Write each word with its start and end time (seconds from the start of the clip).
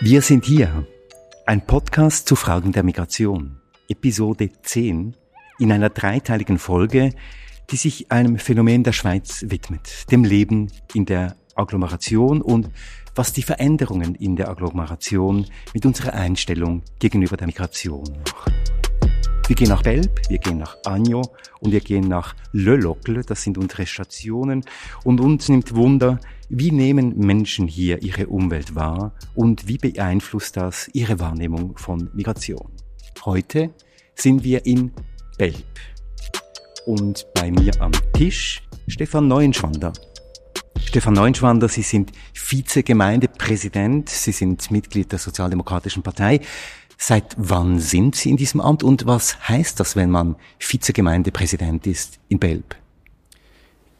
Wir 0.00 0.22
sind 0.22 0.44
hier. 0.44 0.86
Ein 1.44 1.66
Podcast 1.66 2.28
zu 2.28 2.36
Fragen 2.36 2.70
der 2.70 2.84
Migration. 2.84 3.60
Episode 3.88 4.48
10 4.62 5.16
in 5.58 5.72
einer 5.72 5.90
dreiteiligen 5.90 6.60
Folge, 6.60 7.10
die 7.72 7.76
sich 7.76 8.12
einem 8.12 8.38
Phänomen 8.38 8.84
der 8.84 8.92
Schweiz 8.92 9.44
widmet, 9.48 10.08
dem 10.12 10.22
Leben 10.22 10.70
in 10.94 11.04
der 11.04 11.34
Agglomeration 11.56 12.42
und 12.42 12.70
was 13.16 13.32
die 13.32 13.42
Veränderungen 13.42 14.14
in 14.14 14.36
der 14.36 14.50
Agglomeration 14.50 15.46
mit 15.74 15.84
unserer 15.84 16.12
Einstellung 16.14 16.82
gegenüber 17.00 17.36
der 17.36 17.48
Migration 17.48 18.04
machen. 18.24 18.77
Wir 19.48 19.56
gehen 19.56 19.70
nach 19.70 19.82
Belp, 19.82 20.28
wir 20.28 20.36
gehen 20.36 20.58
nach 20.58 20.76
Agno 20.84 21.22
und 21.60 21.72
wir 21.72 21.80
gehen 21.80 22.06
nach 22.06 22.36
Le 22.52 22.76
Locle, 22.76 23.22
das 23.22 23.42
sind 23.42 23.56
unsere 23.56 23.86
Stationen. 23.86 24.62
Und 25.04 25.22
uns 25.22 25.48
nimmt 25.48 25.74
Wunder, 25.74 26.20
wie 26.50 26.70
nehmen 26.70 27.16
Menschen 27.16 27.66
hier 27.66 28.02
ihre 28.02 28.26
Umwelt 28.26 28.74
wahr 28.74 29.14
und 29.34 29.66
wie 29.66 29.78
beeinflusst 29.78 30.58
das 30.58 30.90
ihre 30.92 31.18
Wahrnehmung 31.18 31.78
von 31.78 32.10
Migration. 32.12 32.72
Heute 33.24 33.70
sind 34.14 34.44
wir 34.44 34.66
in 34.66 34.92
Belp. 35.38 35.64
Und 36.84 37.26
bei 37.32 37.50
mir 37.50 37.72
am 37.80 37.92
Tisch 38.12 38.62
Stefan 38.86 39.28
Neuenschwander. 39.28 39.94
Stefan 40.84 41.14
Neuenschwander, 41.14 41.68
Sie 41.68 41.82
sind 41.82 42.12
Vizegemeindepräsident, 42.34 44.08
Sie 44.08 44.32
sind 44.32 44.70
Mitglied 44.70 45.12
der 45.12 45.18
Sozialdemokratischen 45.18 46.02
Partei. 46.02 46.40
Seit 47.00 47.36
wann 47.38 47.78
sind 47.78 48.16
Sie 48.16 48.28
in 48.28 48.36
diesem 48.36 48.60
Amt 48.60 48.82
und 48.82 49.06
was 49.06 49.48
heißt 49.48 49.78
das, 49.78 49.94
wenn 49.94 50.10
man 50.10 50.34
Vizegemeindepräsident 50.58 51.86
ist 51.86 52.18
in 52.28 52.40
Belp? 52.40 52.74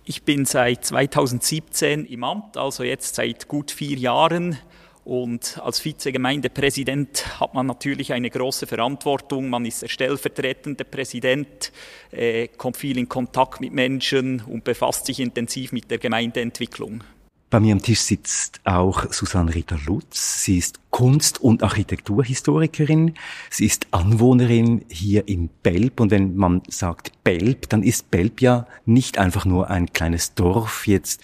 Ich 0.05 0.25
bin 0.25 0.45
seit 0.45 0.85
2017 0.85 2.05
im 2.07 2.25
Amt, 2.25 2.57
also 2.57 2.83
jetzt 2.83 3.15
seit 3.15 3.47
gut 3.47 3.71
vier 3.71 3.97
Jahren. 3.97 4.59
Und 5.05 5.61
als 5.63 5.83
Vizegemeindepräsident 5.85 7.41
hat 7.41 7.55
man 7.55 7.67
natürlich 7.67 8.13
eine 8.13 8.31
große 8.31 8.67
Verantwortung. 8.67 9.49
Man 9.49 9.65
ist 9.65 9.81
der 9.81 9.89
stellvertretende 9.89 10.85
Präsident, 10.85 11.73
äh, 12.11 12.49
kommt 12.49 12.77
viel 12.77 12.99
in 12.99 13.09
Kontakt 13.09 13.61
mit 13.61 13.73
Menschen 13.73 14.43
und 14.43 14.65
befasst 14.65 15.07
sich 15.07 15.21
intensiv 15.21 15.71
mit 15.71 15.91
der 15.91 15.99
Gemeindeentwicklung. 15.99 17.05
Bei 17.51 17.61
mir 17.61 17.73
am 17.73 17.81
Tisch 17.81 18.01
sitzt 18.01 18.61
auch 18.65 19.11
Susanne 19.11 19.55
Ritter-Lutz. 19.55 20.45
Sie 20.45 20.59
ist 20.59 20.81
Kunst- 20.91 21.41
und 21.41 21.63
Architekturhistorikerin. 21.63 23.15
Sie 23.49 23.65
ist 23.65 23.87
Anwohnerin 23.91 24.85
hier 24.91 25.27
in 25.29 25.49
Belp. 25.63 26.01
Und 26.01 26.11
wenn 26.11 26.37
man 26.37 26.61
sagt 26.69 27.13
Belp, 27.25 27.71
dann 27.71 27.83
ist 27.83 28.11
Belp 28.11 28.43
ja 28.43 28.67
nicht 28.85 29.17
einfach 29.17 29.47
nur 29.47 29.71
ein 29.71 29.91
kleines 29.95 30.35
Dorf. 30.35 30.87
Jetzt, 30.87 31.23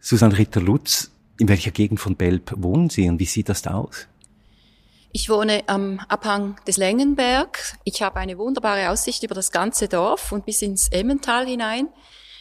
Susanne 0.00 0.36
Ritter-Lutz, 0.36 1.12
in 1.38 1.48
welcher 1.48 1.70
Gegend 1.70 2.00
von 2.00 2.16
Belp 2.16 2.52
wohnen 2.56 2.90
Sie 2.90 3.08
und 3.08 3.20
wie 3.20 3.24
sieht 3.24 3.48
das 3.48 3.62
da 3.62 3.74
aus? 3.74 4.08
Ich 5.12 5.30
wohne 5.30 5.62
am 5.68 6.00
Abhang 6.08 6.56
des 6.66 6.76
Längenberg. 6.76 7.78
Ich 7.84 8.02
habe 8.02 8.18
eine 8.18 8.36
wunderbare 8.38 8.90
Aussicht 8.90 9.22
über 9.22 9.36
das 9.36 9.52
ganze 9.52 9.86
Dorf 9.86 10.32
und 10.32 10.44
bis 10.44 10.62
ins 10.62 10.88
Emmental 10.88 11.46
hinein. 11.46 11.86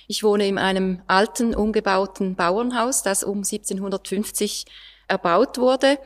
Ich 0.08 0.24
wohne 0.24 0.48
in 0.48 0.58
einem 0.58 1.02
alten, 1.08 1.56
umgebauten 1.56 2.36
Bauernhaus, 2.36 3.04
das 3.04 3.24
um 3.24 3.40
1750 3.40 4.66
erbaut 5.08 5.58
wurde. 5.58 5.98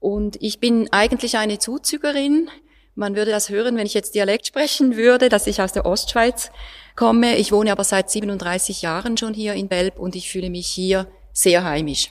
Und 0.00 0.36
ich 0.40 0.60
bin 0.60 0.92
eigentlich 0.92 1.36
eine 1.38 1.58
Zuzügerin. 1.58 2.48
Man 2.94 3.16
würde 3.16 3.30
das 3.30 3.48
hören, 3.48 3.76
wenn 3.76 3.86
ich 3.86 3.94
jetzt 3.94 4.14
Dialekt 4.14 4.46
sprechen 4.46 4.96
würde, 4.96 5.28
dass 5.28 5.46
ich 5.46 5.60
aus 5.60 5.72
der 5.72 5.86
Ostschweiz 5.86 6.50
komme. 6.94 7.36
Ich 7.36 7.50
wohne 7.50 7.72
aber 7.72 7.84
seit 7.84 8.10
37 8.10 8.82
Jahren 8.82 9.16
schon 9.16 9.34
hier 9.34 9.54
in 9.54 9.68
Belp 9.68 9.98
und 9.98 10.14
ich 10.14 10.30
fühle 10.30 10.50
mich 10.50 10.68
hier 10.68 11.08
sehr 11.32 11.64
heimisch. 11.64 12.10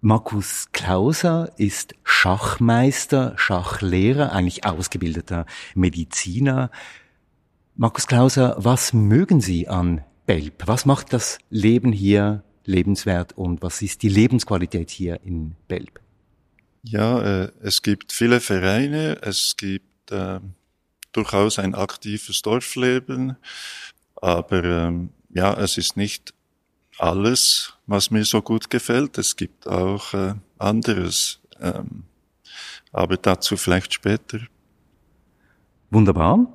Markus 0.00 0.68
Klauser 0.72 1.50
ist 1.56 1.94
Schachmeister, 2.04 3.32
Schachlehrer, 3.36 4.32
eigentlich 4.32 4.64
ausgebildeter 4.64 5.46
Mediziner. 5.74 6.70
Markus 7.74 8.06
Klauser, 8.06 8.54
was 8.58 8.92
mögen 8.92 9.40
Sie 9.40 9.66
an 9.66 10.04
Belp. 10.26 10.66
Was 10.66 10.84
macht 10.84 11.12
das 11.12 11.38
Leben 11.50 11.92
hier 11.92 12.42
lebenswert 12.64 13.32
und 13.34 13.62
was 13.62 13.80
ist 13.80 14.02
die 14.02 14.08
Lebensqualität 14.08 14.90
hier 14.90 15.20
in 15.22 15.54
Belp? 15.68 16.00
Ja, 16.82 17.44
äh, 17.44 17.52
es 17.60 17.82
gibt 17.82 18.12
viele 18.12 18.40
Vereine, 18.40 19.18
es 19.22 19.56
gibt 19.56 20.10
äh, 20.10 20.40
durchaus 21.12 21.58
ein 21.58 21.74
aktives 21.74 22.42
Dorfleben, 22.42 23.36
aber 24.16 24.64
ähm, 24.64 25.10
ja, 25.30 25.54
es 25.54 25.78
ist 25.78 25.96
nicht 25.96 26.34
alles, 26.98 27.74
was 27.86 28.10
mir 28.10 28.24
so 28.24 28.42
gut 28.42 28.70
gefällt. 28.70 29.18
Es 29.18 29.36
gibt 29.36 29.66
auch 29.66 30.14
äh, 30.14 30.34
anderes, 30.58 31.40
ähm, 31.60 32.04
aber 32.92 33.16
dazu 33.16 33.56
vielleicht 33.56 33.94
später. 33.94 34.40
Wunderbar. 35.90 36.52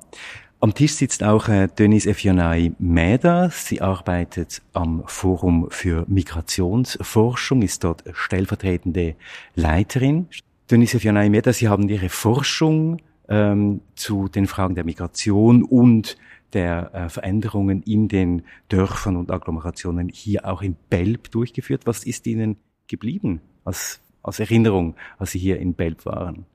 Am 0.62 0.74
Tisch 0.74 0.94
sitzt 0.94 1.24
auch 1.24 1.48
äh, 1.48 1.66
Denise 1.66 2.06
Efionai 2.08 2.70
Mäder. 2.78 3.50
Sie 3.50 3.80
arbeitet 3.80 4.62
am 4.72 5.02
Forum 5.06 5.66
für 5.70 6.04
Migrationsforschung, 6.06 7.62
ist 7.62 7.82
dort 7.82 8.04
stellvertretende 8.12 9.16
Leiterin. 9.56 10.28
Denise 10.70 10.98
Efionai 10.98 11.30
Mäder, 11.30 11.52
Sie 11.52 11.66
haben 11.66 11.88
Ihre 11.88 12.08
Forschung 12.08 12.98
ähm, 13.28 13.80
zu 13.96 14.28
den 14.28 14.46
Fragen 14.46 14.76
der 14.76 14.84
Migration 14.84 15.64
und 15.64 16.16
der 16.52 16.94
äh, 16.94 17.08
Veränderungen 17.08 17.82
in 17.82 18.06
den 18.06 18.44
Dörfern 18.68 19.16
und 19.16 19.32
Agglomerationen 19.32 20.10
hier 20.10 20.46
auch 20.46 20.62
in 20.62 20.76
Belp 20.88 21.32
durchgeführt. 21.32 21.86
Was 21.86 22.04
ist 22.04 22.24
Ihnen 22.28 22.56
geblieben 22.86 23.40
als, 23.64 23.98
als 24.22 24.38
Erinnerung, 24.38 24.94
als 25.18 25.32
Sie 25.32 25.40
hier 25.40 25.58
in 25.58 25.74
Belp 25.74 26.06
waren? 26.06 26.46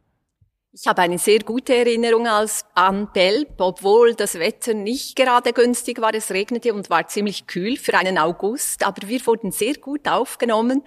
Ich 0.80 0.86
habe 0.86 1.02
eine 1.02 1.18
sehr 1.18 1.40
gute 1.40 1.74
Erinnerung 1.76 2.28
als 2.28 2.64
an 2.76 3.10
Belp, 3.12 3.60
obwohl 3.60 4.14
das 4.14 4.36
Wetter 4.36 4.76
nicht 4.76 5.16
gerade 5.16 5.52
günstig 5.52 6.00
war. 6.02 6.14
Es 6.14 6.30
regnete 6.30 6.72
und 6.72 6.92
war 6.92 7.08
ziemlich 7.08 7.48
kühl 7.48 7.78
für 7.78 7.96
einen 7.98 8.20
August, 8.20 8.86
aber 8.86 9.08
wir 9.08 9.26
wurden 9.26 9.52
sehr 9.52 9.74
gut 9.74 10.08
aufgenommen 10.08 10.84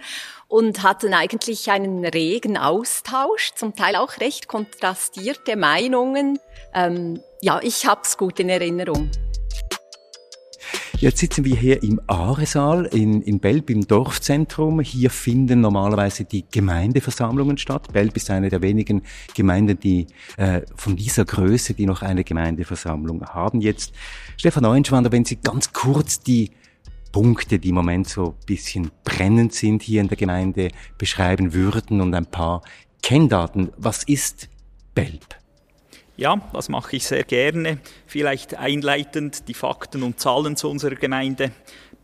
und 0.47 0.81
hatten 0.81 1.13
eigentlich 1.13 1.69
einen 1.69 2.05
regen 2.05 2.57
Austausch, 2.57 3.51
zum 3.55 3.75
Teil 3.75 3.97
auch 3.97 4.21
recht 4.21 4.47
kontrastierte 4.47 5.57
Meinungen. 5.57 6.39
Ähm, 6.73 7.21
ja, 7.41 7.59
ich 7.61 7.85
hab's 7.85 8.17
gut 8.17 8.39
in 8.39 8.47
Erinnerung. 8.47 9.11
Jetzt 11.01 11.17
sitzen 11.17 11.43
wir 11.45 11.55
hier 11.55 11.81
im 11.81 11.99
Aaresaal 12.05 12.85
in, 12.85 13.23
in 13.23 13.39
Belp 13.39 13.71
im 13.71 13.87
Dorfzentrum. 13.87 14.81
Hier 14.81 15.09
finden 15.09 15.59
normalerweise 15.59 16.25
die 16.25 16.45
Gemeindeversammlungen 16.51 17.57
statt. 17.57 17.91
Belp 17.91 18.15
ist 18.17 18.29
eine 18.29 18.49
der 18.49 18.61
wenigen 18.61 19.01
Gemeinden, 19.33 19.79
die 19.79 20.05
äh, 20.37 20.61
von 20.75 20.95
dieser 20.95 21.25
Größe, 21.25 21.73
die 21.73 21.87
noch 21.87 22.03
eine 22.03 22.23
Gemeindeversammlung 22.23 23.25
haben. 23.25 23.61
Jetzt, 23.61 23.93
Stefan 24.37 24.61
Neuenschwander, 24.61 25.11
wenn 25.11 25.25
Sie 25.25 25.37
ganz 25.37 25.73
kurz 25.73 26.19
die 26.19 26.51
Punkte, 27.11 27.57
die 27.57 27.69
im 27.69 27.75
Moment 27.75 28.07
so 28.07 28.35
ein 28.39 28.45
bisschen 28.45 28.91
brennend 29.03 29.55
sind 29.55 29.81
hier 29.81 30.01
in 30.01 30.07
der 30.07 30.17
Gemeinde, 30.17 30.69
beschreiben 30.99 31.55
würden 31.55 31.99
und 32.01 32.13
ein 32.13 32.27
paar 32.27 32.61
Kenndaten. 33.01 33.71
Was 33.75 34.03
ist 34.03 34.49
Belp? 34.93 35.40
Ja, 36.21 36.39
das 36.53 36.69
mache 36.69 36.97
ich 36.97 37.07
sehr 37.07 37.23
gerne. 37.23 37.79
Vielleicht 38.05 38.53
einleitend 38.53 39.47
die 39.47 39.55
Fakten 39.55 40.03
und 40.03 40.19
Zahlen 40.19 40.55
zu 40.55 40.69
unserer 40.69 40.93
Gemeinde. 40.93 41.49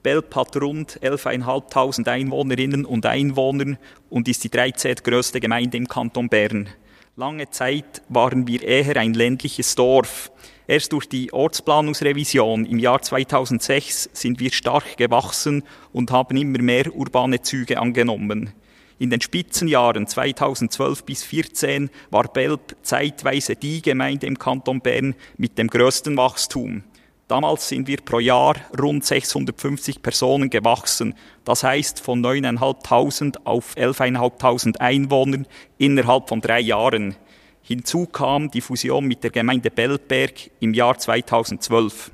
Belp 0.01 0.35
hat 0.35 0.57
rund 0.57 0.99
11.500 1.03 2.07
Einwohnerinnen 2.07 2.83
und 2.83 3.05
Einwohner 3.05 3.77
und 4.09 4.27
ist 4.27 4.43
die 4.43 4.49
13. 4.49 4.95
größte 5.03 5.39
Gemeinde 5.39 5.77
im 5.77 5.87
Kanton 5.87 6.29
Bern. 6.29 6.67
Lange 7.15 7.51
Zeit 7.51 8.01
waren 8.09 8.47
wir 8.47 8.63
eher 8.63 8.97
ein 8.97 9.13
ländliches 9.13 9.75
Dorf. 9.75 10.31
Erst 10.65 10.93
durch 10.93 11.07
die 11.07 11.31
Ortsplanungsrevision 11.31 12.65
im 12.65 12.79
Jahr 12.79 13.03
2006 13.03 14.09
sind 14.13 14.39
wir 14.39 14.51
stark 14.51 14.97
gewachsen 14.97 15.63
und 15.93 16.09
haben 16.09 16.37
immer 16.37 16.63
mehr 16.63 16.91
urbane 16.91 17.43
Züge 17.43 17.79
angenommen. 17.79 18.51
In 18.99 19.11
den 19.11 19.21
Spitzenjahren 19.21 20.07
2012 20.07 21.03
bis 21.03 21.19
2014 21.19 21.89
war 22.09 22.23
Belp 22.23 22.75
zeitweise 22.81 23.55
die 23.55 23.81
Gemeinde 23.81 24.25
im 24.25 24.39
Kanton 24.39 24.81
Bern 24.81 25.13
mit 25.37 25.57
dem 25.59 25.67
größten 25.67 26.17
Wachstum. 26.17 26.83
Damals 27.27 27.67
sind 27.67 27.87
wir 27.87 27.97
pro 27.97 28.19
Jahr 28.19 28.55
rund 28.79 29.05
650 29.05 30.01
Personen 30.01 30.49
gewachsen. 30.49 31.13
Das 31.43 31.61
heißt 31.61 31.99
von 31.99 32.25
9.500 32.25 33.35
auf 33.43 33.75
11.500 33.75 34.77
Einwohnern 34.77 35.45
innerhalb 35.77 36.29
von 36.29 36.41
drei 36.41 36.61
Jahren. 36.61 37.15
Hinzu 37.61 38.05
kam 38.05 38.49
die 38.49 38.61
Fusion 38.61 39.05
mit 39.05 39.23
der 39.23 39.31
Gemeinde 39.31 39.69
Belberg 39.69 40.49
im 40.61 40.73
Jahr 40.73 40.97
2012. 40.97 42.11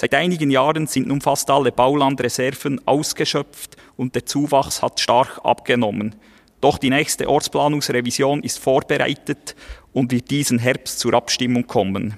Seit 0.00 0.14
einigen 0.14 0.52
Jahren 0.52 0.86
sind 0.86 1.08
nun 1.08 1.20
fast 1.20 1.50
alle 1.50 1.72
Baulandreserven 1.72 2.80
ausgeschöpft 2.86 3.76
und 3.96 4.14
der 4.14 4.24
Zuwachs 4.26 4.80
hat 4.80 5.00
stark 5.00 5.40
abgenommen. 5.42 6.14
Doch 6.60 6.78
die 6.78 6.88
nächste 6.88 7.28
Ortsplanungsrevision 7.28 8.44
ist 8.44 8.60
vorbereitet 8.60 9.56
und 9.92 10.12
wird 10.12 10.30
diesen 10.30 10.60
Herbst 10.60 11.00
zur 11.00 11.14
Abstimmung 11.14 11.66
kommen. 11.66 12.16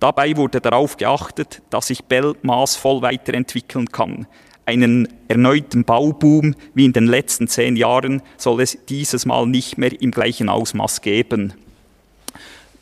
Dabei 0.00 0.36
wurde 0.36 0.60
darauf 0.60 0.96
geachtet, 0.96 1.62
dass 1.70 1.86
sich 1.86 2.02
Bell 2.02 2.34
maßvoll 2.42 3.00
weiterentwickeln 3.00 3.86
kann. 3.86 4.26
Einen 4.66 5.06
erneuten 5.28 5.84
Bauboom 5.84 6.56
wie 6.74 6.84
in 6.84 6.92
den 6.92 7.06
letzten 7.06 7.46
zehn 7.46 7.76
Jahren 7.76 8.22
soll 8.38 8.60
es 8.60 8.76
dieses 8.88 9.24
Mal 9.24 9.46
nicht 9.46 9.78
mehr 9.78 9.92
im 10.02 10.10
gleichen 10.10 10.48
Ausmaß 10.48 11.00
geben. 11.00 11.54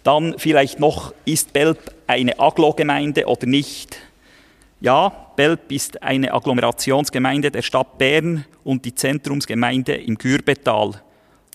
Dann 0.05 0.37
vielleicht 0.39 0.81
noch, 0.81 1.13
ist 1.27 1.53
Belp 1.53 1.93
eine 2.07 2.41
Aglo-Gemeinde 2.41 3.27
oder 3.27 3.47
nicht? 3.47 4.08
Ja, 4.81 5.33
Belp 5.35 5.73
ist 5.73 6.05
eine 6.05 6.33
Agglomerationsgemeinde 6.33 7.51
der 7.51 7.63
Stadt 7.63 7.99
Bern 7.99 8.45
und 8.63 8.85
die 8.85 8.95
Zentrumsgemeinde 8.95 9.97
im 9.97 10.17
Gürbetal. 10.17 11.03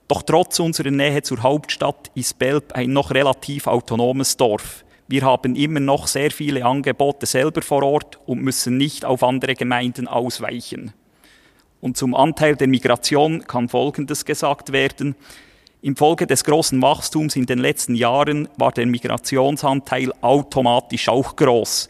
Doch 0.10 0.24
trotz 0.24 0.60
unserer 0.60 0.92
Nähe 0.92 1.22
zur 1.22 1.42
Hauptstadt 1.42 2.12
ist 2.16 2.38
Belp 2.38 2.74
ein 2.74 2.92
noch 2.92 3.12
relativ 3.12 3.68
autonomes 3.68 4.36
Dorf. 4.36 4.84
Wir 5.08 5.22
haben 5.22 5.56
immer 5.56 5.80
noch 5.80 6.08
sehr 6.08 6.31
viele 6.31 6.66
Angebote 6.66 7.25
selber 7.25 7.62
vor 7.62 7.84
Ort 7.84 8.20
und 8.25 8.42
müssen 8.42 8.75
nicht 8.75 9.06
auf 9.06 9.24
andere 9.24 9.56
Gemeinden 9.56 10.10
ausweichen. 10.10 10.92
Und 11.80 11.96
zum 11.96 12.16
Anteil 12.16 12.58
der 12.58 12.68
Migration 12.68 13.46
kann 13.48 13.70
Folgendes 13.70 14.25
gesagt 14.25 14.74
werden. 14.74 15.16
Infolge 15.81 16.28
des 16.28 16.44
großen 16.44 16.81
Wachstums 16.81 17.38
in 17.38 17.46
den 17.46 17.60
letzten 17.60 17.96
Jahren 17.96 18.50
war 18.58 18.74
der 18.74 18.86
Migrationsanteil 18.86 20.12
automatisch 20.20 21.08
auch 21.08 21.38
groß. 21.38 21.88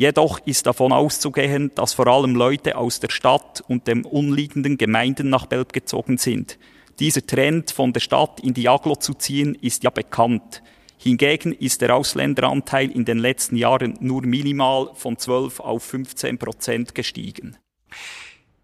Jedoch 0.00 0.38
ist 0.46 0.64
davon 0.64 0.92
auszugehen, 0.92 1.72
dass 1.74 1.92
vor 1.92 2.06
allem 2.06 2.34
Leute 2.34 2.78
aus 2.78 3.00
der 3.00 3.10
Stadt 3.10 3.62
und 3.68 3.86
den 3.86 4.06
umliegenden 4.06 4.78
Gemeinden 4.78 5.28
nach 5.28 5.44
Belp 5.44 5.74
gezogen 5.74 6.16
sind. 6.16 6.58
Dieser 7.00 7.26
Trend 7.26 7.70
von 7.70 7.92
der 7.92 8.00
Stadt 8.00 8.40
in 8.40 8.54
die 8.54 8.66
Aglo 8.66 8.96
zu 8.96 9.12
ziehen 9.12 9.54
ist 9.60 9.84
ja 9.84 9.90
bekannt. 9.90 10.62
Hingegen 10.96 11.52
ist 11.52 11.82
der 11.82 11.94
Ausländeranteil 11.94 12.90
in 12.90 13.04
den 13.04 13.18
letzten 13.18 13.56
Jahren 13.56 13.98
nur 14.00 14.22
minimal 14.22 14.90
von 14.94 15.18
12 15.18 15.60
auf 15.60 15.82
15 15.82 16.38
Prozent 16.38 16.94
gestiegen. 16.94 17.58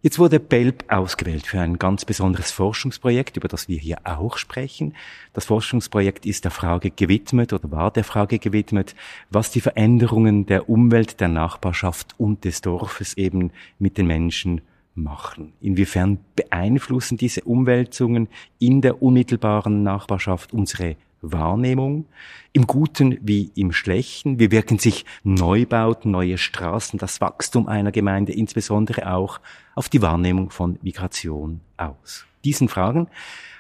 Jetzt 0.02 0.18
wurde 0.18 0.38
Belp 0.38 0.84
ausgewählt 0.88 1.46
für 1.46 1.60
ein 1.60 1.78
ganz 1.78 2.04
besonderes 2.04 2.50
Forschungsprojekt, 2.52 3.36
über 3.36 3.48
das 3.48 3.66
wir 3.66 3.78
hier 3.78 3.98
auch 4.04 4.36
sprechen. 4.36 4.94
Das 5.32 5.46
Forschungsprojekt 5.46 6.26
ist 6.26 6.44
der 6.44 6.50
Frage 6.50 6.90
gewidmet 6.90 7.52
oder 7.52 7.70
war 7.70 7.90
der 7.90 8.04
Frage 8.04 8.38
gewidmet, 8.38 8.94
was 9.30 9.50
die 9.50 9.62
Veränderungen 9.62 10.46
der 10.46 10.68
Umwelt, 10.68 11.18
der 11.20 11.28
Nachbarschaft 11.28 12.14
und 12.18 12.44
des 12.44 12.60
Dorfes 12.60 13.14
eben 13.14 13.50
mit 13.78 13.96
den 13.96 14.06
Menschen 14.06 14.60
machen. 14.94 15.54
Inwiefern 15.60 16.18
beeinflussen 16.36 17.16
diese 17.16 17.42
Umwälzungen 17.42 18.28
in 18.58 18.82
der 18.82 19.02
unmittelbaren 19.02 19.82
Nachbarschaft 19.82 20.52
unsere 20.52 20.96
Wahrnehmung, 21.32 22.06
im 22.52 22.66
Guten 22.66 23.18
wie 23.20 23.50
im 23.54 23.72
Schlechten. 23.72 24.38
Wie 24.38 24.50
wirken 24.50 24.78
sich 24.78 25.04
Neubauten, 25.24 26.10
neue 26.10 26.38
Straßen, 26.38 26.98
das 26.98 27.20
Wachstum 27.20 27.68
einer 27.68 27.92
Gemeinde 27.92 28.32
insbesondere 28.32 29.12
auch 29.12 29.40
auf 29.74 29.88
die 29.88 30.02
Wahrnehmung 30.02 30.50
von 30.50 30.78
Migration 30.82 31.60
aus? 31.76 32.24
Diesen 32.44 32.68
Fragen 32.68 33.08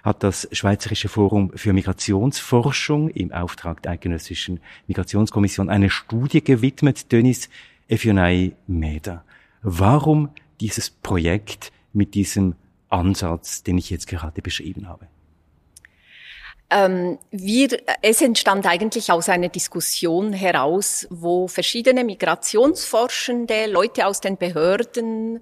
hat 0.02 0.22
das 0.22 0.48
Schweizerische 0.52 1.08
Forum 1.08 1.50
für 1.56 1.72
Migrationsforschung 1.72 3.08
im 3.10 3.32
Auftrag 3.32 3.82
der 3.82 3.92
Eidgenössischen 3.92 4.60
Migrationskommission 4.86 5.68
eine 5.68 5.90
Studie 5.90 6.42
gewidmet, 6.42 7.10
Denis 7.10 7.48
Efionai 7.88 8.52
Meda. 8.66 9.24
Warum 9.62 10.28
dieses 10.60 10.90
Projekt 10.90 11.72
mit 11.92 12.14
diesem 12.14 12.54
Ansatz, 12.88 13.64
den 13.64 13.78
ich 13.78 13.90
jetzt 13.90 14.06
gerade 14.06 14.40
beschrieben 14.42 14.88
habe? 14.88 15.08
Ähm, 16.68 17.18
wir, 17.30 17.68
es 18.02 18.20
entstand 18.20 18.66
eigentlich 18.66 19.12
aus 19.12 19.28
einer 19.28 19.48
Diskussion 19.48 20.32
heraus, 20.32 21.06
wo 21.10 21.46
verschiedene 21.46 22.02
Migrationsforschende, 22.02 23.66
Leute 23.66 24.06
aus 24.06 24.20
den 24.20 24.36
Behörden 24.36 25.40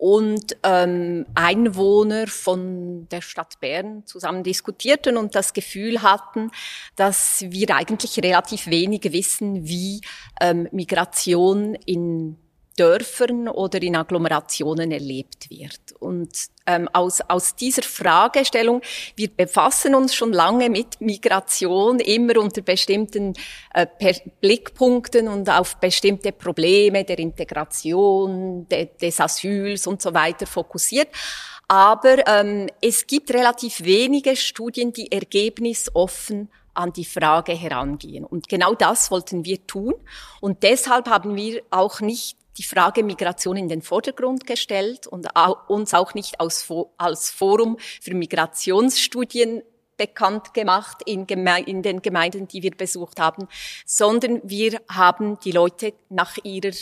und 0.00 0.56
ähm, 0.62 1.26
Einwohner 1.34 2.26
von 2.26 3.06
der 3.10 3.20
Stadt 3.20 3.60
Bern 3.60 4.06
zusammen 4.06 4.42
diskutierten 4.42 5.18
und 5.18 5.34
das 5.34 5.52
Gefühl 5.52 6.02
hatten, 6.02 6.50
dass 6.96 7.44
wir 7.48 7.76
eigentlich 7.76 8.16
relativ 8.22 8.66
wenig 8.68 9.12
wissen, 9.12 9.66
wie 9.66 10.00
ähm, 10.40 10.68
Migration 10.72 11.74
in 11.74 12.38
Dörfern 12.80 13.46
oder 13.46 13.82
in 13.82 13.94
Agglomerationen 13.94 14.90
erlebt 14.90 15.50
wird. 15.50 15.92
Und 15.98 16.30
ähm, 16.66 16.88
aus, 16.94 17.20
aus 17.20 17.54
dieser 17.54 17.82
Fragestellung, 17.82 18.80
wir 19.16 19.28
befassen 19.28 19.94
uns 19.94 20.14
schon 20.14 20.32
lange 20.32 20.70
mit 20.70 20.98
Migration, 20.98 22.00
immer 22.00 22.38
unter 22.38 22.62
bestimmten 22.62 23.34
äh, 23.74 23.86
Blickpunkten 24.40 25.28
und 25.28 25.50
auf 25.50 25.76
bestimmte 25.76 26.32
Probleme 26.32 27.04
der 27.04 27.18
Integration, 27.18 28.66
de, 28.66 28.88
des 28.98 29.20
Asyls 29.20 29.86
und 29.86 30.00
so 30.00 30.14
weiter 30.14 30.46
fokussiert. 30.46 31.08
Aber 31.68 32.26
ähm, 32.26 32.66
es 32.80 33.06
gibt 33.06 33.30
relativ 33.34 33.84
wenige 33.84 34.36
Studien, 34.36 34.92
die 34.92 35.12
ergebnisoffen 35.12 36.48
an 36.72 36.92
die 36.94 37.04
Frage 37.04 37.52
herangehen. 37.52 38.24
Und 38.24 38.48
genau 38.48 38.74
das 38.74 39.10
wollten 39.10 39.44
wir 39.44 39.66
tun. 39.66 39.94
Und 40.40 40.62
deshalb 40.62 41.08
haben 41.08 41.36
wir 41.36 41.62
auch 41.70 42.00
nicht 42.00 42.39
die 42.60 42.66
Frage 42.66 43.02
Migration 43.02 43.56
in 43.56 43.68
den 43.68 43.80
Vordergrund 43.80 44.46
gestellt 44.46 45.06
und 45.06 45.28
uns 45.68 45.94
auch 45.94 46.12
nicht 46.12 46.40
als, 46.40 46.62
Forum 47.30 47.78
für 48.02 48.14
Migrationsstudien 48.14 49.62
bekannt 49.96 50.52
gemacht 50.52 50.98
in, 51.06 51.26
in, 51.26 51.82
den 51.82 52.02
Gemeinden, 52.02 52.48
die 52.48 52.62
wir 52.62 52.72
besucht 52.72 53.18
haben, 53.18 53.48
sondern 53.86 54.42
wir 54.44 54.78
haben 54.90 55.38
die 55.40 55.52
Leute 55.52 55.94
nach 56.10 56.36
ihrer 56.42 56.74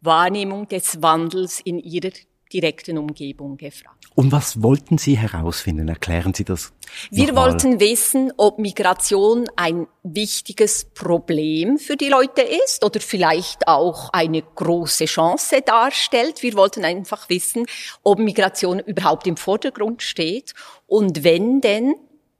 Wahrnehmung 0.00 0.68
des 0.68 1.02
Wandels 1.02 1.60
in 1.60 1.80
ihrer 1.80 2.12
direkten 2.54 2.96
Umgebung 2.98 3.56
gefragt. 3.56 4.06
Und 4.14 4.30
was 4.30 4.62
wollten 4.62 4.96
Sie 4.96 5.18
herausfinden? 5.18 5.88
Erklären 5.88 6.32
Sie 6.34 6.44
das. 6.44 6.72
Wir 7.10 7.26
nochmal. 7.26 7.50
wollten 7.52 7.80
wissen, 7.80 8.32
ob 8.36 8.60
Migration 8.60 9.46
ein 9.56 9.88
wichtiges 10.04 10.84
Problem 10.94 11.78
für 11.78 11.96
die 11.96 12.08
Leute 12.08 12.42
ist 12.42 12.84
oder 12.84 13.00
vielleicht 13.00 13.66
auch 13.66 14.10
eine 14.12 14.42
große 14.42 15.06
Chance 15.06 15.62
darstellt. 15.62 16.42
Wir 16.42 16.54
wollten 16.54 16.84
einfach 16.84 17.28
wissen, 17.28 17.66
ob 18.04 18.20
Migration 18.20 18.78
überhaupt 18.78 19.26
im 19.26 19.36
Vordergrund 19.36 20.02
steht 20.02 20.54
und 20.86 21.24
wenn 21.24 21.60
denn, 21.60 21.94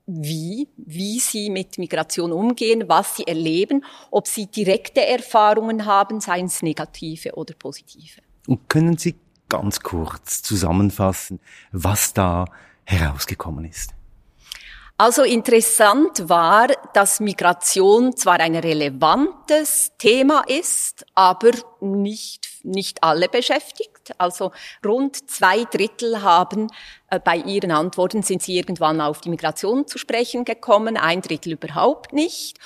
wie, 0.06 0.68
wie 0.76 1.18
sie 1.18 1.50
mit 1.50 1.78
Migration 1.78 2.30
umgehen, 2.30 2.84
was 2.86 3.16
sie 3.16 3.26
erleben, 3.26 3.84
ob 4.10 4.28
sie 4.28 4.46
direkte 4.46 5.04
Erfahrungen 5.04 5.86
haben, 5.86 6.20
seien 6.20 6.46
es 6.46 6.62
negative 6.62 7.34
oder 7.34 7.54
positive. 7.54 8.20
Und 8.46 8.68
können 8.68 8.98
Sie 8.98 9.14
ganz 9.54 9.80
kurz 9.80 10.42
zusammenfassen, 10.42 11.40
was 11.72 12.12
da 12.12 12.44
herausgekommen 12.84 13.64
ist? 13.64 13.94
Also 14.96 15.22
interessant 15.24 16.28
war, 16.28 16.68
dass 16.92 17.18
Migration 17.18 18.16
zwar 18.16 18.38
ein 18.38 18.54
relevantes 18.54 19.90
Thema 19.98 20.44
ist, 20.46 21.04
aber 21.16 21.50
nicht, 21.80 22.48
nicht 22.62 23.02
alle 23.02 23.28
beschäftigt. 23.28 24.14
Also 24.18 24.52
rund 24.86 25.28
zwei 25.28 25.64
Drittel 25.64 26.22
haben 26.22 26.68
äh, 27.10 27.18
bei 27.18 27.36
ihren 27.36 27.72
Antworten 27.72 28.22
sind 28.22 28.42
sie 28.42 28.56
irgendwann 28.56 29.00
auf 29.00 29.20
die 29.20 29.30
Migration 29.30 29.88
zu 29.88 29.98
sprechen 29.98 30.44
gekommen, 30.44 30.96
ein 30.96 31.22
Drittel 31.22 31.54
überhaupt 31.54 32.12
nicht. 32.12 32.58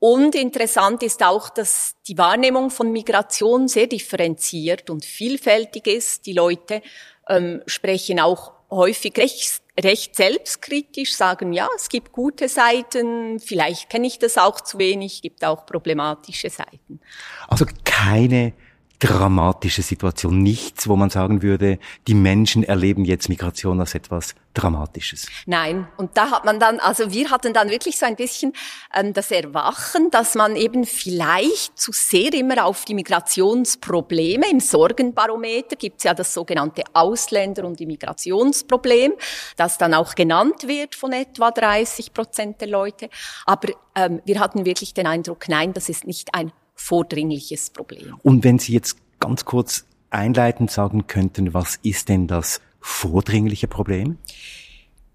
Und 0.00 0.34
interessant 0.34 1.02
ist 1.02 1.22
auch, 1.22 1.50
dass 1.50 1.94
die 2.08 2.16
Wahrnehmung 2.16 2.70
von 2.70 2.90
Migration 2.90 3.68
sehr 3.68 3.86
differenziert 3.86 4.88
und 4.88 5.04
vielfältig 5.04 5.86
ist. 5.86 6.24
Die 6.24 6.32
Leute 6.32 6.82
ähm, 7.28 7.62
sprechen 7.66 8.18
auch 8.18 8.52
häufig 8.70 9.16
recht, 9.18 9.60
recht 9.78 10.16
selbstkritisch, 10.16 11.14
sagen, 11.14 11.52
ja, 11.52 11.68
es 11.76 11.90
gibt 11.90 12.12
gute 12.12 12.48
Seiten, 12.48 13.40
vielleicht 13.40 13.90
kenne 13.90 14.06
ich 14.06 14.18
das 14.18 14.38
auch 14.38 14.62
zu 14.62 14.78
wenig, 14.78 15.20
gibt 15.20 15.44
auch 15.44 15.66
problematische 15.66 16.48
Seiten. 16.48 17.00
Also 17.48 17.66
keine 17.84 18.54
dramatische 19.00 19.82
Situation, 19.82 20.42
nichts, 20.42 20.86
wo 20.86 20.94
man 20.94 21.10
sagen 21.10 21.42
würde, 21.42 21.78
die 22.06 22.14
Menschen 22.14 22.62
erleben 22.62 23.04
jetzt 23.04 23.28
Migration 23.28 23.80
als 23.80 23.94
etwas 23.94 24.34
Dramatisches. 24.52 25.28
Nein, 25.46 25.86
und 25.96 26.16
da 26.16 26.32
hat 26.32 26.44
man 26.44 26.58
dann, 26.58 26.80
also 26.80 27.12
wir 27.12 27.30
hatten 27.30 27.54
dann 27.54 27.70
wirklich 27.70 27.96
so 27.96 28.04
ein 28.04 28.16
bisschen 28.16 28.52
ähm, 28.92 29.12
das 29.12 29.30
Erwachen, 29.30 30.10
dass 30.10 30.34
man 30.34 30.56
eben 30.56 30.86
vielleicht 30.86 31.78
zu 31.78 31.92
sehr 31.92 32.34
immer 32.34 32.64
auf 32.64 32.84
die 32.84 32.94
Migrationsprobleme, 32.94 34.50
im 34.50 34.58
Sorgenbarometer 34.58 35.76
gibt's 35.76 36.02
ja 36.02 36.14
das 36.14 36.34
sogenannte 36.34 36.82
Ausländer- 36.94 37.64
und 37.64 37.80
Immigrationsproblem, 37.80 39.12
das 39.56 39.78
dann 39.78 39.94
auch 39.94 40.16
genannt 40.16 40.66
wird 40.66 40.96
von 40.96 41.12
etwa 41.12 41.52
30 41.52 42.12
Prozent 42.12 42.60
der 42.60 42.68
Leute. 42.68 43.08
Aber 43.46 43.68
ähm, 43.94 44.20
wir 44.24 44.40
hatten 44.40 44.64
wirklich 44.64 44.94
den 44.94 45.06
Eindruck, 45.06 45.48
nein, 45.48 45.72
das 45.72 45.88
ist 45.88 46.08
nicht 46.08 46.34
ein 46.34 46.50
vordringliches 46.80 47.70
Problem. 47.70 48.16
Und 48.22 48.44
wenn 48.44 48.58
Sie 48.58 48.72
jetzt 48.72 48.96
ganz 49.20 49.44
kurz 49.44 49.84
einleitend 50.10 50.70
sagen 50.70 51.06
könnten, 51.06 51.54
was 51.54 51.78
ist 51.82 52.08
denn 52.08 52.26
das 52.26 52.60
vordringliche 52.80 53.68
Problem? 53.68 54.18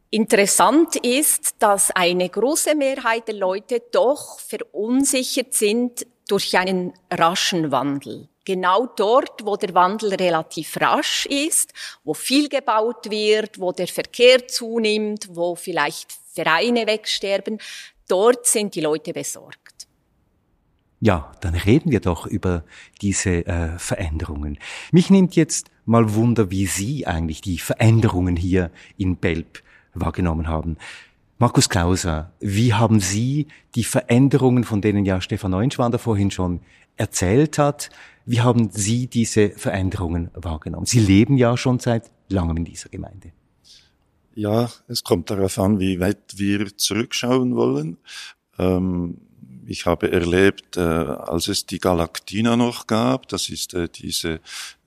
Interessant 0.10 0.96
ist, 0.96 1.56
dass 1.60 1.92
eine 1.92 2.30
große 2.30 2.76
Mehrheit 2.76 3.28
der 3.28 3.36
Leute 3.36 3.82
doch 3.92 4.40
verunsichert 4.40 5.54
sind 5.54 6.06
durch 6.28 6.58
einen 6.58 6.94
raschen 7.12 7.72
Wandel 7.72 8.30
genau 8.46 8.86
dort, 8.86 9.44
wo 9.44 9.58
der 9.58 9.74
Wandel 9.74 10.14
relativ 10.14 10.80
rasch 10.80 11.26
ist, 11.26 11.74
wo 12.04 12.14
viel 12.14 12.48
gebaut 12.48 13.10
wird, 13.10 13.60
wo 13.60 13.72
der 13.72 13.88
Verkehr 13.88 14.48
zunimmt, 14.48 15.28
wo 15.32 15.56
vielleicht 15.56 16.14
Vereine 16.34 16.86
wegsterben, 16.86 17.60
dort 18.08 18.46
sind 18.46 18.76
die 18.76 18.82
Leute 18.82 19.14
besorgt. 19.14 19.75
Ja, 21.02 21.32
dann 21.42 21.56
reden 21.56 21.92
wir 21.92 22.00
doch 22.00 22.25
über 22.25 22.64
diese 23.02 23.46
äh, 23.46 23.78
Veränderungen. 23.78 24.58
Mich 24.92 25.10
nimmt 25.10 25.36
jetzt 25.36 25.70
mal 25.86 26.14
Wunder, 26.16 26.52
wie 26.52 26.66
Sie 26.66 27.06
eigentlich 27.06 27.42
die 27.42 27.60
Veränderungen 27.60 28.36
hier 28.36 28.72
in 28.98 29.18
Belp 29.18 29.62
wahrgenommen 29.94 30.48
haben. 30.48 30.78
Markus 31.38 31.68
Klauser, 31.68 32.32
wie 32.40 32.74
haben 32.74 33.02
Sie 33.02 33.48
die 33.75 33.84
Veränderungen, 33.84 34.64
von 34.64 34.82
denen 34.82 35.06
ja 35.06 35.20
Stefan 35.20 35.52
Neunschwander 35.52 36.00
vorhin 36.00 36.32
schon 36.32 36.62
erzählt 36.96 37.58
hat, 37.58 37.90
wie 38.25 38.42
haben 38.42 38.70
Sie 38.72 39.08
diese 39.08 39.50
Veränderungen 39.50 40.32
wahrgenommen? 40.34 40.86
Sie 40.86 41.00
leben 41.00 41.38
ja 41.38 41.58
schon 41.58 41.80
seit 41.80 42.10
langem 42.30 42.58
in 42.58 42.66
dieser 42.66 42.90
Gemeinde. 42.90 43.32
Ja, 44.34 44.70
es 44.88 45.04
kommt 45.04 45.30
darauf 45.30 45.60
an, 45.60 45.80
wie 45.80 46.00
weit 46.00 46.38
wir 46.38 46.75
zurückschauen 46.78 47.56
wollen. 47.56 47.98
Ähm, 48.58 49.18
ich 49.68 49.86
habe 49.86 50.12
erlebt, 50.12 50.78
äh, 50.78 50.82
als 50.82 51.48
es 51.48 51.66
die 51.66 51.80
Galactina 51.80 52.56
noch 52.56 52.88
gab, 52.88 53.28
das 53.28 53.50
ist 53.50 53.74
äh, 53.74 53.90
diese 53.90 54.40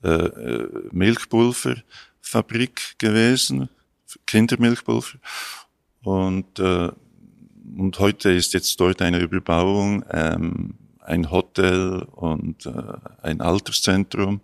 äh, 0.03 0.09
äh 0.09 0.69
Milchpulverfabrik 0.91 2.95
gewesen, 2.97 3.69
Kindermilchpulver. 4.25 5.19
Und, 6.03 6.59
äh, 6.59 6.89
und 7.77 7.99
heute 7.99 8.31
ist 8.31 8.53
jetzt 8.53 8.79
dort 8.79 9.01
eine 9.01 9.19
Überbauung, 9.19 10.05
ähm, 10.11 10.75
ein 11.01 11.31
Hotel 11.31 12.03
und 12.15 12.65
äh, 12.65 12.71
ein 13.21 13.41
Alterszentrum. 13.41 14.41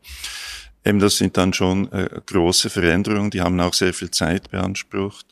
Eben 0.84 1.00
das 1.00 1.18
sind 1.18 1.38
dann 1.38 1.54
schon 1.54 1.92
äh, 1.92 2.10
große 2.26 2.70
Veränderungen, 2.70 3.32
die 3.32 3.42
haben 3.42 3.60
auch 3.60 3.74
sehr 3.74 3.94
viel 3.94 4.12
Zeit 4.12 4.52
beansprucht. 4.52 5.26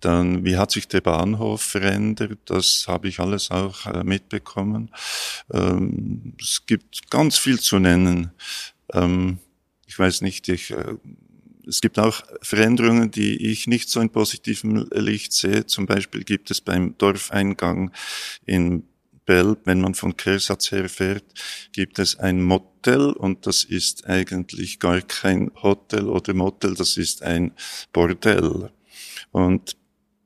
Dann, 0.00 0.44
wie 0.44 0.56
hat 0.56 0.70
sich 0.70 0.88
der 0.88 1.00
Bahnhof 1.00 1.62
verändert? 1.62 2.38
Das 2.46 2.86
habe 2.88 3.08
ich 3.08 3.20
alles 3.20 3.50
auch 3.50 3.86
äh, 3.86 4.02
mitbekommen. 4.04 4.90
Ähm, 5.52 6.34
es 6.40 6.64
gibt 6.66 7.10
ganz 7.10 7.38
viel 7.38 7.60
zu 7.60 7.78
nennen. 7.78 8.30
Ähm, 8.92 9.38
ich 9.86 9.98
weiß 9.98 10.22
nicht, 10.22 10.48
ich, 10.48 10.70
äh, 10.70 10.94
es 11.66 11.80
gibt 11.80 11.98
auch 11.98 12.22
Veränderungen, 12.42 13.10
die 13.10 13.50
ich 13.50 13.66
nicht 13.66 13.90
so 13.90 14.00
in 14.00 14.10
positivem 14.10 14.88
Licht 14.92 15.32
sehe. 15.32 15.66
Zum 15.66 15.86
Beispiel 15.86 16.24
gibt 16.24 16.50
es 16.50 16.60
beim 16.60 16.96
Dorfeingang 16.96 17.92
in 18.46 18.84
Belp, 19.30 19.60
wenn 19.64 19.80
man 19.80 19.94
von 19.94 20.16
Kehrsatz 20.16 20.72
her 20.72 20.88
fährt, 20.88 21.22
gibt 21.72 22.00
es 22.00 22.18
ein 22.18 22.42
Motel 22.42 23.12
und 23.12 23.46
das 23.46 23.62
ist 23.62 24.06
eigentlich 24.08 24.80
gar 24.80 25.00
kein 25.02 25.52
Hotel 25.62 26.08
oder 26.08 26.34
Motel, 26.34 26.74
das 26.74 26.96
ist 26.96 27.22
ein 27.22 27.52
Bordell. 27.92 28.70
Und 29.30 29.76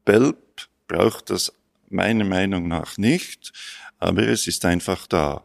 Belp 0.05 0.69
braucht 0.89 1.31
das 1.31 1.53
meiner 1.89 2.25
Meinung 2.25 2.69
nach 2.69 2.99
nicht, 2.99 3.53
aber 3.99 4.27
es 4.27 4.47
ist 4.47 4.65
einfach 4.65 5.07
da. 5.07 5.45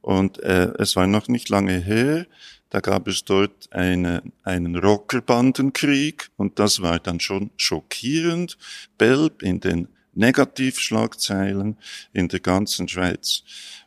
Und 0.00 0.38
äh, 0.42 0.72
es 0.78 0.96
war 0.96 1.06
noch 1.06 1.28
nicht 1.28 1.48
lange 1.48 1.78
her, 1.78 2.26
da 2.70 2.80
gab 2.80 3.08
es 3.08 3.24
dort 3.24 3.72
eine, 3.72 4.22
einen 4.44 4.76
Rockerbandenkrieg 4.76 6.28
und 6.36 6.58
das 6.58 6.82
war 6.82 6.98
dann 6.98 7.18
schon 7.18 7.50
schockierend. 7.56 8.58
Belp 8.98 9.42
in 9.42 9.60
den 9.60 9.88
Negativschlagzeilen 10.14 11.76
in 12.12 12.28
der 12.28 12.40
ganzen 12.40 12.88
Schweiz. 12.88 13.42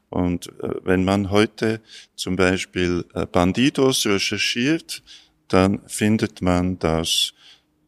Und 0.10 0.48
äh, 0.62 0.76
wenn 0.84 1.06
man 1.06 1.30
heute 1.30 1.82
zum 2.16 2.36
Beispiel 2.36 3.06
äh, 3.14 3.26
Bandidos 3.26 4.06
recherchiert, 4.06 5.04
dann 5.48 5.82
findet 5.88 6.42
man 6.42 6.80
das 6.80 7.34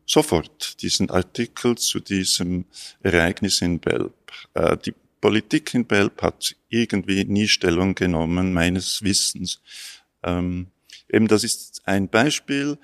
sofort, 0.06 0.82
diesen 0.82 1.10
Artikel 1.10 1.78
zu 1.78 2.00
diesem 2.00 2.66
Ereignis 3.02 3.62
in 3.62 3.80
Belp. 3.80 4.14
Äh, 4.54 4.78
die 4.78 4.94
Politik 5.22 5.74
in 5.74 5.86
Belp 5.86 6.22
hat 6.22 6.56
irgendwie 6.70 7.24
nie 7.24 7.48
Stellung 7.48 7.96
genommen, 7.96 8.52
meines 8.52 9.02
Wissens. 9.04 9.62
Ähm, 10.22 10.68
eben 11.10 11.28
das 11.28 11.44
ist 11.44 11.82
ein 11.86 12.10
Beispiel, 12.10 12.78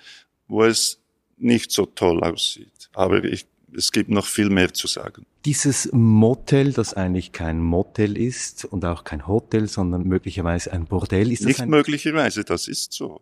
wo 0.47 0.63
es 0.63 0.99
nicht 1.37 1.71
so 1.71 1.85
toll 1.85 2.23
aussieht. 2.23 2.89
Aber 2.93 3.23
ich, 3.23 3.45
es 3.75 3.91
gibt 3.91 4.09
noch 4.09 4.25
viel 4.25 4.49
mehr 4.49 4.73
zu 4.73 4.87
sagen. 4.87 5.25
Dieses 5.45 5.89
Motel, 5.91 6.73
das 6.73 6.93
eigentlich 6.93 7.31
kein 7.31 7.59
Motel 7.59 8.17
ist 8.17 8.65
und 8.65 8.85
auch 8.85 9.03
kein 9.03 9.27
Hotel, 9.27 9.67
sondern 9.67 10.03
möglicherweise 10.03 10.71
ein 10.71 10.85
Bordell, 10.85 11.31
ist 11.31 11.41
das 11.41 11.47
nicht 11.47 11.61
ein, 11.61 11.69
möglicherweise, 11.69 12.43
das 12.43 12.67
ist 12.67 12.93
so. 12.93 13.21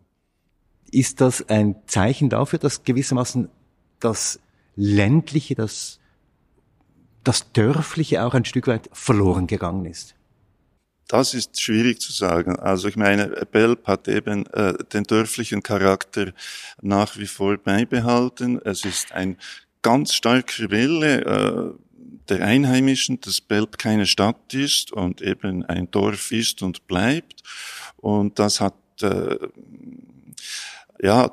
Ist 0.91 1.21
das 1.21 1.47
ein 1.49 1.75
Zeichen 1.85 2.29
dafür, 2.29 2.59
dass 2.59 2.83
gewissermaßen 2.83 3.49
das 3.99 4.39
ländliche, 4.75 5.55
das 5.55 5.99
das 7.23 7.51
dörfliche 7.51 8.23
auch 8.23 8.33
ein 8.33 8.45
Stück 8.45 8.67
weit 8.67 8.89
verloren 8.93 9.47
gegangen 9.47 9.85
ist? 9.85 10.15
Das 11.07 11.33
ist 11.33 11.59
schwierig 11.61 12.01
zu 12.01 12.11
sagen. 12.11 12.57
Also 12.57 12.87
ich 12.87 12.95
meine, 12.95 13.27
Belp 13.51 13.87
hat 13.87 14.07
eben 14.07 14.45
äh, 14.47 14.73
den 14.93 15.03
dörflichen 15.03 15.63
Charakter 15.63 16.33
nach 16.81 17.17
wie 17.17 17.27
vor 17.27 17.57
beibehalten. 17.57 18.59
Es 18.63 18.83
ist 18.83 19.13
ein 19.13 19.37
ganz 19.81 20.13
starker 20.13 20.69
Wille 20.69 21.21
äh, 21.21 21.73
der 22.27 22.45
Einheimischen, 22.45 23.21
dass 23.21 23.39
Belp 23.39 23.77
keine 23.77 24.05
Stadt 24.05 24.53
ist 24.53 24.91
und 24.91 25.21
eben 25.21 25.63
ein 25.65 25.89
Dorf 25.91 26.31
ist 26.31 26.61
und 26.61 26.87
bleibt. 26.87 27.41
Und 27.95 28.37
das 28.37 28.59
hat 28.59 28.75
äh, 29.01 29.37
ja, 30.99 31.31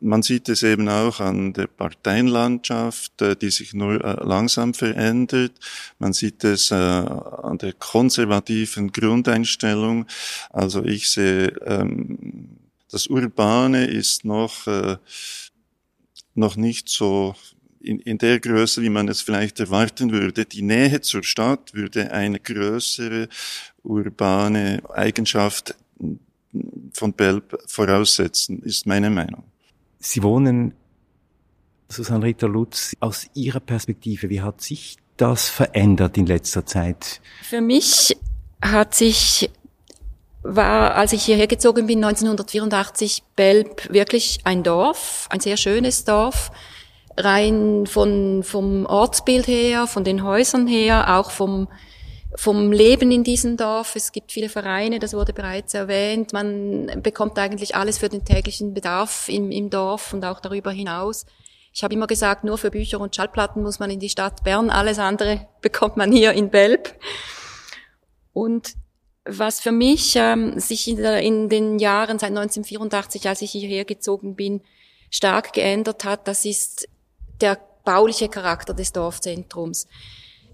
man 0.00 0.22
sieht 0.22 0.48
es 0.48 0.62
eben 0.62 0.88
auch 0.88 1.20
an 1.20 1.52
der 1.52 1.68
Parteienlandschaft, 1.68 3.22
äh, 3.22 3.36
die 3.36 3.50
sich 3.50 3.72
nur 3.72 4.04
äh, 4.04 4.22
langsam 4.22 4.74
verändert. 4.74 5.52
Man 5.98 6.12
sieht 6.12 6.44
es 6.44 6.70
äh, 6.70 6.74
an 6.74 7.58
der 7.58 7.72
konservativen 7.72 8.92
Grundeinstellung. 8.92 10.06
Also 10.50 10.84
ich 10.84 11.10
sehe, 11.10 11.48
ähm, 11.64 12.58
das 12.90 13.06
Urbane 13.08 13.86
ist 13.86 14.24
noch, 14.24 14.66
noch 16.34 16.56
nicht 16.56 16.88
so 16.88 17.34
in, 17.80 17.98
in 17.98 18.18
der 18.18 18.38
Größe, 18.38 18.80
wie 18.80 18.90
man 18.90 19.08
es 19.08 19.22
vielleicht 19.22 19.58
erwarten 19.58 20.12
würde. 20.12 20.46
Die 20.46 20.62
Nähe 20.62 21.00
zur 21.00 21.24
Stadt 21.24 21.74
würde 21.74 22.12
eine 22.12 22.38
größere 22.38 23.28
urbane 23.82 24.82
Eigenschaft 24.94 25.74
von 26.92 27.12
Belp 27.12 27.58
voraussetzen, 27.66 28.62
ist 28.62 28.86
meine 28.86 29.10
Meinung. 29.10 29.44
Sie 29.98 30.22
wohnen, 30.22 30.74
Susanne 31.88 32.24
Ritter 32.24 32.48
Lutz, 32.48 32.94
aus 33.00 33.26
Ihrer 33.34 33.60
Perspektive, 33.60 34.28
wie 34.28 34.40
hat 34.40 34.60
sich 34.60 34.96
das 35.16 35.48
verändert 35.48 36.16
in 36.16 36.26
letzter 36.26 36.66
Zeit? 36.66 37.20
Für 37.42 37.60
mich 37.60 38.16
hat 38.62 38.94
sich, 38.94 39.50
war, 40.42 40.94
als 40.94 41.12
ich 41.12 41.24
hierher 41.24 41.46
gezogen 41.46 41.86
bin, 41.86 42.04
1984, 42.04 43.22
Belp 43.34 43.92
wirklich 43.92 44.40
ein 44.44 44.62
Dorf, 44.62 45.26
ein 45.30 45.40
sehr 45.40 45.56
schönes 45.56 46.04
Dorf, 46.04 46.50
rein 47.16 47.86
von, 47.86 48.42
vom 48.42 48.86
Ortsbild 48.86 49.46
her, 49.46 49.86
von 49.86 50.04
den 50.04 50.22
Häusern 50.22 50.66
her, 50.66 51.18
auch 51.18 51.30
vom 51.30 51.68
vom 52.36 52.70
Leben 52.70 53.10
in 53.10 53.24
diesem 53.24 53.56
Dorf. 53.56 53.96
Es 53.96 54.12
gibt 54.12 54.30
viele 54.30 54.48
Vereine, 54.48 54.98
das 54.98 55.14
wurde 55.14 55.32
bereits 55.32 55.72
erwähnt. 55.74 56.32
Man 56.32 57.02
bekommt 57.02 57.38
eigentlich 57.38 57.74
alles 57.74 57.98
für 57.98 58.10
den 58.10 58.24
täglichen 58.24 58.74
Bedarf 58.74 59.28
im, 59.28 59.50
im 59.50 59.70
Dorf 59.70 60.12
und 60.12 60.24
auch 60.24 60.40
darüber 60.40 60.70
hinaus. 60.70 61.24
Ich 61.72 61.82
habe 61.82 61.94
immer 61.94 62.06
gesagt, 62.06 62.44
nur 62.44 62.58
für 62.58 62.70
Bücher 62.70 63.00
und 63.00 63.16
Schallplatten 63.16 63.62
muss 63.62 63.78
man 63.78 63.90
in 63.90 64.00
die 64.00 64.08
Stadt 64.08 64.44
Bern, 64.44 64.70
alles 64.70 64.98
andere 64.98 65.46
bekommt 65.62 65.96
man 65.96 66.12
hier 66.12 66.32
in 66.32 66.50
Belp. 66.50 66.94
Und 68.32 68.74
was 69.24 69.60
für 69.60 69.72
mich 69.72 70.14
ähm, 70.16 70.60
sich 70.60 70.88
in, 70.88 70.98
der, 70.98 71.22
in 71.22 71.48
den 71.48 71.78
Jahren 71.78 72.18
seit 72.18 72.30
1984, 72.30 73.28
als 73.28 73.42
ich 73.42 73.50
hierher 73.50 73.84
gezogen 73.84 74.36
bin, 74.36 74.62
stark 75.10 75.52
geändert 75.54 76.04
hat, 76.04 76.28
das 76.28 76.44
ist 76.44 76.88
der 77.40 77.58
bauliche 77.84 78.28
Charakter 78.28 78.74
des 78.74 78.92
Dorfzentrums. 78.92 79.88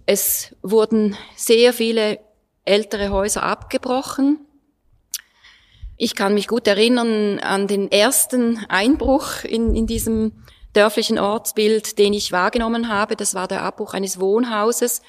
Es 0.06 0.54
wurden 0.62 1.16
sehr 1.36 1.72
viele 1.72 2.18
ältere 2.64 3.10
Häuser 3.10 3.42
abgebrochen. 3.42 4.38
Ich 5.96 6.14
kann 6.14 6.34
mich 6.34 6.48
gut 6.48 6.66
erinnern 6.66 7.38
an 7.38 7.66
den 7.66 7.90
ersten 7.90 8.64
Einbruch 8.68 9.44
in, 9.44 9.74
in 9.74 9.86
diesem 9.86 10.32
dörflichen 10.72 11.18
Ortsbild, 11.18 11.98
den 11.98 12.12
ich 12.12 12.32
wahrgenommen 12.32 12.88
habe. 12.88 13.14
Das 13.14 13.34
war 13.34 13.46
der 13.46 13.62
Abbruch 13.62 13.94
eines 13.94 14.18
Wohnhauses 14.18 15.02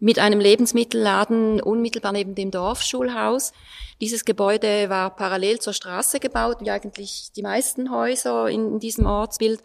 mit 0.00 0.18
einem 0.18 0.40
Lebensmittelladen 0.40 1.60
unmittelbar 1.62 2.12
neben 2.12 2.34
dem 2.34 2.50
Dorfschulhaus. 2.50 3.52
Dieses 4.00 4.24
Gebäude 4.24 4.90
war 4.90 5.14
parallel 5.16 5.60
zur 5.60 5.72
Straße 5.72 6.20
gebaut, 6.20 6.58
wie 6.60 6.70
eigentlich 6.70 7.30
die 7.34 7.42
meisten 7.42 7.90
Häuser 7.90 8.48
in, 8.48 8.72
in 8.72 8.78
diesem 8.80 9.06
Ortsbild. 9.06 9.62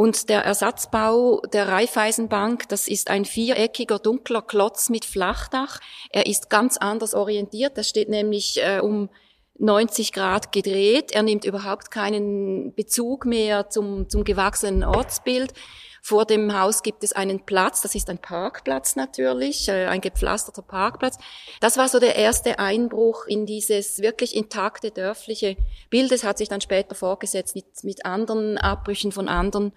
Und 0.00 0.30
der 0.30 0.46
Ersatzbau 0.46 1.42
der 1.52 1.68
Raiffeisenbank, 1.68 2.70
das 2.70 2.88
ist 2.88 3.10
ein 3.10 3.26
viereckiger, 3.26 3.98
dunkler 3.98 4.40
Klotz 4.40 4.88
mit 4.88 5.04
Flachdach. 5.04 5.78
Er 6.08 6.24
ist 6.24 6.48
ganz 6.48 6.78
anders 6.78 7.12
orientiert. 7.12 7.76
Das 7.76 7.86
steht 7.86 8.08
nämlich 8.08 8.58
äh, 8.64 8.80
um 8.80 9.10
90 9.58 10.14
Grad 10.14 10.52
gedreht. 10.52 11.12
Er 11.12 11.22
nimmt 11.22 11.44
überhaupt 11.44 11.90
keinen 11.90 12.74
Bezug 12.74 13.26
mehr 13.26 13.68
zum, 13.68 14.08
zum 14.08 14.24
gewachsenen 14.24 14.84
Ortsbild. 14.84 15.52
Vor 16.00 16.24
dem 16.24 16.58
Haus 16.58 16.82
gibt 16.82 17.04
es 17.04 17.12
einen 17.12 17.44
Platz, 17.44 17.82
das 17.82 17.94
ist 17.94 18.08
ein 18.08 18.16
Parkplatz 18.16 18.96
natürlich, 18.96 19.68
äh, 19.68 19.84
ein 19.84 20.00
gepflasterter 20.00 20.62
Parkplatz. 20.62 21.18
Das 21.60 21.76
war 21.76 21.90
so 21.90 21.98
der 22.00 22.16
erste 22.16 22.58
Einbruch 22.58 23.26
in 23.26 23.44
dieses 23.44 23.98
wirklich 23.98 24.34
intakte 24.34 24.92
dörfliche 24.92 25.58
Bild. 25.90 26.10
Es 26.10 26.24
hat 26.24 26.38
sich 26.38 26.48
dann 26.48 26.62
später 26.62 26.94
fortgesetzt 26.94 27.54
mit, 27.54 27.66
mit 27.84 28.06
anderen 28.06 28.56
Abbrüchen 28.56 29.12
von 29.12 29.28
anderen 29.28 29.74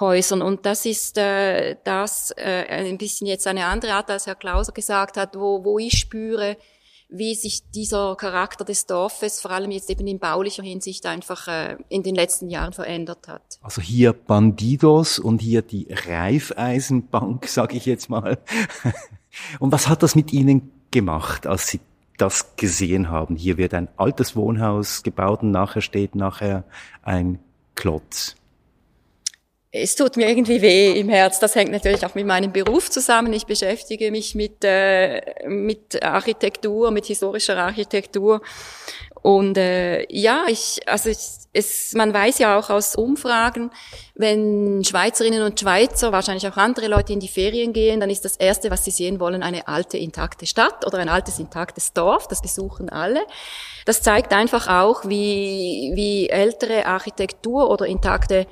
Häusern. 0.00 0.42
Und 0.42 0.66
das 0.66 0.86
ist 0.86 1.18
äh, 1.18 1.76
das 1.84 2.32
äh, 2.36 2.66
ein 2.68 2.98
bisschen 2.98 3.26
jetzt 3.26 3.46
eine 3.46 3.66
andere 3.66 3.94
Art, 3.94 4.10
als 4.10 4.26
Herr 4.26 4.34
Klauser 4.34 4.72
gesagt 4.72 5.16
hat, 5.16 5.36
wo, 5.36 5.64
wo 5.64 5.78
ich 5.78 5.98
spüre, 5.98 6.56
wie 7.08 7.34
sich 7.34 7.70
dieser 7.70 8.16
Charakter 8.16 8.64
des 8.64 8.86
Dorfes, 8.86 9.40
vor 9.40 9.50
allem 9.50 9.70
jetzt 9.70 9.88
eben 9.90 10.06
in 10.06 10.18
baulicher 10.18 10.62
Hinsicht, 10.62 11.06
einfach 11.06 11.48
äh, 11.48 11.76
in 11.88 12.02
den 12.02 12.14
letzten 12.14 12.50
Jahren 12.50 12.72
verändert 12.72 13.28
hat. 13.28 13.58
Also 13.62 13.80
hier 13.80 14.12
Bandidos 14.12 15.18
und 15.18 15.40
hier 15.40 15.62
die 15.62 15.88
Reifeisenbank, 15.90 17.46
sage 17.48 17.76
ich 17.76 17.86
jetzt 17.86 18.10
mal. 18.10 18.38
und 19.58 19.72
was 19.72 19.88
hat 19.88 20.02
das 20.02 20.14
mit 20.14 20.32
Ihnen 20.32 20.70
gemacht, 20.90 21.46
als 21.46 21.68
Sie 21.68 21.80
das 22.18 22.56
gesehen 22.56 23.08
haben? 23.08 23.36
Hier 23.36 23.56
wird 23.56 23.72
ein 23.72 23.88
altes 23.96 24.36
Wohnhaus 24.36 25.02
gebaut 25.02 25.42
und 25.42 25.50
nachher 25.50 25.80
steht 25.80 26.14
nachher 26.14 26.64
ein 27.02 27.38
Klotz 27.74 28.37
es 29.82 29.94
tut 29.94 30.16
mir 30.16 30.28
irgendwie 30.28 30.60
weh 30.60 30.98
im 30.98 31.08
Herz. 31.08 31.38
Das 31.40 31.54
hängt 31.54 31.70
natürlich 31.70 32.04
auch 32.04 32.14
mit 32.14 32.26
meinem 32.26 32.52
Beruf 32.52 32.90
zusammen. 32.90 33.32
Ich 33.32 33.46
beschäftige 33.46 34.10
mich 34.10 34.34
mit, 34.34 34.64
äh, 34.64 35.20
mit 35.46 36.02
Architektur, 36.02 36.90
mit 36.90 37.06
historischer 37.06 37.56
Architektur. 37.56 38.40
Und 39.22 39.58
äh, 39.58 40.06
ja, 40.12 40.44
ich, 40.48 40.80
also 40.86 41.08
ich, 41.08 41.18
es, 41.52 41.92
man 41.94 42.14
weiß 42.14 42.38
ja 42.38 42.58
auch 42.58 42.70
aus 42.70 42.94
Umfragen, 42.94 43.70
wenn 44.14 44.84
Schweizerinnen 44.84 45.42
und 45.42 45.58
Schweizer, 45.58 46.12
wahrscheinlich 46.12 46.46
auch 46.46 46.56
andere 46.56 46.88
Leute 46.88 47.12
in 47.12 47.20
die 47.20 47.28
Ferien 47.28 47.72
gehen, 47.72 48.00
dann 48.00 48.10
ist 48.10 48.24
das 48.24 48.36
Erste, 48.36 48.70
was 48.70 48.84
sie 48.84 48.90
sehen 48.90 49.18
wollen, 49.18 49.42
eine 49.42 49.66
alte, 49.66 49.98
intakte 49.98 50.46
Stadt 50.46 50.86
oder 50.86 50.98
ein 50.98 51.08
altes, 51.08 51.38
intaktes 51.38 51.92
Dorf. 51.92 52.28
Das 52.28 52.42
besuchen 52.42 52.90
alle. 52.90 53.20
Das 53.86 54.02
zeigt 54.02 54.32
einfach 54.32 54.68
auch, 54.68 55.04
wie, 55.08 55.92
wie 55.94 56.28
ältere 56.28 56.86
Architektur 56.86 57.70
oder 57.70 57.86
intakte 57.86 58.46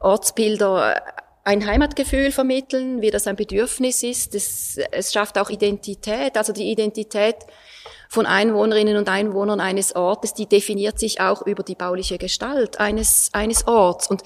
Ortsbilder 0.00 1.02
ein 1.44 1.66
Heimatgefühl 1.66 2.32
vermitteln, 2.32 3.00
wie 3.00 3.10
das 3.10 3.26
ein 3.26 3.36
Bedürfnis 3.36 4.02
ist. 4.02 4.34
Es, 4.34 4.78
es 4.90 5.12
schafft 5.12 5.38
auch 5.38 5.50
Identität, 5.50 6.36
also 6.36 6.52
die 6.52 6.70
Identität 6.70 7.36
von 8.08 8.26
Einwohnerinnen 8.26 8.96
und 8.96 9.08
Einwohnern 9.08 9.60
eines 9.60 9.94
Ortes, 9.94 10.34
die 10.34 10.46
definiert 10.46 10.98
sich 10.98 11.20
auch 11.20 11.46
über 11.46 11.62
die 11.62 11.74
bauliche 11.74 12.18
Gestalt 12.18 12.80
eines, 12.80 13.30
eines 13.32 13.66
Orts. 13.66 14.08
Und 14.08 14.22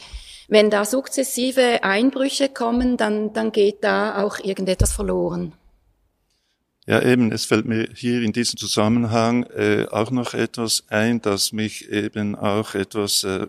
wenn 0.48 0.70
da 0.70 0.84
sukzessive 0.84 1.82
Einbrüche 1.82 2.48
kommen, 2.48 2.96
dann, 2.96 3.32
dann 3.32 3.52
geht 3.52 3.84
da 3.84 4.22
auch 4.22 4.38
irgendetwas 4.38 4.92
verloren. 4.92 5.52
Ja, 6.86 7.00
eben, 7.00 7.32
es 7.32 7.46
fällt 7.46 7.64
mir 7.64 7.88
hier 7.94 8.20
in 8.20 8.32
diesem 8.32 8.58
Zusammenhang 8.58 9.44
äh, 9.44 9.86
auch 9.90 10.10
noch 10.10 10.34
etwas 10.34 10.84
ein, 10.88 11.22
das 11.22 11.52
mich 11.52 11.88
eben 11.88 12.36
auch 12.36 12.74
etwas 12.74 13.24
äh, 13.24 13.46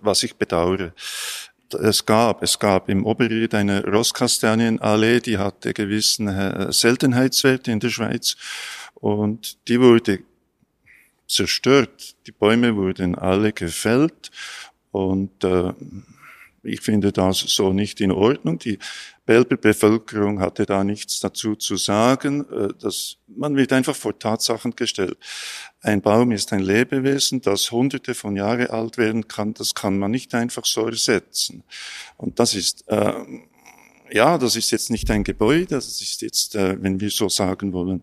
was 0.00 0.22
ich 0.22 0.36
bedauere. 0.36 0.92
Es 1.80 2.06
gab, 2.06 2.42
es 2.42 2.58
gab 2.58 2.88
im 2.88 3.04
Oberried 3.04 3.54
eine 3.54 3.84
Rosskastanienallee, 3.84 5.20
die 5.20 5.38
hatte 5.38 5.74
gewissen 5.74 6.28
äh, 6.28 6.72
Seltenheitswerte 6.72 7.72
in 7.72 7.80
der 7.80 7.90
Schweiz 7.90 8.36
und 8.94 9.58
die 9.68 9.80
wurde 9.80 10.20
zerstört. 11.26 12.14
Die 12.26 12.32
Bäume 12.32 12.76
wurden 12.76 13.16
alle 13.16 13.52
gefällt 13.52 14.30
und 14.92 15.42
äh, 15.42 15.72
ich 16.62 16.80
finde 16.80 17.12
das 17.12 17.38
so 17.38 17.72
nicht 17.72 18.00
in 18.00 18.12
Ordnung. 18.12 18.58
Die 18.58 18.78
Belber 19.24 19.56
Bevölkerung 19.56 20.40
hatte 20.40 20.66
da 20.66 20.84
nichts 20.84 21.20
dazu 21.20 21.56
zu 21.56 21.76
sagen. 21.76 22.44
Äh, 22.50 22.68
dass 22.80 23.16
man 23.26 23.56
wird 23.56 23.72
einfach 23.72 23.96
vor 23.96 24.18
Tatsachen 24.18 24.74
gestellt. 24.74 25.18
Ein 25.86 26.02
Baum 26.02 26.32
ist 26.32 26.52
ein 26.52 26.58
Lebewesen, 26.58 27.42
das 27.42 27.70
hunderte 27.70 28.16
von 28.16 28.34
Jahre 28.34 28.70
alt 28.70 28.98
werden 28.98 29.28
kann. 29.28 29.54
Das 29.54 29.72
kann 29.72 30.00
man 30.00 30.10
nicht 30.10 30.34
einfach 30.34 30.64
so 30.64 30.84
ersetzen. 30.88 31.62
Und 32.16 32.40
das 32.40 32.56
ist, 32.56 32.82
äh, 32.88 33.12
ja, 34.10 34.36
das 34.36 34.56
ist 34.56 34.72
jetzt 34.72 34.90
nicht 34.90 35.08
ein 35.12 35.22
Gebäude, 35.22 35.66
das 35.66 36.00
ist 36.00 36.22
jetzt, 36.22 36.56
äh, 36.56 36.82
wenn 36.82 36.98
wir 36.98 37.10
so 37.10 37.28
sagen 37.28 37.72
wollen, 37.72 38.02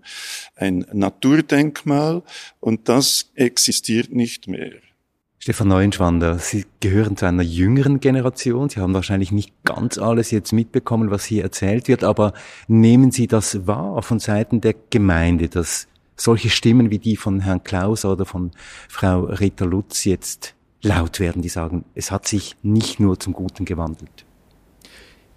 ein 0.56 0.86
Naturdenkmal 0.94 2.24
und 2.62 2.88
das 2.88 3.32
existiert 3.36 4.14
nicht 4.14 4.48
mehr. 4.48 4.72
Stefan 5.40 5.68
Neuenschwander, 5.68 6.40
Sie 6.40 6.66
gehören 6.80 7.18
zu 7.18 7.26
einer 7.26 7.44
jüngeren 7.44 8.00
Generation. 8.00 8.70
Sie 8.70 8.80
haben 8.80 8.94
wahrscheinlich 8.94 9.34
nicht 9.34 9.52
ganz 9.66 9.98
alles 9.98 10.32
jetzt 10.32 10.54
mitbekommen, 10.54 11.12
was 11.12 11.26
hier 11.26 11.44
erzählt 11.44 11.90
wird, 11.90 12.06
aber 12.06 12.32
nehmen 12.70 13.12
Sie 13.12 13.28
das 13.28 13.68
wahr 13.68 14.02
von 14.04 14.20
Seiten 14.20 14.62
der 14.62 14.74
Gemeinde, 14.90 15.50
dass 15.50 15.90
solche 16.16 16.50
Stimmen 16.50 16.90
wie 16.90 17.00
die 17.00 17.18
von 17.18 17.40
Herrn 17.40 17.64
Klaus 17.64 18.06
oder 18.06 18.26
von 18.26 18.52
Frau 18.90 19.26
Rita 19.26 19.66
Lutz 19.66 20.04
jetzt 20.06 20.56
laut 20.82 21.20
werden, 21.20 21.42
die 21.42 21.50
sagen, 21.50 21.86
es 21.96 22.12
hat 22.12 22.28
sich 22.28 22.56
nicht 22.62 23.00
nur 23.00 23.20
zum 23.20 23.34
Guten 23.34 23.66
gewandelt? 23.66 24.26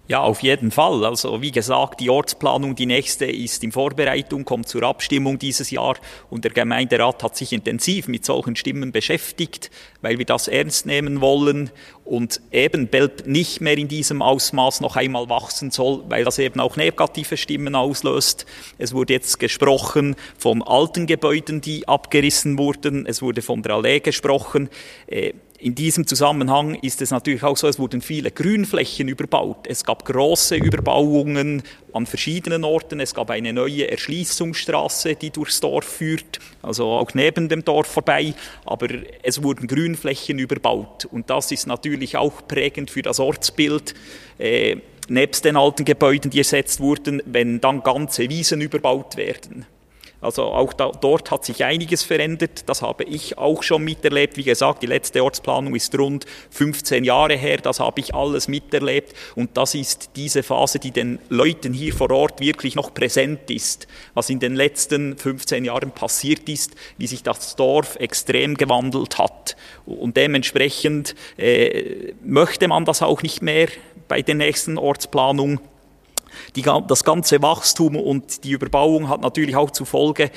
Ja, 0.09 0.21
auf 0.21 0.41
jeden 0.41 0.71
Fall. 0.71 1.03
Also 1.03 1.41
wie 1.41 1.51
gesagt, 1.51 1.99
die 1.99 2.09
Ortsplanung, 2.09 2.75
die 2.75 2.85
nächste 2.85 3.25
ist 3.25 3.61
in 3.65 3.73
Vorbereitung, 3.73 4.45
kommt 4.45 4.69
zur 4.69 4.83
Abstimmung 4.83 5.37
dieses 5.37 5.69
Jahr 5.69 5.97
und 6.29 6.45
der 6.45 6.51
Gemeinderat 6.51 7.23
hat 7.23 7.35
sich 7.35 7.51
intensiv 7.51 8.07
mit 8.07 8.23
solchen 8.23 8.55
Stimmen 8.55 8.93
beschäftigt, 8.93 9.69
weil 10.01 10.17
wir 10.17 10.25
das 10.25 10.47
ernst 10.47 10.85
nehmen 10.85 11.19
wollen 11.19 11.71
und 12.05 12.39
eben 12.53 12.87
Belp 12.87 13.27
nicht 13.27 13.59
mehr 13.59 13.77
in 13.77 13.89
diesem 13.89 14.21
Ausmaß 14.21 14.79
noch 14.79 14.95
einmal 14.95 15.27
wachsen 15.27 15.71
soll, 15.71 16.03
weil 16.07 16.23
das 16.23 16.39
eben 16.39 16.61
auch 16.61 16.77
negative 16.77 17.35
Stimmen 17.35 17.75
auslöst. 17.75 18.45
Es 18.77 18.93
wurde 18.93 19.11
jetzt 19.11 19.39
gesprochen 19.39 20.15
von 20.37 20.63
alten 20.63 21.05
Gebäuden, 21.05 21.59
die 21.59 21.85
abgerissen 21.85 22.57
wurden. 22.57 23.05
Es 23.05 23.21
wurde 23.21 23.41
von 23.41 23.61
der 23.61 23.75
Allee 23.75 23.99
gesprochen. 23.99 24.69
In 25.59 25.73
diesem 25.73 26.05
Zusammenhang 26.05 26.75
ist 26.75 27.01
es 27.01 27.09
natürlich 27.09 27.41
auch 27.41 27.57
so, 27.57 27.67
es 27.67 27.79
wurden 27.79 28.01
viele 28.01 28.29
Grünflächen 28.29 29.07
überbaut. 29.07 29.65
Es 29.67 29.83
gab 29.83 30.05
große 30.05 30.55
Überbauungen 30.55 31.63
an 31.93 32.05
verschiedenen 32.05 32.63
Orten. 32.63 32.99
Es 32.99 33.15
gab 33.15 33.31
eine 33.31 33.53
neue 33.53 33.89
Erschließungsstraße, 33.89 35.15
die 35.15 35.31
durchs 35.31 35.59
Dorf 35.59 35.85
führt, 35.85 36.39
also 36.61 36.85
auch 36.91 37.11
neben 37.15 37.49
dem 37.49 37.65
Dorf 37.65 37.87
vorbei. 37.87 38.35
Aber 38.65 38.87
es 39.23 39.41
wurden 39.41 39.65
Grünflächen 39.65 40.37
überbaut. 40.37 41.05
Und 41.05 41.31
das 41.31 41.51
ist 41.51 41.65
natürlich 41.65 42.17
auch 42.17 42.47
prägend 42.47 42.91
für 42.91 43.01
das 43.01 43.19
Ortsbild. 43.19 43.95
Äh, 44.37 44.77
nebst 45.07 45.43
den 45.43 45.57
alten 45.57 45.85
Gebäuden, 45.85 46.29
die 46.29 46.37
ersetzt 46.37 46.81
wurden, 46.81 47.23
wenn 47.25 47.59
dann 47.61 47.81
ganze 47.81 48.29
Wiesen 48.29 48.61
überbaut 48.61 49.17
werden. 49.17 49.65
Also 50.19 50.43
auch 50.45 50.73
da, 50.73 50.91
dort 50.91 51.29
hat 51.29 51.45
sich 51.45 51.63
einiges 51.63 52.01
verändert. 52.01 52.67
Das 52.67 52.81
habe 52.81 53.03
ich 53.03 53.37
auch 53.37 53.61
schon 53.61 53.83
miterlebt. 53.83 54.35
Wie 54.35 54.43
gesagt, 54.43 54.81
die 54.81 54.87
letzte 54.87 55.23
Ortsplanung 55.23 55.75
ist 55.75 55.97
rund 55.97 56.25
15 56.49 57.03
Jahre 57.03 57.35
her. 57.35 57.57
Das 57.57 57.79
habe 57.79 58.01
ich 58.01 58.15
alles 58.15 58.47
miterlebt. 58.47 59.13
Und 59.35 59.55
das 59.57 59.75
ist 59.75 60.11
diese 60.15 60.41
Phase, 60.41 60.79
die 60.79 60.89
den 60.89 61.19
Leuten 61.29 61.71
hier 61.71 61.93
vor 61.93 62.09
Ort 62.09 62.39
wirklich 62.39 62.75
noch 62.75 62.93
präsent 62.95 63.51
ist. 63.51 63.87
Was 64.15 64.31
in 64.31 64.39
den 64.39 64.55
letzten 64.55 65.17
15 65.17 65.65
Jahren 65.65 65.91
passiert 65.91 66.49
ist, 66.49 66.75
wie 66.97 67.07
sich 67.07 67.21
das 67.21 67.55
Dorf 67.55 67.95
extrem 67.97 68.55
gewandelt 68.55 69.19
hat. 69.19 69.55
Und 69.85 70.17
dementsprechend 70.17 71.13
äh, 71.37 72.13
möchte 72.23 72.67
man 72.67 72.85
das 72.85 73.03
auch 73.03 73.21
nicht 73.21 73.43
mehr 73.43 73.67
bei 74.07 74.23
der 74.23 74.35
nächsten 74.35 74.79
Ortsplanung 74.79 75.59
die, 76.55 76.61
das 76.61 77.03
ganze 77.03 77.41
Wachstum 77.41 77.95
und 77.95 78.43
die 78.43 78.51
Überbauung 78.51 79.09
hat 79.09 79.21
natürlich 79.21 79.55
auch 79.55 79.71
zur 79.71 79.85
Folge, 79.85 80.31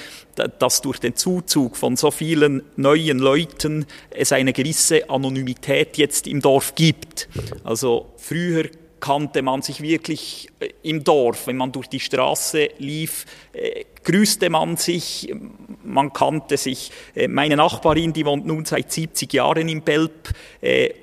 dass 0.59 0.81
durch 0.81 0.99
den 0.99 1.17
Zuzug 1.17 1.77
von 1.77 1.97
so 1.97 2.11
vielen 2.11 2.63
neuen 2.77 3.19
Leuten 3.19 3.87
es 4.11 4.33
eine 4.33 4.53
gewisse 4.53 5.09
Anonymität 5.11 5.99
jetzt 5.99 6.27
im 6.27 6.41
Dorf 6.41 6.75
gibt. 6.75 7.29
Also 7.65 8.13
früher 8.17 8.65
kannte 9.01 9.43
man 9.43 9.63
sich 9.63 9.81
wirklich 9.81 10.49
äh, 10.61 10.69
im 10.83 11.03
Dorf. 11.03 11.47
Wenn 11.47 11.57
man 11.57 11.73
durch 11.73 11.89
die 11.89 12.01
Straße 12.01 12.69
lief, 12.79 13.27
äh, 13.53 13.85
grüßte 14.05 14.51
man 14.51 14.77
sich, 14.77 15.35
man 15.83 16.13
kannte 16.13 16.57
sich. 16.57 16.93
Äh, 17.15 17.29
meine 17.29 17.57
Nachbarin, 17.57 18.13
die 18.13 18.25
wohnt 18.25 18.47
nun 18.47 18.65
seit 18.65 18.93
70 18.93 19.33
Jahren 19.33 19.69
in 19.69 19.83
Belp 19.83 20.31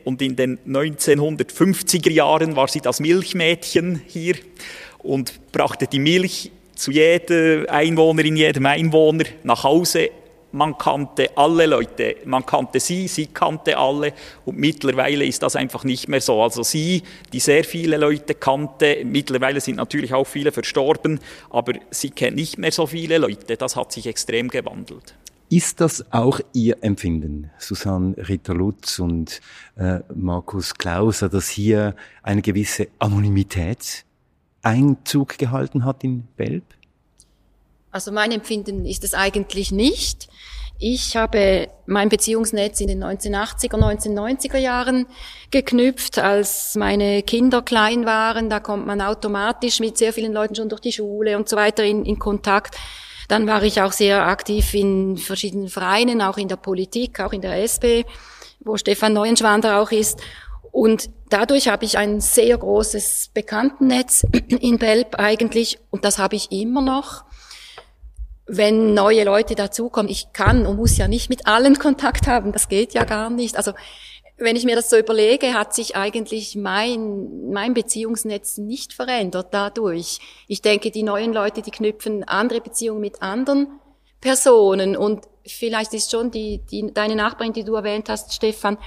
und 0.03 0.21
in 0.21 0.35
den 0.35 0.59
1950er 0.59 2.11
Jahren 2.11 2.55
war 2.55 2.67
sie 2.67 2.79
das 2.79 2.99
Milchmädchen 2.99 4.01
hier 4.05 4.35
und 4.99 5.51
brachte 5.51 5.87
die 5.87 5.99
Milch 5.99 6.51
zu 6.75 6.91
jeder 6.91 7.69
Einwohnerin, 7.71 8.35
jedem 8.35 8.67
Einwohner 8.67 9.25
nach 9.43 9.63
Hause 9.63 10.11
man 10.57 10.77
kannte 10.77 11.37
alle 11.37 11.67
Leute, 11.67 12.17
man 12.25 12.45
kannte 12.45 12.79
sie, 12.79 13.07
sie 13.07 13.27
kannte 13.27 13.77
alle 13.77 14.13
und 14.45 14.57
mittlerweile 14.57 15.25
ist 15.25 15.43
das 15.43 15.55
einfach 15.55 15.83
nicht 15.83 16.07
mehr 16.07 16.21
so. 16.21 16.41
Also 16.41 16.63
sie, 16.63 17.03
die 17.31 17.39
sehr 17.39 17.63
viele 17.63 17.97
Leute 17.97 18.33
kannte, 18.33 19.03
mittlerweile 19.05 19.61
sind 19.61 19.75
natürlich 19.75 20.13
auch 20.13 20.25
viele 20.27 20.51
verstorben, 20.51 21.19
aber 21.49 21.73
sie 21.91 22.09
kennt 22.09 22.35
nicht 22.35 22.57
mehr 22.57 22.71
so 22.71 22.87
viele 22.87 23.19
Leute, 23.19 23.55
das 23.55 23.75
hat 23.75 23.91
sich 23.91 24.07
extrem 24.07 24.49
gewandelt. 24.49 25.15
Ist 25.49 25.79
das 25.79 26.11
auch 26.11 26.41
Ihr 26.51 26.83
Empfinden, 26.83 27.51
Susanne 27.57 28.15
Ritter-Lutz 28.17 28.99
und 28.99 29.39
äh, 29.77 29.99
Markus 30.13 30.75
Klauser, 30.75 31.29
dass 31.29 31.47
hier 31.47 31.95
eine 32.21 32.41
gewisse 32.41 32.89
Anonymität 32.99 34.03
Einzug 34.61 35.37
gehalten 35.37 35.85
hat 35.85 36.03
in 36.03 36.27
Belb? 36.35 36.65
Also 37.97 38.11
mein 38.11 38.31
Empfinden 38.31 38.85
ist 38.85 39.03
es 39.03 39.15
eigentlich 39.15 39.71
nicht. 39.71 40.27
Ich 40.77 41.17
habe 41.17 41.67
mein 41.87 42.09
Beziehungsnetz 42.09 42.79
in 42.79 42.89
den 42.89 43.03
1980er, 43.03 43.73
1990er 43.73 44.59
Jahren 44.59 45.07
geknüpft, 45.49 46.19
als 46.19 46.75
meine 46.75 47.23
Kinder 47.23 47.63
klein 47.63 48.05
waren. 48.05 48.51
Da 48.51 48.59
kommt 48.59 48.85
man 48.85 49.01
automatisch 49.01 49.79
mit 49.79 49.97
sehr 49.97 50.13
vielen 50.13 50.31
Leuten 50.31 50.53
schon 50.53 50.69
durch 50.69 50.81
die 50.81 50.91
Schule 50.91 51.37
und 51.37 51.49
so 51.49 51.55
weiter 51.55 51.83
in, 51.83 52.05
in 52.05 52.19
Kontakt. 52.19 52.75
Dann 53.29 53.47
war 53.47 53.63
ich 53.63 53.81
auch 53.81 53.93
sehr 53.93 54.27
aktiv 54.27 54.75
in 54.75 55.17
verschiedenen 55.17 55.67
Vereinen, 55.67 56.21
auch 56.21 56.37
in 56.37 56.49
der 56.49 56.57
Politik, 56.57 57.19
auch 57.19 57.33
in 57.33 57.41
der 57.41 57.63
SP, 57.65 58.05
wo 58.59 58.77
Stefan 58.77 59.13
Neuenschwander 59.13 59.81
auch 59.81 59.89
ist. 59.89 60.19
Und 60.71 61.09
dadurch 61.29 61.67
habe 61.67 61.83
ich 61.85 61.97
ein 61.97 62.21
sehr 62.21 62.59
großes 62.59 63.31
Bekanntennetz 63.33 64.23
in 64.59 64.77
Belp 64.77 65.15
eigentlich 65.15 65.79
und 65.89 66.05
das 66.05 66.19
habe 66.19 66.35
ich 66.35 66.51
immer 66.51 66.83
noch 66.83 67.25
wenn 68.47 68.93
neue 68.93 69.23
Leute 69.23 69.55
dazukommen, 69.55 70.09
ich 70.09 70.31
kann 70.33 70.65
und 70.65 70.77
muss 70.77 70.97
ja 70.97 71.07
nicht 71.07 71.29
mit 71.29 71.47
allen 71.47 71.77
Kontakt 71.79 72.27
haben, 72.27 72.51
das 72.51 72.69
geht 72.69 72.93
ja 72.93 73.03
gar 73.03 73.29
nicht. 73.29 73.57
Also 73.57 73.73
wenn 74.37 74.55
ich 74.55 74.65
mir 74.65 74.75
das 74.75 74.89
so 74.89 74.97
überlege, 74.97 75.53
hat 75.53 75.73
sich 75.73 75.95
eigentlich 75.95 76.55
mein, 76.55 77.49
mein 77.51 77.73
Beziehungsnetz 77.73 78.57
nicht 78.57 78.93
verändert 78.93 79.47
dadurch. 79.51 80.19
Ich 80.47 80.61
denke, 80.61 80.91
die 80.91 81.03
neuen 81.03 81.33
Leute, 81.33 81.61
die 81.61 81.71
knüpfen 81.71 82.23
andere 82.23 82.61
Beziehungen 82.61 83.01
mit 83.01 83.21
anderen 83.21 83.79
Personen 84.21 84.95
und 84.95 85.25
vielleicht 85.45 85.93
ist 85.93 86.11
schon 86.11 86.31
die, 86.31 86.59
die, 86.69 86.93
deine 86.93 87.15
Nachbarin, 87.15 87.53
die 87.53 87.63
du 87.63 87.75
erwähnt 87.75 88.09
hast, 88.09 88.33
Stefan, 88.33 88.77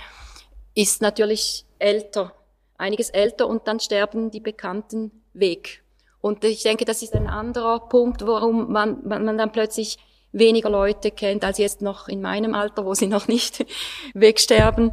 ist 0.74 1.02
natürlich 1.02 1.64
älter, 1.78 2.32
einiges 2.78 3.10
älter 3.10 3.48
und 3.48 3.66
dann 3.66 3.80
sterben 3.80 4.30
die 4.30 4.40
Bekannten 4.40 5.10
weg. 5.32 5.79
Und 6.20 6.44
ich 6.44 6.62
denke, 6.62 6.84
das 6.84 7.02
ist 7.02 7.14
ein 7.14 7.26
anderer 7.26 7.80
Punkt, 7.88 8.26
warum 8.26 8.70
man, 8.72 8.98
man 9.04 9.38
dann 9.38 9.52
plötzlich 9.52 9.98
weniger 10.32 10.70
Leute 10.70 11.10
kennt 11.10 11.44
als 11.44 11.58
jetzt 11.58 11.82
noch 11.82 12.08
in 12.08 12.20
meinem 12.20 12.54
Alter, 12.54 12.84
wo 12.84 12.94
sie 12.94 13.06
noch 13.06 13.26
nicht 13.26 13.64
wegsterben. 14.14 14.92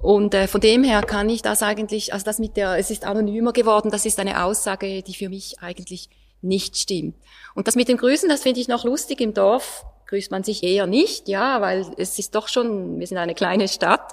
Und 0.00 0.34
äh, 0.34 0.48
von 0.48 0.60
dem 0.60 0.82
her 0.82 1.02
kann 1.02 1.28
ich 1.28 1.42
das 1.42 1.62
eigentlich, 1.62 2.12
also 2.12 2.24
das 2.24 2.38
mit 2.38 2.56
der, 2.56 2.76
es 2.76 2.90
ist 2.90 3.04
anonymer 3.04 3.52
geworden, 3.52 3.90
das 3.90 4.04
ist 4.04 4.18
eine 4.18 4.44
Aussage, 4.44 5.02
die 5.02 5.14
für 5.14 5.28
mich 5.28 5.60
eigentlich 5.60 6.08
nicht 6.40 6.76
stimmt. 6.76 7.14
Und 7.54 7.68
das 7.68 7.76
mit 7.76 7.88
dem 7.88 7.96
Grüßen, 7.96 8.28
das 8.28 8.42
finde 8.42 8.60
ich 8.60 8.66
noch 8.66 8.84
lustig. 8.84 9.20
Im 9.20 9.32
Dorf 9.32 9.84
grüßt 10.08 10.32
man 10.32 10.42
sich 10.42 10.64
eher 10.64 10.88
nicht, 10.88 11.28
ja, 11.28 11.60
weil 11.60 11.86
es 11.96 12.18
ist 12.18 12.34
doch 12.34 12.48
schon, 12.48 12.98
wir 12.98 13.06
sind 13.06 13.18
eine 13.18 13.34
kleine 13.34 13.68
Stadt. 13.68 14.12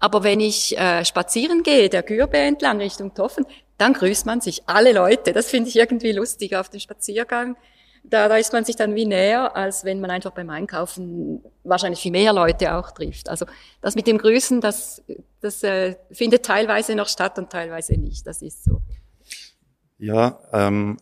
Aber 0.00 0.22
wenn 0.22 0.40
ich 0.40 0.78
äh, 0.78 1.04
spazieren 1.04 1.62
gehe, 1.62 1.88
der 1.88 2.02
Gürbe 2.02 2.38
entlang 2.38 2.78
Richtung 2.78 3.14
Toffen, 3.14 3.46
dann 3.78 3.92
grüßt 3.92 4.26
man 4.26 4.40
sich 4.40 4.62
alle 4.66 4.92
Leute. 4.92 5.32
Das 5.32 5.48
finde 5.48 5.68
ich 5.68 5.76
irgendwie 5.76 6.12
lustig 6.12 6.56
auf 6.56 6.68
dem 6.68 6.80
Spaziergang. 6.80 7.56
Da, 8.04 8.28
da 8.28 8.36
ist 8.36 8.52
man 8.52 8.64
sich 8.64 8.76
dann 8.76 8.94
wie 8.94 9.04
näher, 9.04 9.54
als 9.54 9.84
wenn 9.84 10.00
man 10.00 10.10
einfach 10.10 10.30
beim 10.30 10.50
Einkaufen 10.50 11.42
wahrscheinlich 11.64 12.00
viel 12.00 12.12
mehr 12.12 12.32
Leute 12.32 12.74
auch 12.74 12.90
trifft. 12.90 13.28
Also 13.28 13.46
das 13.80 13.94
mit 13.94 14.06
dem 14.06 14.18
Grüßen, 14.18 14.60
das, 14.60 15.02
das 15.40 15.62
äh, 15.62 15.96
findet 16.10 16.44
teilweise 16.44 16.94
noch 16.94 17.08
statt 17.08 17.38
und 17.38 17.50
teilweise 17.50 17.94
nicht. 17.94 18.26
Das 18.26 18.40
ist 18.40 18.64
so. 18.64 18.80
Ja, 19.98 20.38
ähm, 20.52 20.96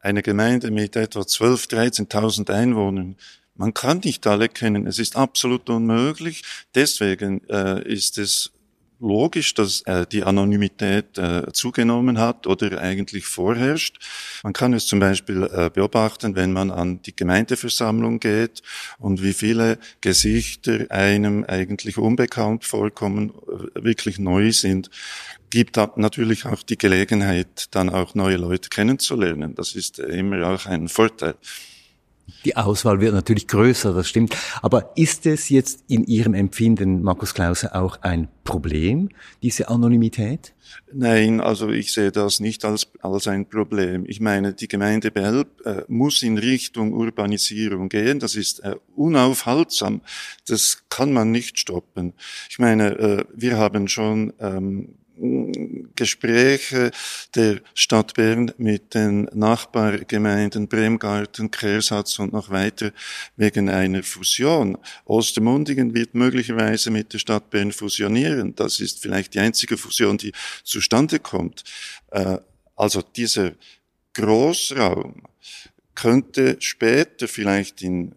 eine 0.00 0.22
Gemeinde 0.22 0.70
mit 0.70 0.94
etwa 0.96 1.20
12.000, 1.20 2.08
13.000 2.10 2.50
Einwohnern, 2.52 3.16
man 3.54 3.74
kann 3.74 4.00
nicht 4.04 4.26
alle 4.26 4.48
kennen. 4.48 4.86
Es 4.86 4.98
ist 4.98 5.16
absolut 5.16 5.68
unmöglich. 5.68 6.42
Deswegen 6.74 7.46
äh, 7.48 7.82
ist 7.82 8.18
es 8.18 8.52
logisch, 9.02 9.52
dass 9.54 9.82
äh, 9.82 10.06
die 10.10 10.22
Anonymität 10.22 11.18
äh, 11.18 11.52
zugenommen 11.52 12.18
hat 12.18 12.46
oder 12.46 12.80
eigentlich 12.80 13.26
vorherrscht. 13.26 13.98
Man 14.44 14.52
kann 14.52 14.72
es 14.72 14.86
zum 14.86 15.00
Beispiel 15.00 15.42
äh, 15.52 15.70
beobachten, 15.70 16.36
wenn 16.36 16.52
man 16.52 16.70
an 16.70 17.02
die 17.02 17.14
Gemeindeversammlung 17.14 18.20
geht 18.20 18.62
und 18.98 19.22
wie 19.22 19.32
viele 19.32 19.78
Gesichter 20.00 20.86
einem 20.90 21.44
eigentlich 21.44 21.98
unbekannt 21.98 22.64
vorkommen, 22.64 23.30
äh, 23.30 23.84
wirklich 23.84 24.18
neu 24.18 24.52
sind 24.52 24.88
gibt 25.50 25.76
natürlich 25.76 26.46
auch 26.46 26.62
die 26.62 26.78
Gelegenheit, 26.78 27.66
dann 27.72 27.90
auch 27.90 28.14
neue 28.14 28.38
Leute 28.38 28.70
kennenzulernen. 28.70 29.54
Das 29.54 29.74
ist 29.74 29.98
immer 29.98 30.48
auch 30.48 30.64
ein 30.64 30.88
Vorteil. 30.88 31.34
Die 32.44 32.56
Auswahl 32.56 33.00
wird 33.00 33.14
natürlich 33.14 33.46
größer, 33.46 33.92
das 33.94 34.08
stimmt. 34.08 34.36
Aber 34.62 34.92
ist 34.96 35.26
es 35.26 35.48
jetzt 35.48 35.84
in 35.88 36.04
Ihrem 36.04 36.34
Empfinden, 36.34 37.02
Markus 37.02 37.34
Klause, 37.34 37.74
auch 37.74 38.00
ein 38.02 38.28
Problem, 38.44 39.10
diese 39.42 39.68
Anonymität? 39.68 40.54
Nein, 40.92 41.40
also 41.40 41.68
ich 41.68 41.92
sehe 41.92 42.10
das 42.10 42.40
nicht 42.40 42.64
als, 42.64 42.88
als 43.00 43.28
ein 43.28 43.48
Problem. 43.48 44.04
Ich 44.06 44.20
meine, 44.20 44.54
die 44.54 44.68
Gemeinde 44.68 45.10
Belp 45.10 45.64
äh, 45.64 45.82
muss 45.88 46.22
in 46.22 46.38
Richtung 46.38 46.92
Urbanisierung 46.92 47.88
gehen. 47.88 48.18
Das 48.18 48.34
ist 48.34 48.60
äh, 48.60 48.76
unaufhaltsam. 48.96 50.00
Das 50.46 50.82
kann 50.88 51.12
man 51.12 51.30
nicht 51.30 51.58
stoppen. 51.58 52.14
Ich 52.50 52.58
meine, 52.58 52.98
äh, 52.98 53.24
wir 53.34 53.58
haben 53.58 53.88
schon 53.88 54.32
ähm, 54.40 54.94
Gespräche 55.94 56.90
der 57.34 57.60
Stadt 57.74 58.14
Bern 58.14 58.52
mit 58.56 58.94
den 58.94 59.24
Nachbargemeinden 59.34 60.68
Bremgarten, 60.68 61.50
Kehrsatz 61.50 62.18
und 62.18 62.32
noch 62.32 62.50
weiter 62.50 62.92
wegen 63.36 63.68
einer 63.68 64.02
Fusion. 64.02 64.78
Ostermundigen 65.04 65.94
wird 65.94 66.14
möglicherweise 66.14 66.90
mit 66.90 67.12
der 67.12 67.18
Stadt 67.18 67.50
Bern 67.50 67.72
fusionieren. 67.72 68.54
Das 68.54 68.80
ist 68.80 69.00
vielleicht 69.00 69.34
die 69.34 69.40
einzige 69.40 69.76
Fusion, 69.76 70.18
die 70.18 70.32
zustande 70.64 71.18
kommt. 71.18 71.64
Äh, 72.10 72.38
also 72.74 73.02
dieser 73.02 73.52
Großraum 74.14 75.22
könnte 75.94 76.56
später 76.60 77.28
vielleicht 77.28 77.82
in 77.82 78.14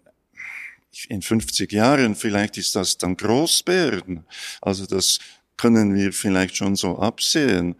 in 1.09 1.21
50 1.21 1.71
Jahren, 1.73 2.15
vielleicht 2.15 2.57
ist 2.57 2.75
das 2.75 2.97
dann 2.97 3.17
Großbären. 3.17 4.25
Also 4.61 4.85
das 4.85 5.19
können 5.57 5.95
wir 5.95 6.13
vielleicht 6.13 6.57
schon 6.57 6.75
so 6.75 6.97
absehen. 6.97 7.75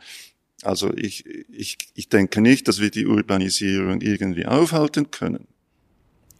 Also 0.63 0.93
ich, 0.95 1.25
ich, 1.49 1.77
ich 1.93 2.09
denke 2.09 2.41
nicht, 2.41 2.67
dass 2.67 2.79
wir 2.79 2.89
die 2.89 3.05
Urbanisierung 3.05 4.01
irgendwie 4.01 4.45
aufhalten 4.45 5.11
können. 5.11 5.47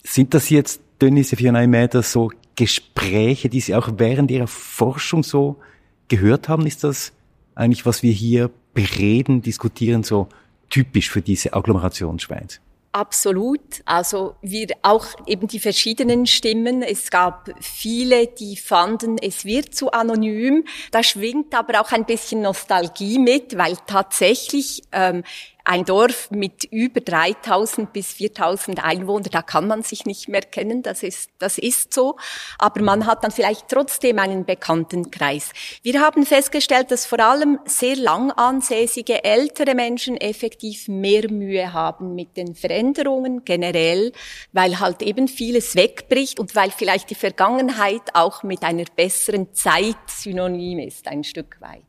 Sind 0.04 0.34
das 0.34 0.50
jetzt, 0.50 0.82
Denise 1.02 1.36
Fianaimäder, 1.36 2.04
so 2.04 2.32
Gespräche, 2.56 3.50
die 3.50 3.60
Sie 3.60 3.76
auch 3.76 3.90
während 3.98 4.32
Ihrer 4.32 4.48
Forschung 4.48 5.24
so 5.24 5.60
gehört 6.08 6.48
haben? 6.48 6.66
Ist 6.66 6.84
das 6.84 7.12
eigentlich, 7.54 7.86
was 7.86 8.02
wir 8.02 8.14
hier 8.14 8.50
bereden, 8.74 9.42
diskutieren, 9.42 10.04
so 10.04 10.30
typisch 10.70 11.10
für 11.10 11.22
diese 11.22 11.54
Agglomerationsschweiz? 11.54 12.62
Absolut. 12.96 13.82
Also 13.84 14.38
wir 14.42 14.68
auch 14.82 15.06
eben 15.28 15.50
die 15.50 15.60
verschiedenen 15.60 16.26
Stimmen. 16.28 16.82
Es 16.82 17.12
gab 17.12 17.50
viele, 17.60 18.28
die 18.28 18.56
fanden, 18.56 19.18
es 19.18 19.44
wird 19.44 19.76
zu 19.76 19.92
anonym. 19.92 20.64
Da 20.92 21.04
schwingt 21.04 21.54
aber 21.54 21.82
auch 21.82 21.92
ein 21.92 22.06
bisschen 22.06 22.42
Nostalgie 22.42 23.20
mit, 23.20 23.58
weil 23.58 23.76
tatsächlich 23.86 24.84
ähm, 24.94 25.26
ein 25.66 25.84
Dorf 25.84 26.30
mit 26.32 26.64
über 26.66 27.02
3000 27.02 27.92
bis 27.92 28.14
4000 28.14 28.84
Einwohnern, 28.84 29.30
da 29.32 29.42
kann 29.42 29.68
man 29.68 29.82
sich 29.82 30.06
nicht 30.06 30.30
mehr 30.30 30.42
kennen, 30.42 30.84
das 30.84 31.04
ist, 31.04 31.32
das 31.40 31.58
ist 31.58 31.94
so. 31.94 32.16
Aber 32.60 32.82
man 32.82 33.08
hat 33.08 33.24
dann 33.24 33.32
vielleicht 33.32 33.68
trotzdem 33.68 34.20
einen 34.20 34.46
Bekanntenkreis. 34.46 35.52
Wir 35.82 36.00
haben 36.02 36.26
festgestellt, 36.26 36.92
dass 36.92 37.06
vor 37.06 37.20
allem 37.20 37.60
sehr 37.66 37.96
lang 37.96 38.32
ansässige 38.32 39.24
ältere 39.24 39.74
Menschen 39.74 40.18
effektiv 40.18 40.88
mehr 40.88 41.32
Mühe 41.32 41.74
haben 41.74 42.14
mit 42.14 42.38
den 42.38 42.54
Veränderungen 42.54 43.44
generell, 43.44 44.12
weil 44.54 44.80
halt 44.80 45.02
eben 45.02 45.28
vieles 45.28 45.76
wegbricht 45.76 46.40
und 46.40 46.56
weil 46.56 46.70
vielleicht 46.70 47.10
die 47.10 47.16
Vergangenheit 47.16 48.14
auch 48.14 48.44
mit 48.44 48.62
einer 48.62 48.86
besseren 48.96 49.54
Zeit 49.54 49.96
synonym 50.08 50.80
ist, 50.80 51.08
ein 51.08 51.24
Stück 51.24 51.60
weit. 51.60 51.82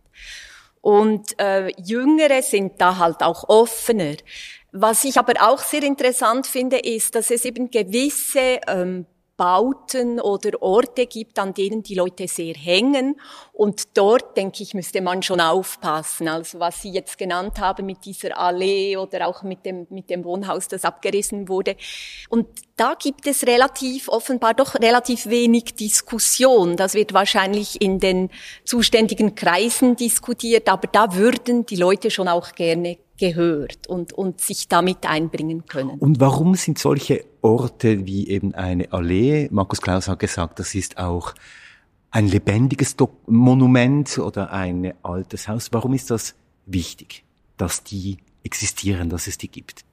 Und 0.87 1.37
äh, 1.41 1.73
Jüngere 1.83 2.43
sind 2.43 2.81
da 2.81 2.99
halt 2.99 3.21
auch 3.21 3.49
offener. 3.49 4.15
Was 4.71 5.03
ich 5.03 5.19
aber 5.19 5.33
auch 5.41 5.59
sehr 5.59 5.83
interessant 5.83 6.47
finde, 6.47 6.79
ist, 6.79 7.17
dass 7.17 7.33
es 7.33 7.45
eben 7.45 7.73
gewisse 7.73 8.61
ähm, 8.69 9.05
Bauten 9.37 10.19
oder 10.19 10.63
Orte 10.63 11.07
gibt, 11.07 11.39
an 11.39 11.53
denen 11.53 11.83
die 11.83 11.95
Leute 11.95 12.27
sehr 12.27 12.55
hängen. 12.55 13.21
Und 13.53 13.97
dort, 13.97 14.37
denke 14.37 14.63
ich, 14.63 14.73
müsste 14.73 15.03
man 15.03 15.23
schon 15.23 15.41
aufpassen. 15.41 16.29
Also 16.29 16.59
was 16.59 16.81
Sie 16.81 16.91
jetzt 16.91 17.19
genannt 17.19 17.61
haben 17.61 17.85
mit 17.85 18.05
dieser 18.05 18.39
Allee 18.39 18.97
oder 18.97 19.29
auch 19.29 19.43
mit 19.43 19.67
dem, 19.67 19.87
mit 19.91 20.09
dem 20.09 20.25
Wohnhaus, 20.25 20.69
das 20.69 20.85
abgerissen 20.85 21.49
wurde. 21.49 21.77
Und 22.31 22.47
da 22.77 22.95
gibt 22.95 23.27
es 23.27 23.47
relativ, 23.47 24.09
offenbar 24.09 24.55
doch 24.55 24.75
relativ 24.75 25.27
wenig 25.27 25.75
Diskussion. 25.75 26.77
Das 26.77 26.95
wird 26.95 27.13
wahrscheinlich 27.13 27.81
in 27.81 27.99
den 27.99 28.31
zuständigen 28.65 29.35
Kreisen 29.35 29.97
diskutiert, 29.97 30.69
aber 30.69 30.89
da 30.89 31.15
würden 31.15 31.67
die 31.67 31.77
Leute 31.77 32.11
schon 32.11 32.29
auch 32.29 32.53
gerne 32.53 32.99
gehört 33.19 33.87
und, 33.87 34.13
und 34.13 34.41
sich 34.41 34.69
damit 34.69 35.07
einbringen 35.07 35.67
können. 35.67 35.99
Und 35.99 36.21
warum 36.21 36.55
sind 36.55 36.79
solche 36.79 37.25
Orte 37.43 38.07
wie 38.07 38.29
eben 38.29 38.55
eine 38.55 38.93
Allee, 38.93 39.49
Markus 39.51 39.81
Klaus 39.81 40.09
hat 40.09 40.19
gesagt, 40.19 40.59
das 40.59 40.75
ist 40.75 40.99
auch 40.99 41.35
ein 42.11 42.29
lebendiges 42.29 42.97
Monument 43.27 44.19
oder 44.19 44.53
ein 44.53 44.95
altes 45.03 45.49
Haus, 45.49 45.69
warum 45.73 45.93
ist 45.95 46.11
das 46.11 46.35
wichtig, 46.67 47.25
dass 47.57 47.83
die 47.85 48.19
existieren, 48.43 49.11
dass 49.11 49.27
es 49.27 49.39
die 49.39 49.49
gibt? 49.49 49.85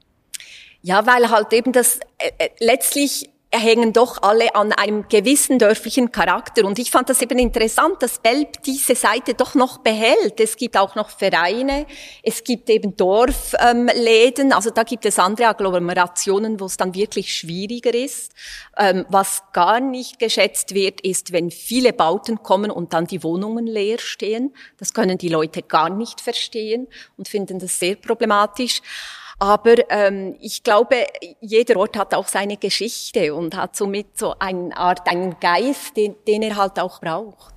Ja, 0.82 1.06
weil 1.06 1.30
halt 1.30 1.54
eben 1.54 1.72
das 1.72 2.00
äh, 2.18 2.32
äh 2.38 2.50
letztlich 2.60 3.30
hängen 3.60 3.94
doch 3.94 4.22
alle 4.22 4.56
an 4.56 4.72
einem 4.72 5.08
gewissen 5.08 5.60
dörflichen 5.60 6.12
Charakter. 6.12 6.66
Und 6.66 6.80
ich 6.80 6.92
fand 6.92 7.10
das 7.10 7.22
eben 7.22 7.38
interessant, 7.40 8.02
dass 8.02 8.20
Belp 8.20 8.64
diese 8.64 8.96
Seite 8.96 9.34
doch 9.34 9.56
noch 9.56 9.80
behält. 9.80 10.40
Es 10.40 10.58
gibt 10.58 10.78
auch 10.78 10.96
noch 10.96 11.10
Vereine, 11.10 11.86
es 12.24 12.44
gibt 12.44 12.70
eben 12.70 12.96
Dorfläden, 12.96 14.48
ähm, 14.48 14.54
also 14.54 14.70
da 14.70 14.84
gibt 14.84 15.06
es 15.06 15.20
andere 15.20 15.48
Agglomerationen, 15.48 16.60
wo 16.60 16.66
es 16.66 16.78
dann 16.78 16.94
wirklich 16.94 17.34
schwieriger 17.36 17.94
ist. 17.94 18.34
Ähm, 18.78 19.06
was 19.10 19.44
gar 19.54 19.80
nicht 19.80 20.20
geschätzt 20.20 20.74
wird, 20.74 21.02
ist, 21.02 21.32
wenn 21.32 21.52
viele 21.52 21.94
Bauten 21.94 22.42
kommen 22.44 22.72
und 22.72 22.94
dann 22.94 23.06
die 23.06 23.24
Wohnungen 23.24 23.68
leer 23.68 24.00
stehen. 24.00 24.54
Das 24.78 24.94
können 24.94 25.18
die 25.18 25.30
Leute 25.30 25.62
gar 25.62 25.90
nicht 25.90 26.22
verstehen 26.22 26.88
und 27.18 27.28
finden 27.28 27.60
das 27.60 27.80
sehr 27.80 27.96
problematisch. 27.96 28.82
Aber 29.44 29.76
ähm, 29.90 30.38
ich 30.40 30.64
glaube, 30.64 31.06
jeder 31.42 31.76
Ort 31.76 31.98
hat 31.98 32.14
auch 32.14 32.30
seine 32.30 32.56
Geschichte 32.56 33.34
und 33.34 33.58
hat 33.58 33.76
somit 33.76 34.18
so 34.18 34.36
eine 34.40 34.76
Art, 34.78 35.06
einen 35.06 35.38
Geist, 35.42 35.98
den, 35.98 36.16
den 36.26 36.44
er 36.44 36.56
halt 36.56 36.80
auch 36.80 37.02
braucht. 37.02 37.54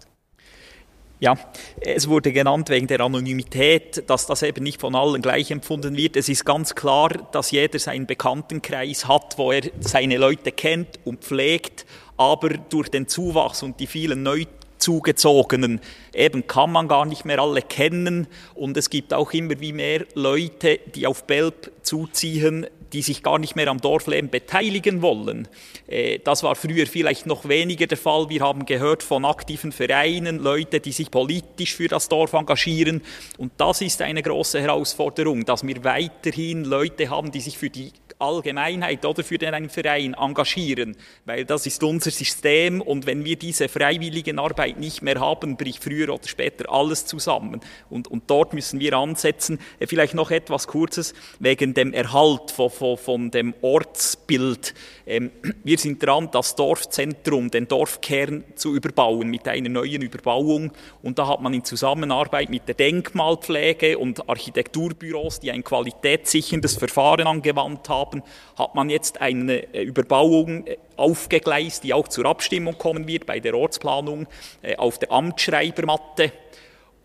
Ja, 1.20 1.38
es 1.81 2.09
wurde 2.09 2.33
genannt 2.33 2.70
wegen 2.70 2.88
der 2.88 2.99
Anonymität, 3.03 4.03
dass 4.11 4.27
das 4.27 4.42
eben 4.42 4.64
nicht 4.64 4.81
von 4.81 4.96
allen 4.96 5.22
gleich 5.22 5.53
empfunden 5.53 5.96
wird. 5.96 6.16
Es 6.16 6.29
ist 6.29 6.44
ganz 6.44 6.75
klar, 6.75 7.11
dass 7.31 7.53
jeder 7.53 7.79
seinen 7.79 8.07
Bekanntenkreis 8.07 9.07
hat, 9.07 9.38
wo 9.38 9.53
er 9.53 9.62
seine 9.79 10.16
Leute 10.16 10.51
kennt 10.51 10.99
und 11.05 11.22
pflegt. 11.22 11.87
Aber 12.16 12.49
durch 12.49 12.88
den 12.88 13.07
Zuwachs 13.07 13.62
und 13.62 13.79
die 13.79 13.87
vielen 13.87 14.25
Neu 14.25 14.46
zugezogenen. 14.79 15.81
Eben 16.16 16.46
kann 16.46 16.72
man 16.72 16.88
gar 16.88 17.05
nicht 17.05 17.26
mehr 17.26 17.38
alle 17.38 17.61
kennen 17.61 18.26
und 18.55 18.76
es 18.79 18.88
gibt 18.88 19.12
auch 19.12 19.33
immer 19.35 19.61
wie 19.61 19.74
mehr 19.74 20.07
Leute, 20.14 20.81
die 20.94 21.07
auf 21.07 21.24
Belp 21.24 21.70
zuziehen, 21.83 22.66
die 22.94 23.02
sich 23.02 23.22
gar 23.22 23.38
nicht 23.38 23.57
mehr 23.57 23.68
am 23.68 23.81
Dorfleben 23.81 24.31
beteiligen 24.31 25.02
wollen. 25.02 25.46
Äh, 25.87 26.20
das 26.20 26.42
war 26.42 26.55
früher 26.55 26.87
vielleicht 26.87 27.26
noch 27.26 27.46
weniger 27.46 27.87
der 27.87 27.98
Fall. 27.98 28.31
Wir 28.31 28.40
haben 28.40 28.64
gehört 28.64 29.02
von 29.02 29.26
aktiven 29.26 29.72
Vereinen, 29.72 30.38
Leute, 30.38 30.81
die 30.81 30.92
sich 30.92 31.11
politisch 31.11 31.74
für 31.74 31.88
das 31.88 32.09
Dorf 32.09 32.33
engagieren. 32.33 33.02
Und 33.37 33.52
das 33.59 33.83
ist 33.83 34.00
eine 34.00 34.22
große 34.22 34.61
Herausforderung, 34.61 35.44
dass 35.44 35.66
wir 35.66 35.85
weiterhin 35.85 36.64
Leute 36.64 37.11
haben, 37.11 37.31
die 37.31 37.40
sich 37.40 37.59
für 37.59 37.68
die 37.68 37.92
Allgemeinheit 38.18 39.05
oder 39.05 39.22
für 39.22 39.38
den 39.38 39.68
Verein 39.68 40.14
engagieren, 40.14 40.96
weil 41.24 41.44
das 41.44 41.66
ist 41.66 41.83
unser 41.83 42.11
System 42.11 42.81
und 42.81 43.07
wenn 43.07 43.24
wir 43.24 43.37
diese 43.37 43.68
freiwilligen 43.68 44.38
Arbeit 44.38 44.79
nicht 44.79 45.02
mehr 45.02 45.20
haben, 45.20 45.57
bricht 45.57 45.85
früher 45.85 46.06
oder 46.12 46.27
später 46.27 46.71
alles 46.73 47.07
zusammen 47.07 47.61
und, 47.90 48.09
und 48.09 48.25
dort 48.29 48.55
müssen 48.55 48.81
wir 48.81 48.95
ansetzen. 48.95 49.59
Äh, 49.79 49.87
vielleicht 49.87 50.14
noch 50.14 50.31
etwas 50.31 50.66
Kurzes 50.66 51.14
wegen 51.38 51.75
dem 51.75 51.92
Erhalt 51.92 52.51
von, 52.51 52.71
von, 52.71 52.97
von 52.97 53.31
dem 53.31 53.55
Ortsbild. 53.61 54.75
Ähm, 55.07 55.31
wir 55.62 55.79
sind 55.79 56.03
dran, 56.03 56.29
das 56.33 56.55
Dorfzentrum, 56.57 57.51
den 57.51 57.69
Dorfkern 57.69 58.45
zu 58.55 58.75
überbauen 58.75 59.29
mit 59.29 59.47
einer 59.47 59.69
neuen 59.69 60.03
Überbauung 60.03 60.73
und 61.03 61.19
da 61.19 61.29
hat 61.29 61.42
man 61.42 61.55
in 61.55 61.64
Zusammenarbeit 61.64 62.51
mit 62.51 62.66
der 62.66 62.75
Denkmalpflege 62.75 63.99
und 63.99 64.29
Architekturbüros, 64.29 65.40
die 65.40 65.51
ein 65.51 65.62
qualitätssicherndes 65.62 66.77
Verfahren 66.77 67.27
angewandt 67.27 67.88
haben, 67.88 67.97
haben, 67.97 68.23
hat 68.57 68.75
man 68.75 68.90
jetzt 68.90 69.21
eine 69.21 69.73
äh, 69.75 69.83
Überbauung 69.83 70.66
äh, 70.66 70.77
aufgegleist, 70.96 71.85
die 71.85 71.94
auch 71.94 72.09
zur 72.09 72.26
Abstimmung 72.26 72.78
kommen 72.78 73.06
wird 73.06 73.26
bei 73.26 73.40
der 73.40 73.54
Ortsplanung 73.54 74.26
äh, 74.62 74.76
auf 74.76 74.98
der 74.98 75.12
Amtsschreibermatte. 75.12 76.32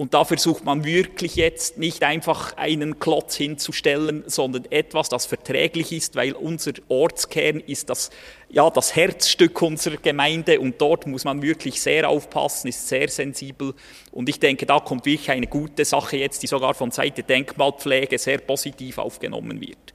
Und 0.01 0.15
da 0.15 0.25
versucht 0.25 0.65
man 0.65 0.83
wirklich 0.83 1.35
jetzt 1.35 1.77
nicht 1.77 2.01
einfach 2.01 2.57
einen 2.57 2.97
Klotz 2.97 3.35
hinzustellen, 3.35 4.23
sondern 4.25 4.65
etwas, 4.71 5.09
das 5.09 5.27
verträglich 5.27 5.91
ist, 5.91 6.15
weil 6.15 6.33
unser 6.33 6.71
Ortskern 6.87 7.59
ist 7.59 7.91
das, 7.91 8.09
ja, 8.49 8.67
das 8.71 8.95
Herzstück 8.95 9.61
unserer 9.61 9.97
Gemeinde 9.97 10.59
und 10.59 10.81
dort 10.81 11.05
muss 11.05 11.23
man 11.23 11.43
wirklich 11.43 11.79
sehr 11.79 12.09
aufpassen, 12.09 12.69
ist 12.69 12.87
sehr 12.87 13.09
sensibel. 13.09 13.75
Und 14.11 14.27
ich 14.27 14.39
denke, 14.39 14.65
da 14.65 14.79
kommt 14.79 15.05
wirklich 15.05 15.29
eine 15.29 15.45
gute 15.45 15.85
Sache 15.85 16.17
jetzt, 16.17 16.41
die 16.41 16.47
sogar 16.47 16.73
von 16.73 16.89
Seite 16.89 17.21
Denkmalpflege 17.21 18.17
sehr 18.17 18.39
positiv 18.39 18.97
aufgenommen 18.97 19.61
wird. 19.61 19.93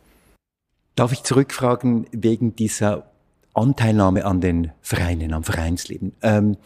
Darf 0.94 1.11
ich 1.11 1.24
zurückfragen 1.24 2.06
wegen 2.12 2.54
dieser 2.54 3.11
Anteilnahme 3.57 4.25
an 4.25 4.40
den 4.40 4.73
Vereinen, 4.83 5.33
am 5.33 5.45
Vereinsleben? 5.45 6.12
Ähm, 6.23 6.57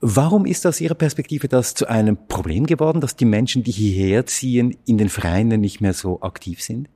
warum 0.00 0.44
ist 0.44 0.66
aus 0.66 0.80
Ihrer 0.80 0.94
Perspektive 0.94 1.48
das 1.48 1.74
zu 1.74 1.86
einem 1.86 2.16
Problem 2.28 2.66
geworden, 2.66 3.00
dass 3.00 3.16
die 3.16 3.24
Menschen, 3.24 3.62
die 3.62 3.72
hierher 3.72 4.26
ziehen, 4.26 4.76
in 4.84 4.98
den 4.98 5.08
Vereinen 5.08 5.60
nicht 5.60 5.80
mehr 5.80 5.94
so 5.94 6.20
aktiv 6.20 6.62
sind? 6.62 6.88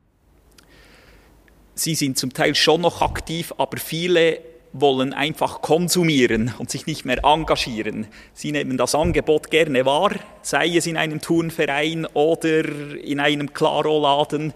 Sie 1.75 1.95
sind 1.95 2.19
zum 2.19 2.33
Teil 2.33 2.55
schon 2.55 2.81
noch 2.81 3.03
aktiv, 3.03 3.53
aber 3.59 3.77
viele 3.77 4.41
wollen 4.81 5.13
einfach 5.13 5.63
konsumieren 5.63 6.53
und 6.59 6.71
sich 6.71 6.87
nicht 6.87 7.05
mehr 7.05 7.25
engagieren. 7.25 8.07
Sie 8.35 8.53
nehmen 8.53 8.77
das 8.77 8.95
Angebot 8.95 9.51
gerne 9.51 9.85
wahr, 9.87 10.13
sei 10.43 10.77
es 10.77 10.87
in 10.87 10.97
einem 10.97 11.21
Turnverein 11.21 12.07
oder 12.07 12.65
in 12.97 13.21
einem 13.21 13.53
Klaro-Laden, 13.53 14.53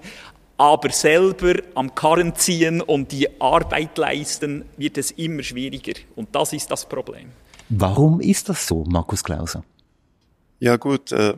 aber 0.60 0.90
selber 0.90 1.54
am 1.74 1.94
Karren 1.94 2.36
ziehen 2.36 2.82
und 2.82 3.12
die 3.12 3.40
Arbeit 3.40 3.96
leisten, 3.96 4.66
wird 4.76 4.98
es 4.98 5.10
immer 5.12 5.42
schwieriger. 5.42 5.94
Und 6.16 6.34
das 6.34 6.52
ist 6.52 6.70
das 6.70 6.86
Problem. 6.86 7.30
Warum 7.70 8.20
ist 8.20 8.50
das 8.50 8.66
so, 8.66 8.84
Markus 8.84 9.24
Klauser? 9.24 9.64
Ja 10.58 10.76
gut, 10.76 11.12
äh, 11.12 11.32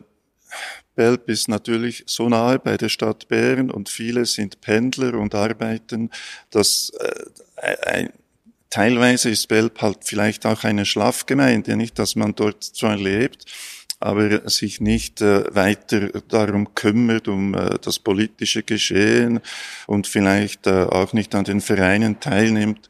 Belp 0.95 1.29
ist 1.29 1.47
natürlich 1.47 2.03
so 2.05 2.27
nahe 2.27 2.59
bei 2.59 2.75
der 2.75 2.89
Stadt 2.89 3.29
Bern 3.29 3.71
und 3.71 3.87
viele 3.87 4.25
sind 4.25 4.59
Pendler 4.59 5.13
und 5.13 5.33
arbeiten, 5.33 6.09
dass 6.49 6.91
äh, 6.99 7.75
ein, 7.85 8.13
teilweise 8.69 9.29
ist 9.29 9.47
Belp 9.47 9.81
halt 9.81 9.99
vielleicht 10.01 10.45
auch 10.45 10.65
eine 10.65 10.85
Schlafgemeinde, 10.85 11.77
nicht, 11.77 11.97
dass 11.97 12.17
man 12.17 12.35
dort 12.35 12.61
zwar 12.61 12.97
lebt, 12.97 13.45
aber 14.03 14.49
sich 14.49 14.81
nicht 14.81 15.21
äh, 15.21 15.43
weiter 15.55 16.09
darum 16.27 16.75
kümmert, 16.75 17.27
um 17.27 17.53
äh, 17.53 17.77
das 17.81 17.99
politische 17.99 18.63
Geschehen 18.63 19.39
und 19.87 20.07
vielleicht 20.07 20.67
äh, 20.67 20.83
auch 20.83 21.13
nicht 21.13 21.33
an 21.35 21.45
den 21.45 21.61
Vereinen 21.61 22.19
teilnimmt. 22.19 22.89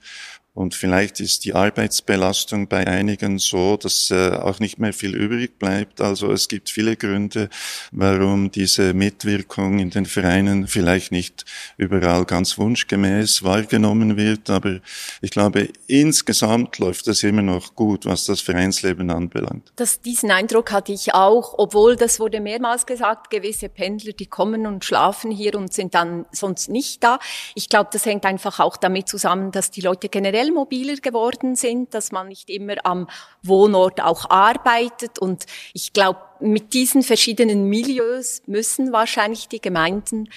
Und 0.55 0.75
vielleicht 0.75 1.19
ist 1.19 1.45
die 1.45 1.55
Arbeitsbelastung 1.55 2.67
bei 2.67 2.85
einigen 2.85 3.39
so, 3.39 3.75
dass 3.75 4.11
äh, 4.11 4.33
auch 4.33 4.59
nicht 4.59 4.77
mehr 4.77 4.93
viel 4.93 5.15
übrig 5.15 5.57
bleibt. 5.57 5.99
Also 5.99 6.31
es 6.31 6.47
gibt 6.47 6.69
viele 6.69 6.95
Gründe, 6.95 7.49
warum 7.91 8.51
diese 8.51 8.93
Mitwirkung 8.93 9.79
in 9.79 9.89
den 9.89 10.05
Vereinen 10.05 10.67
vielleicht 10.67 11.11
nicht 11.11 11.45
überall 11.77 12.25
ganz 12.25 12.59
wunschgemäß 12.59 13.41
wahrgenommen 13.41 14.15
wird. 14.15 14.51
Aber 14.51 14.79
ich 15.21 15.31
glaube, 15.31 15.69
insgesamt 15.87 16.77
läuft 16.77 17.07
es 17.07 17.23
immer 17.23 17.41
noch 17.41 17.73
gut, 17.73 18.05
was 18.05 18.25
das 18.25 18.39
Vereinsleben 18.39 19.09
anbelangt. 19.09 19.73
Das, 19.77 20.01
diesen 20.01 20.29
Eindruck 20.29 20.71
hatte 20.71 20.91
ich 20.91 21.15
auch, 21.15 21.55
obwohl 21.57 21.95
das 21.95 22.19
wurde 22.19 22.39
mehrmals 22.39 22.85
gesagt, 22.85 23.31
gewisse 23.31 23.69
Pendler, 23.69 24.13
die 24.13 24.27
kommen 24.27 24.67
und 24.67 24.85
schlafen 24.85 25.31
hier 25.31 25.55
und 25.55 25.73
sind 25.73 25.95
dann 25.95 26.27
sonst 26.31 26.69
nicht 26.69 27.03
da. 27.03 27.17
Ich 27.55 27.69
glaube, 27.69 27.89
das 27.91 28.05
hängt 28.05 28.25
einfach 28.25 28.59
auch 28.59 28.77
damit 28.77 29.07
zusammen, 29.07 29.51
dass 29.51 29.71
die 29.71 29.81
Leute 29.81 30.09
generell 30.09 30.42
generell 30.43 30.51
mobiler 30.51 30.95
geworden 30.95 31.55
sind, 31.55 31.93
dass 31.93 32.11
man 32.11 32.27
nicht 32.27 32.49
immer 32.49 32.75
am 32.83 33.07
Wohnort 33.41 34.01
auch 34.01 34.29
arbeitet. 34.29 35.19
Und 35.19 35.45
ich 35.73 35.93
glaube, 35.93 36.19
mit 36.39 36.73
diesen 36.73 37.03
verschiedenen 37.03 37.69
Milieus 37.69 38.41
müssen 38.45 38.91
wahrscheinlich 38.91 39.47
die 39.47 39.61
Gemeinden 39.61 40.29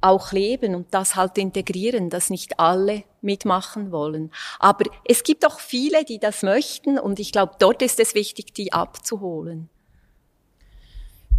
auch 0.00 0.30
leben 0.30 0.76
und 0.76 0.94
das 0.94 1.16
halt 1.16 1.38
integrieren, 1.38 2.08
dass 2.08 2.30
nicht 2.30 2.60
alle 2.60 3.02
mitmachen 3.20 3.90
wollen. 3.90 4.30
Aber 4.60 4.84
es 5.04 5.24
gibt 5.24 5.44
auch 5.44 5.58
viele, 5.58 6.04
die 6.04 6.20
das 6.20 6.42
möchten 6.42 6.98
und 6.98 7.18
ich 7.18 7.32
glaube, 7.32 7.54
dort 7.58 7.82
ist 7.82 7.98
es 7.98 8.14
wichtig, 8.14 8.54
die 8.54 8.72
abzuholen. 8.72 9.68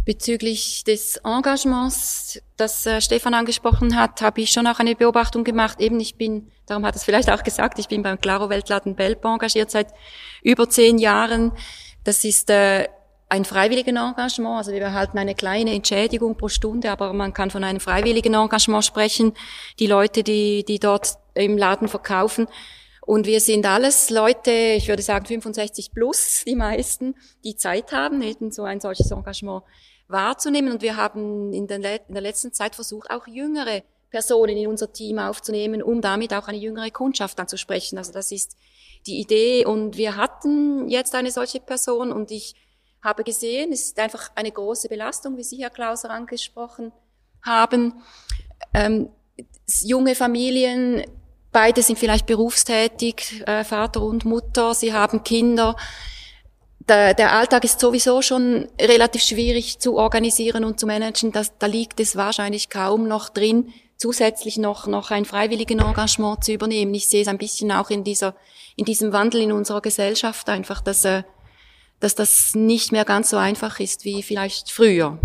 Bezüglich 0.04 0.84
des 0.84 1.18
Engagements, 1.18 2.40
das 2.56 2.86
äh, 2.86 3.00
Stefan 3.00 3.34
angesprochen 3.34 3.96
hat, 3.96 4.22
habe 4.22 4.40
ich 4.40 4.50
schon 4.50 4.66
auch 4.66 4.78
eine 4.78 4.96
Beobachtung 4.96 5.44
gemacht. 5.44 5.80
Eben, 5.80 6.00
ich 6.00 6.16
bin, 6.16 6.50
darum 6.66 6.86
hat 6.86 6.96
es 6.96 7.04
vielleicht 7.04 7.30
auch 7.30 7.42
gesagt, 7.42 7.78
ich 7.78 7.88
bin 7.88 8.02
beim 8.02 8.20
Claro 8.20 8.48
Weltladen 8.48 8.96
Belp 8.96 9.24
engagiert 9.24 9.70
seit 9.70 9.88
über 10.42 10.68
zehn 10.68 10.98
Jahren. 10.98 11.52
Das 12.02 12.24
ist 12.24 12.48
äh, 12.48 12.88
ein 13.28 13.44
freiwilliges 13.44 13.94
Engagement, 13.94 14.56
also 14.56 14.72
wir 14.72 14.80
erhalten 14.80 15.18
eine 15.18 15.34
kleine 15.34 15.72
Entschädigung 15.74 16.36
pro 16.36 16.48
Stunde, 16.48 16.90
aber 16.90 17.12
man 17.12 17.32
kann 17.32 17.50
von 17.50 17.62
einem 17.62 17.78
freiwilligen 17.78 18.34
Engagement 18.34 18.84
sprechen. 18.84 19.34
Die 19.78 19.86
Leute, 19.86 20.22
die, 20.22 20.64
die 20.64 20.78
dort 20.78 21.18
im 21.34 21.56
Laden 21.58 21.88
verkaufen, 21.88 22.48
und 23.02 23.26
wir 23.26 23.40
sind 23.40 23.66
alles 23.66 24.10
Leute, 24.10 24.52
ich 24.52 24.86
würde 24.86 25.02
sagen 25.02 25.26
65 25.26 25.92
plus, 25.92 26.44
die 26.46 26.54
meisten, 26.54 27.16
die 27.42 27.56
Zeit 27.56 27.90
haben, 27.90 28.22
eben 28.22 28.52
so 28.52 28.62
ein 28.62 28.80
solches 28.80 29.10
Engagement 29.10 29.64
wahrzunehmen. 30.10 30.72
Und 30.72 30.82
wir 30.82 30.96
haben 30.96 31.52
in 31.52 31.66
der, 31.66 32.08
in 32.08 32.14
der 32.14 32.22
letzten 32.22 32.52
Zeit 32.52 32.74
versucht, 32.74 33.10
auch 33.10 33.26
jüngere 33.26 33.82
Personen 34.10 34.56
in 34.56 34.66
unser 34.66 34.92
Team 34.92 35.18
aufzunehmen, 35.18 35.82
um 35.82 36.00
damit 36.00 36.34
auch 36.34 36.48
eine 36.48 36.58
jüngere 36.58 36.90
Kundschaft 36.90 37.38
anzusprechen. 37.38 37.96
Also 37.98 38.12
das 38.12 38.32
ist 38.32 38.56
die 39.06 39.20
Idee. 39.20 39.64
Und 39.64 39.96
wir 39.96 40.16
hatten 40.16 40.88
jetzt 40.88 41.14
eine 41.14 41.30
solche 41.30 41.60
Person 41.60 42.12
und 42.12 42.30
ich 42.30 42.54
habe 43.02 43.24
gesehen, 43.24 43.72
es 43.72 43.82
ist 43.82 43.98
einfach 43.98 44.30
eine 44.34 44.50
große 44.50 44.88
Belastung, 44.88 45.36
wie 45.36 45.42
Sie, 45.42 45.62
Herr 45.62 45.70
Klauser, 45.70 46.10
angesprochen 46.10 46.92
haben. 47.42 47.94
Ähm, 48.74 49.08
junge 49.82 50.14
Familien, 50.14 51.04
beide 51.52 51.82
sind 51.82 51.98
vielleicht 51.98 52.26
berufstätig, 52.26 53.42
äh, 53.46 53.64
Vater 53.64 54.02
und 54.02 54.24
Mutter, 54.24 54.74
sie 54.74 54.92
haben 54.92 55.24
Kinder. 55.24 55.76
Der, 56.88 57.14
der 57.14 57.32
Alltag 57.32 57.64
ist 57.64 57.78
sowieso 57.78 58.22
schon 58.22 58.68
relativ 58.80 59.22
schwierig 59.22 59.78
zu 59.78 59.96
organisieren 59.96 60.64
und 60.64 60.80
zu 60.80 60.86
managen. 60.86 61.30
Das, 61.30 61.56
da 61.58 61.66
liegt 61.66 62.00
es 62.00 62.16
wahrscheinlich 62.16 62.70
kaum 62.70 63.06
noch 63.06 63.28
drin, 63.28 63.72
zusätzlich 63.96 64.56
noch, 64.56 64.86
noch 64.86 65.10
ein 65.10 65.24
freiwilligen 65.24 65.78
Engagement 65.78 66.42
zu 66.42 66.52
übernehmen. 66.52 66.94
Ich 66.94 67.06
sehe 67.06 67.22
es 67.22 67.28
ein 67.28 67.38
bisschen 67.38 67.70
auch 67.70 67.90
in 67.90 68.02
dieser, 68.02 68.34
in 68.76 68.86
diesem 68.86 69.12
Wandel 69.12 69.42
in 69.42 69.52
unserer 69.52 69.82
Gesellschaft 69.82 70.48
einfach, 70.48 70.80
dass, 70.80 71.04
äh, 71.04 71.22
dass 72.00 72.14
das 72.14 72.54
nicht 72.54 72.92
mehr 72.92 73.04
ganz 73.04 73.30
so 73.30 73.36
einfach 73.36 73.78
ist 73.78 74.04
wie 74.04 74.22
vielleicht 74.22 74.70
früher. 74.70 75.18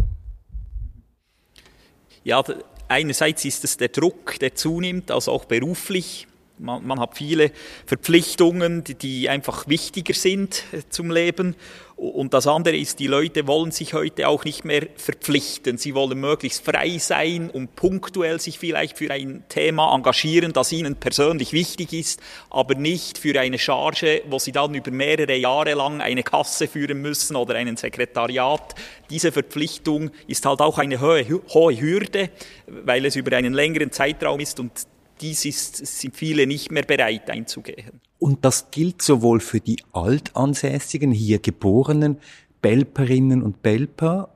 Ja, 2.26 2.44
einerseits 2.90 3.46
ist 3.46 3.64
es 3.64 3.78
der 3.78 3.90
Druck, 3.90 4.40
der 4.40 4.56
zunimmt, 4.56 5.10
also 5.10 5.32
auch 5.32 5.46
beruflich. 5.46 6.28
Man, 6.58 6.88
man 6.88 7.02
hat 7.02 7.18
viele 7.18 7.52
Verpflichtungen, 7.86 8.86
die, 8.86 8.96
die 8.96 9.28
einfach 9.28 9.68
wichtiger 9.68 10.14
sind 10.14 10.64
äh, 10.72 10.84
zum 10.90 11.12
Leben. 11.12 11.56
Und 11.98 12.34
das 12.34 12.48
andere 12.48 12.76
ist, 12.76 13.00
die 13.00 13.08
Leute 13.08 13.48
wollen 13.48 13.72
sich 13.72 13.94
heute 13.94 14.28
auch 14.28 14.44
nicht 14.46 14.64
mehr 14.66 14.88
verpflichten. 14.96 15.78
Sie 15.78 15.96
wollen 15.96 16.20
möglichst 16.20 16.64
frei 16.64 16.98
sein 16.98 17.50
und 17.50 17.76
punktuell 17.76 18.40
sich 18.40 18.60
vielleicht 18.60 18.98
für 18.98 19.12
ein 19.12 19.44
Thema 19.48 19.94
engagieren, 19.94 20.52
das 20.52 20.72
ihnen 20.74 20.96
persönlich 20.96 21.54
wichtig 21.54 21.94
ist, 21.94 22.22
aber 22.50 22.76
nicht 22.76 23.18
für 23.18 23.40
eine 23.40 23.58
Charge, 23.58 24.24
wo 24.30 24.40
sie 24.40 24.52
dann 24.52 24.76
über 24.76 24.92
mehrere 24.92 25.36
Jahre 25.36 25.74
lang 25.74 26.02
eine 26.02 26.24
Kasse 26.24 26.68
führen 26.68 27.02
müssen 27.02 27.38
oder 27.38 27.56
einen 27.56 27.78
Sekretariat. 27.78 28.76
Diese 29.10 29.32
Verpflichtung 29.32 30.12
ist 30.28 30.46
halt 30.46 30.60
auch 30.60 30.78
eine 30.78 31.00
hohe, 31.00 31.26
hohe 31.54 31.80
Hürde, 31.80 32.30
weil 32.68 33.06
es 33.06 33.16
über 33.16 33.36
einen 33.38 33.54
längeren 33.54 33.92
Zeitraum 33.92 34.42
ist 34.42 34.60
und 34.60 34.72
dies 35.22 35.46
ist, 35.46 35.86
sind 35.86 36.16
viele 36.16 36.48
nicht 36.48 36.72
mehr 36.72 36.84
bereit 36.84 37.30
einzugehen. 37.30 38.02
Und 38.20 38.46
das 38.46 38.72
gilt 38.72 39.02
sowohl 39.02 39.40
für 39.40 39.60
die 39.60 39.78
Altansässigen, 39.92 41.12
hier 41.12 41.40
geborenen 41.40 42.18
Belperinnen 42.62 43.44
und 43.44 43.62
Belper 43.62 44.30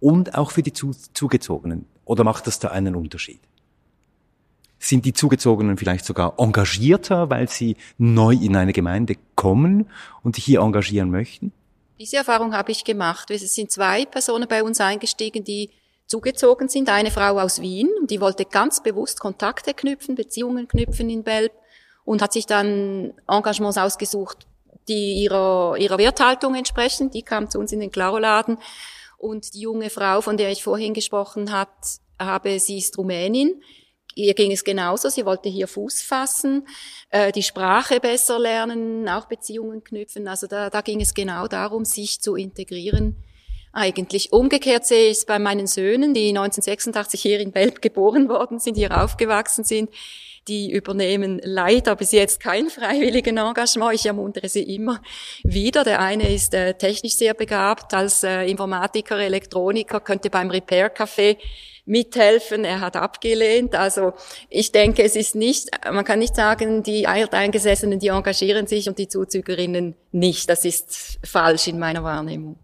und 0.00 0.34
auch 0.34 0.50
für 0.50 0.62
die 0.62 0.72
Zugezogenen. 0.72 1.86
Oder 2.04 2.24
macht 2.24 2.46
das 2.46 2.58
da 2.58 2.68
einen 2.68 2.96
Unterschied? 2.96 3.40
Sind 4.78 5.04
die 5.04 5.12
Zugezogenen 5.12 5.76
vielleicht 5.76 6.04
sogar 6.04 6.34
engagierter, 6.38 7.30
weil 7.30 7.48
sie 7.48 7.76
neu 7.98 8.34
in 8.34 8.56
eine 8.56 8.72
Gemeinde 8.72 9.16
kommen 9.34 9.88
und 10.22 10.36
sich 10.36 10.44
hier 10.44 10.60
engagieren 10.60 11.10
möchten? 11.10 11.52
Diese 11.98 12.16
Erfahrung 12.16 12.52
habe 12.52 12.72
ich 12.72 12.84
gemacht. 12.84 13.30
Es 13.30 13.54
sind 13.54 13.70
zwei 13.70 14.04
Personen 14.04 14.46
bei 14.48 14.62
uns 14.62 14.80
eingestiegen, 14.80 15.44
die 15.44 15.70
zugezogen 16.06 16.68
sind. 16.68 16.88
Eine 16.88 17.10
Frau 17.10 17.38
aus 17.38 17.60
Wien, 17.60 17.90
die 18.08 18.20
wollte 18.20 18.44
ganz 18.44 18.82
bewusst 18.82 19.20
Kontakte 19.20 19.74
knüpfen, 19.74 20.14
Beziehungen 20.14 20.68
knüpfen 20.68 21.10
in 21.10 21.22
Belp 21.22 21.52
und 22.04 22.22
hat 22.22 22.32
sich 22.32 22.46
dann 22.46 23.12
Engagements 23.28 23.78
ausgesucht, 23.78 24.46
die 24.88 25.24
ihrer, 25.24 25.76
ihrer 25.76 25.98
Werthaltung 25.98 26.54
entsprechen. 26.54 27.10
Die 27.10 27.22
kam 27.22 27.50
zu 27.50 27.58
uns 27.58 27.72
in 27.72 27.80
den 27.80 27.90
Klaroladen. 27.90 28.58
Und 29.18 29.54
die 29.54 29.60
junge 29.60 29.90
Frau, 29.90 30.20
von 30.20 30.36
der 30.36 30.50
ich 30.50 30.62
vorhin 30.62 30.94
gesprochen 30.94 31.50
hat, 31.50 31.68
habe, 32.18 32.58
sie 32.60 32.78
ist 32.78 32.96
Rumänin. 32.96 33.62
Ihr 34.14 34.34
ging 34.34 34.52
es 34.52 34.62
genauso. 34.62 35.08
Sie 35.08 35.26
wollte 35.26 35.48
hier 35.48 35.68
Fuß 35.68 36.02
fassen, 36.02 36.66
äh, 37.10 37.32
die 37.32 37.42
Sprache 37.42 38.00
besser 38.00 38.38
lernen, 38.38 39.08
auch 39.08 39.26
Beziehungen 39.26 39.82
knüpfen. 39.82 40.28
Also 40.28 40.46
da, 40.46 40.70
da 40.70 40.80
ging 40.80 41.00
es 41.00 41.12
genau 41.12 41.48
darum, 41.48 41.84
sich 41.84 42.20
zu 42.20 42.36
integrieren 42.36 43.16
eigentlich. 43.76 44.32
Umgekehrt 44.32 44.86
sehe 44.86 45.10
ich 45.10 45.18
es 45.18 45.26
bei 45.26 45.38
meinen 45.38 45.66
Söhnen, 45.66 46.14
die 46.14 46.28
1986 46.28 47.20
hier 47.20 47.40
in 47.40 47.52
Belp 47.52 47.82
geboren 47.82 48.28
worden 48.28 48.58
sind, 48.58 48.76
hier 48.76 49.02
aufgewachsen 49.02 49.64
sind. 49.64 49.90
Die 50.48 50.70
übernehmen 50.70 51.40
leider 51.42 51.96
bis 51.96 52.12
jetzt 52.12 52.38
kein 52.40 52.70
freiwilligen 52.70 53.36
Engagement. 53.36 53.94
Ich 53.94 54.06
ermuntere 54.06 54.48
sie 54.48 54.62
immer 54.62 55.02
wieder. 55.42 55.82
Der 55.82 56.00
eine 56.00 56.32
ist 56.32 56.54
äh, 56.54 56.74
technisch 56.74 57.16
sehr 57.16 57.34
begabt 57.34 57.92
als 57.94 58.22
äh, 58.22 58.48
Informatiker, 58.48 59.18
Elektroniker, 59.18 59.98
könnte 60.00 60.30
beim 60.30 60.50
Repair 60.50 60.94
Café 60.94 61.36
mithelfen. 61.84 62.64
Er 62.64 62.80
hat 62.80 62.96
abgelehnt. 62.96 63.74
Also 63.74 64.12
ich 64.48 64.70
denke, 64.70 65.02
es 65.02 65.16
ist 65.16 65.34
nicht, 65.34 65.68
man 65.90 66.04
kann 66.04 66.20
nicht 66.20 66.36
sagen, 66.36 66.84
die 66.84 67.08
Alteingesessenen, 67.08 67.98
die 67.98 68.08
engagieren 68.08 68.68
sich 68.68 68.88
und 68.88 68.98
die 68.98 69.08
Zuzügerinnen 69.08 69.96
nicht. 70.12 70.48
Das 70.48 70.64
ist 70.64 71.18
falsch 71.24 71.66
in 71.66 71.78
meiner 71.80 72.04
Wahrnehmung. 72.04 72.56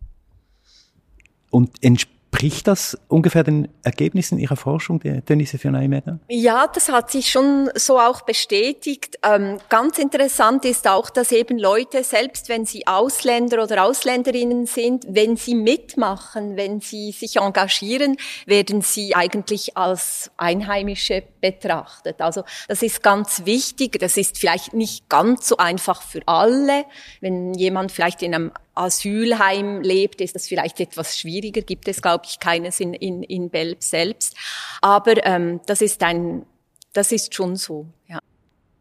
Und 1.52 1.70
entspricht 1.82 2.66
das 2.66 2.98
ungefähr 3.08 3.44
den 3.44 3.68
Ergebnissen 3.82 4.38
Ihrer 4.38 4.56
Forschung, 4.56 5.00
der 5.00 5.20
Denise 5.20 5.58
Fionaimäder? 5.58 6.18
Ja, 6.30 6.66
das 6.66 6.88
hat 6.88 7.10
sich 7.10 7.30
schon 7.30 7.68
so 7.74 8.00
auch 8.00 8.22
bestätigt. 8.22 9.18
Ähm, 9.22 9.58
ganz 9.68 9.98
interessant 9.98 10.64
ist 10.64 10.88
auch, 10.88 11.10
dass 11.10 11.30
eben 11.30 11.58
Leute, 11.58 12.02
selbst 12.02 12.48
wenn 12.48 12.64
sie 12.64 12.86
Ausländer 12.86 13.62
oder 13.62 13.84
Ausländerinnen 13.84 14.64
sind, 14.64 15.04
wenn 15.10 15.36
sie 15.36 15.54
mitmachen, 15.54 16.56
wenn 16.56 16.80
sie 16.80 17.12
sich 17.12 17.36
engagieren, 17.36 18.16
werden 18.46 18.80
sie 18.80 19.14
eigentlich 19.14 19.76
als 19.76 20.30
Einheimische 20.38 21.22
betrachtet. 21.42 22.22
Also 22.22 22.44
das 22.66 22.82
ist 22.82 23.02
ganz 23.02 23.44
wichtig. 23.44 23.98
Das 24.00 24.16
ist 24.16 24.38
vielleicht 24.38 24.72
nicht 24.72 25.10
ganz 25.10 25.46
so 25.48 25.58
einfach 25.58 26.00
für 26.00 26.22
alle. 26.24 26.86
Wenn 27.20 27.52
jemand 27.52 27.92
vielleicht 27.92 28.22
in 28.22 28.34
einem 28.34 28.52
Asylheim 28.74 29.82
lebt, 29.82 30.20
ist 30.20 30.34
das 30.34 30.46
vielleicht 30.46 30.80
etwas 30.80 31.18
schwieriger. 31.18 31.62
Gibt 31.62 31.88
es, 31.88 32.00
glaube 32.00 32.24
ich, 32.26 32.38
keines 32.38 32.80
in, 32.80 32.94
in, 32.94 33.22
in 33.22 33.50
Belp 33.50 33.82
selbst. 33.82 34.36
Aber 34.80 35.24
ähm, 35.26 35.60
das 35.66 35.82
ist 35.82 36.02
ein, 36.02 36.46
das 36.92 37.12
ist 37.12 37.34
schon 37.34 37.56
so. 37.56 37.86
Ja. 38.08 38.20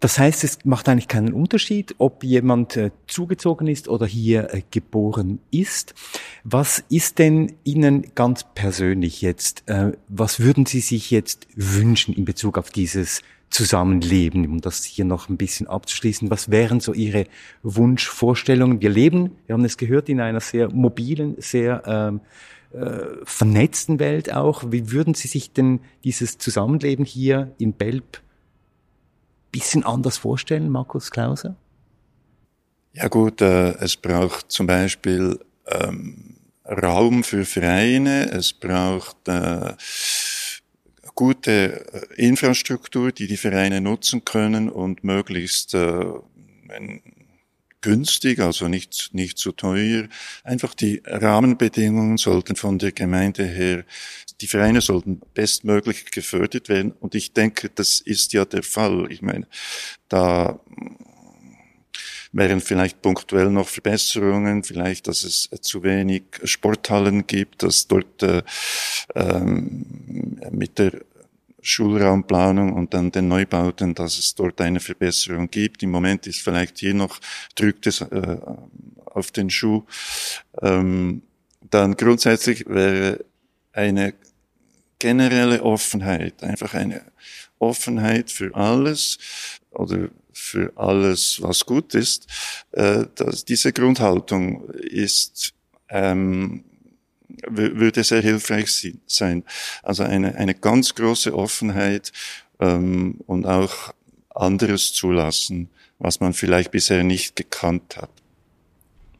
Das 0.02 0.18
heißt, 0.18 0.44
es 0.44 0.66
macht 0.66 0.90
eigentlich 0.90 1.08
keinen 1.08 1.32
Unterschied, 1.32 1.94
ob 2.00 2.24
jemand 2.24 2.76
äh, 2.76 2.90
zugezogen 3.06 3.68
ist 3.68 3.88
oder 3.88 4.08
hier 4.08 4.52
äh, 4.52 4.64
geboren 4.72 5.38
ist. 5.52 5.94
Was 6.44 6.84
ist 6.90 7.20
denn 7.20 7.54
Ihnen 7.64 8.08
ganz 8.16 8.44
persönlich 8.56 9.22
jetzt, 9.22 9.64
äh, 9.68 9.92
was 10.08 10.40
würden 10.40 10.66
Sie 10.66 10.80
sich 10.80 11.12
jetzt 11.12 11.48
wünschen 11.56 12.16
in 12.16 12.26
Bezug 12.26 12.58
auf 12.58 12.72
dieses 12.72 13.22
Zusammenleben, 13.52 14.48
um 14.48 14.60
das 14.60 14.84
hier 14.84 15.06
noch 15.06 15.30
ein 15.30 15.38
bisschen 15.38 15.68
abzuschließen. 15.68 16.32
Was 16.32 16.50
wären 16.50 16.80
so 16.80 16.94
Ihre 16.94 17.26
Wunschvorstellungen? 17.62 18.82
Wir 18.82 18.90
leben, 18.90 19.36
wir 19.46 19.54
haben 19.54 19.66
es 19.66 19.78
gehört, 19.78 20.10
in 20.10 20.20
einer 20.20 20.40
sehr 20.40 20.74
mobilen, 20.74 21.36
sehr 21.38 21.84
ähm, 21.86 22.22
äh, 22.74 23.06
vernetzten 23.26 24.00
Welt 24.00 24.34
auch. 24.34 24.64
Wie 24.72 24.92
würden 24.92 25.14
Sie 25.14 25.28
sich 25.28 25.52
denn 25.52 25.82
dieses 26.06 26.40
Zusammenleben 26.40 27.06
hier 27.06 27.52
in 27.60 27.74
Belp 27.74 28.22
bisschen 29.52 29.84
anders 29.84 30.18
vorstellen, 30.18 30.70
Markus 30.70 31.12
Klauser? 31.12 31.56
Ja 32.94 33.08
gut, 33.08 33.42
äh, 33.42 33.72
es 33.76 33.96
braucht 33.96 34.52
zum 34.52 34.68
Beispiel 34.68 35.40
ähm, 35.68 36.36
Raum 36.66 37.24
für 37.24 37.46
Vereine, 37.46 38.30
es 38.32 38.54
braucht 38.54 39.28
äh, 39.28 39.74
gute 41.16 41.86
äh, 41.94 42.28
Infrastruktur, 42.28 43.12
die 43.12 43.28
die 43.28 43.38
Vereine 43.38 43.82
nutzen 43.82 44.26
können 44.26 44.70
und 44.70 45.04
möglichst 45.04 45.74
äh, 45.74 46.06
günstig, 47.82 48.40
also 48.40 48.68
nicht, 48.68 49.10
nicht 49.14 49.38
zu 49.38 49.52
teuer. 49.52 50.08
Einfach 50.44 50.74
die 50.74 51.02
Rahmenbedingungen 51.06 52.18
sollten 52.18 52.56
von 52.56 52.80
der 52.80 52.92
Gemeinde 52.92 53.44
her, 53.46 53.84
die 54.40 54.48
Vereine 54.48 54.82
sollten 54.82 55.22
bestmöglich 55.34 56.12
gefördert 56.12 56.70
werden. 56.70 56.94
Und 57.00 57.16
ich 57.16 57.34
denke, 57.34 57.70
das 57.74 58.00
ist 58.00 58.34
ja 58.34 58.46
der 58.46 58.64
Fall. 58.64 59.08
Ich 59.12 59.22
meine, 59.22 59.48
da 60.10 60.60
wären 62.32 62.62
vielleicht 62.62 63.02
punktuell 63.02 63.50
noch 63.50 63.68
Verbesserungen, 63.68 64.64
vielleicht, 64.64 65.08
dass 65.08 65.24
es 65.24 65.50
zu 65.62 65.84
wenig 65.84 66.24
Sporthallen 66.44 67.28
gibt, 67.28 67.64
dass 67.64 67.88
dort 67.88 68.24
äh, 68.24 68.42
ähm, 69.16 70.40
mit 70.52 70.80
der 70.80 71.02
Schulraumplanung 71.62 72.74
und 72.74 72.94
dann 72.94 73.12
den 73.12 73.28
Neubauten, 73.28 73.94
dass 73.94 74.18
es 74.18 74.36
dort 74.36 74.60
eine 74.62 74.80
Verbesserung 74.80 75.50
gibt. 75.50 75.84
Im 75.84 75.92
Moment 75.92 76.28
ist 76.28 76.42
vielleicht 76.42 76.80
hier 76.80 76.94
noch, 76.94 77.20
drückt 77.56 77.88
es 77.88 78.02
äh, 78.02 78.38
auf 79.06 79.32
den 79.32 79.50
Schuh. 79.50 79.84
Ähm, 80.62 81.22
dann 81.70 81.96
grundsätzlich 81.96 82.66
wäre 82.68 83.24
eine 83.74 84.14
generelle 85.00 85.64
Offenheit, 85.64 86.44
einfach 86.44 86.74
eine 86.74 87.02
Offenheit 87.60 88.32
für 88.32 88.56
alles 88.56 89.18
oder 89.72 90.10
für 90.34 90.74
alles, 90.76 91.42
was 91.42 91.66
gut 91.66 91.94
ist. 91.96 92.28
Äh, 92.72 93.06
dass 93.16 93.46
diese 93.46 93.74
Grundhaltung 93.74 94.70
ist 94.72 95.54
ähm, 95.90 96.64
würde 97.48 98.04
sehr 98.04 98.22
hilfreich 98.22 98.94
sein. 99.06 99.44
Also 99.84 100.04
eine, 100.04 100.36
eine 100.36 100.56
ganz 100.56 100.96
große 100.96 101.36
Offenheit 101.36 102.12
ähm, 102.60 103.20
und 103.26 103.46
auch 103.46 103.94
anderes 104.30 104.94
zulassen, 104.94 105.70
was 106.00 106.20
man 106.20 106.34
vielleicht 106.34 106.72
bisher 106.72 107.04
nicht 107.04 107.36
gekannt 107.36 107.98
hat. 107.98 108.10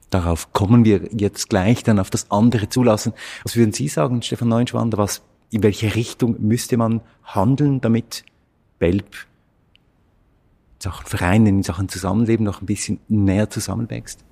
Darauf 0.10 0.52
kommen 0.52 0.84
wir 0.84 1.10
jetzt 1.16 1.50
gleich 1.50 1.84
dann 1.84 2.00
auf 2.00 2.10
das 2.10 2.30
andere 2.32 2.68
zulassen. 2.70 3.14
Was 3.44 3.56
würden 3.56 3.72
Sie 3.72 3.88
sagen, 3.88 4.22
Stefan 4.22 4.50
Neuenschwander, 4.50 4.98
was, 4.98 5.22
in 5.52 5.64
welche 5.64 5.96
Richtung 5.96 6.36
müsste 6.40 6.76
man 6.78 7.02
handeln, 7.24 7.80
damit 7.80 8.26
Belp 8.78 9.16
in 10.76 10.82
Sachen 10.82 11.08
Vereinen, 11.08 11.48
in 11.48 11.64
Sachen 11.64 11.88
Zusammenleben 11.88 12.46
noch 12.46 12.62
ein 12.62 12.66
bisschen 12.66 13.00
näher 13.08 13.50
zusammenwächst? 13.50 14.26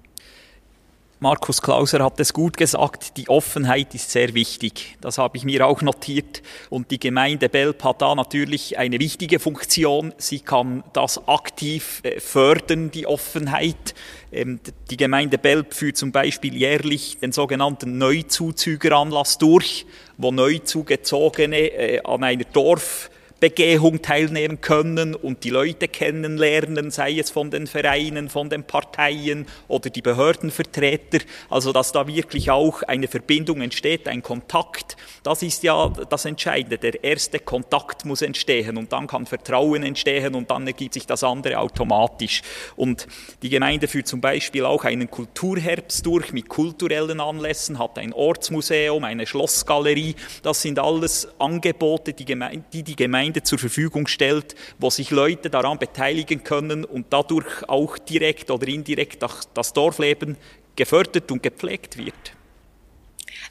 Markus 1.21 1.61
Klauser 1.61 2.01
hat 2.01 2.17
es 2.21 2.31
gut 2.31 2.55
gesagt, 2.55 3.17
die 3.17 3.27
Offenheit 3.27 3.93
ist 3.93 4.09
sehr 4.09 4.33
wichtig. 4.33 4.95
Das 5.01 5.17
habe 5.17 5.35
ich 5.35 5.43
mir 5.43 5.67
auch 5.67 5.81
notiert. 5.81 6.41
Und 6.69 6.91
die 6.91 6.99
Gemeinde 6.99 7.49
Belp 7.49 7.83
hat 7.83 8.01
da 8.01 8.15
natürlich 8.15 8.77
eine 8.77 8.99
wichtige 8.99 9.39
Funktion. 9.39 10.13
Sie 10.17 10.39
kann 10.39 10.81
das 10.93 11.27
aktiv 11.27 11.99
äh, 12.03 12.21
fördern, 12.21 12.89
die 12.91 13.05
Offenheit. 13.05 13.95
Ähm, 14.31 14.61
die 14.89 14.95
Gemeinde 14.95 15.37
Belp 15.37 15.73
führt 15.73 15.97
zum 15.97 16.13
Beispiel 16.13 16.55
jährlich 16.55 17.17
den 17.19 17.33
sogenannten 17.33 17.97
Neuzuzügeranlass 17.97 19.39
durch, 19.39 19.85
wo 20.17 20.31
Neuzugezogene 20.31 21.57
äh, 21.57 22.01
an 22.01 22.23
einer 22.23 22.45
Dorf 22.45 23.09
Begehung 23.39 24.01
teilnehmen 24.01 24.59
können 24.59 25.15
und 25.15 25.43
die 25.43 25.49
Leute 25.49 25.87
kennenlernen, 25.87 26.91
sei 26.91 27.17
es 27.17 27.31
von 27.31 27.49
den 27.51 27.67
Vereinen, 27.67 28.29
von 28.29 28.49
den 28.49 28.63
Parteien 28.63 29.47
oder 29.67 29.89
die 29.89 30.01
Behördenvertreter. 30.01 31.19
Also 31.49 31.71
dass 31.71 31.91
da 31.91 32.07
wirklich 32.07 32.51
auch 32.51 32.83
eine 32.83 33.07
Verbindung 33.07 33.61
entsteht, 33.61 34.07
ein 34.07 34.21
Kontakt. 34.21 34.97
Das 35.23 35.41
ist 35.41 35.63
ja 35.63 35.89
das 36.09 36.25
Entscheidende. 36.25 36.77
Der 36.77 37.03
erste 37.03 37.39
Kontakt 37.39 38.05
muss 38.05 38.21
entstehen 38.21 38.77
und 38.77 38.91
dann 38.91 39.07
kann 39.07 39.25
Vertrauen 39.25 39.83
entstehen 39.83 40.35
und 40.35 40.51
dann 40.51 40.67
ergibt 40.67 40.93
sich 40.93 41.05
das 41.05 41.23
andere 41.23 41.59
automatisch. 41.59 42.41
Und 42.75 43.07
die 43.41 43.49
Gemeinde 43.49 43.87
führt 43.87 44.07
zum 44.07 44.21
Beispiel 44.21 44.65
auch 44.65 44.83
einen 44.83 45.09
Kulturherbst 45.09 46.05
durch 46.05 46.33
mit 46.33 46.49
kulturellen 46.49 47.19
Anlässen, 47.19 47.79
hat 47.79 47.97
ein 47.97 48.11
Ortsmuseum, 48.11 49.03
eine 49.03 49.25
Schlossgalerie. 49.25 50.15
Das 50.43 50.61
sind 50.61 50.79
alles 50.79 51.27
Angebote, 51.39 52.13
die 52.13 52.25
Gemeinde, 52.25 52.63
die, 52.73 52.83
die 52.83 52.95
Gemeinde 52.95 53.28
Gemeinde 53.29 53.43
zur 53.43 53.59
Verfügung 53.59 54.07
stellt, 54.07 54.55
wo 54.79 54.89
sich 54.89 55.11
Leute 55.11 55.49
daran 55.49 55.77
beteiligen 55.77 56.43
können 56.43 56.83
und 56.83 57.07
dadurch 57.11 57.67
auch 57.67 57.97
direkt 57.97 58.49
oder 58.49 58.67
indirekt 58.67 59.23
das 59.53 59.73
Dorfleben 59.73 60.35
gefördert 60.75 61.31
und 61.31 61.43
gepflegt 61.43 61.97
wird. 61.97 62.33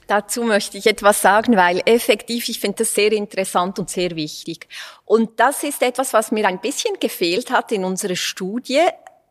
Dazu 0.09 0.43
möchte 0.43 0.79
ich 0.79 0.87
etwas 0.87 1.23
sagen, 1.23 1.57
weil 1.57 1.83
effektiv, 1.85 2.49
ich 2.49 2.59
finde 2.59 2.79
das 2.79 2.95
sehr 2.95 3.13
interessant 3.13 3.79
und 3.79 3.91
sehr 3.91 4.17
wichtig. 4.17 4.67
Und 5.05 5.39
das 5.39 5.63
ist 5.63 5.83
etwas, 5.83 6.13
was 6.13 6.33
mir 6.33 6.49
ein 6.49 6.61
bisschen 6.61 6.99
gefehlt 6.99 7.51
hat 7.51 7.71
in 7.73 7.85
unserer 7.85 8.17
Studie. 8.17 8.81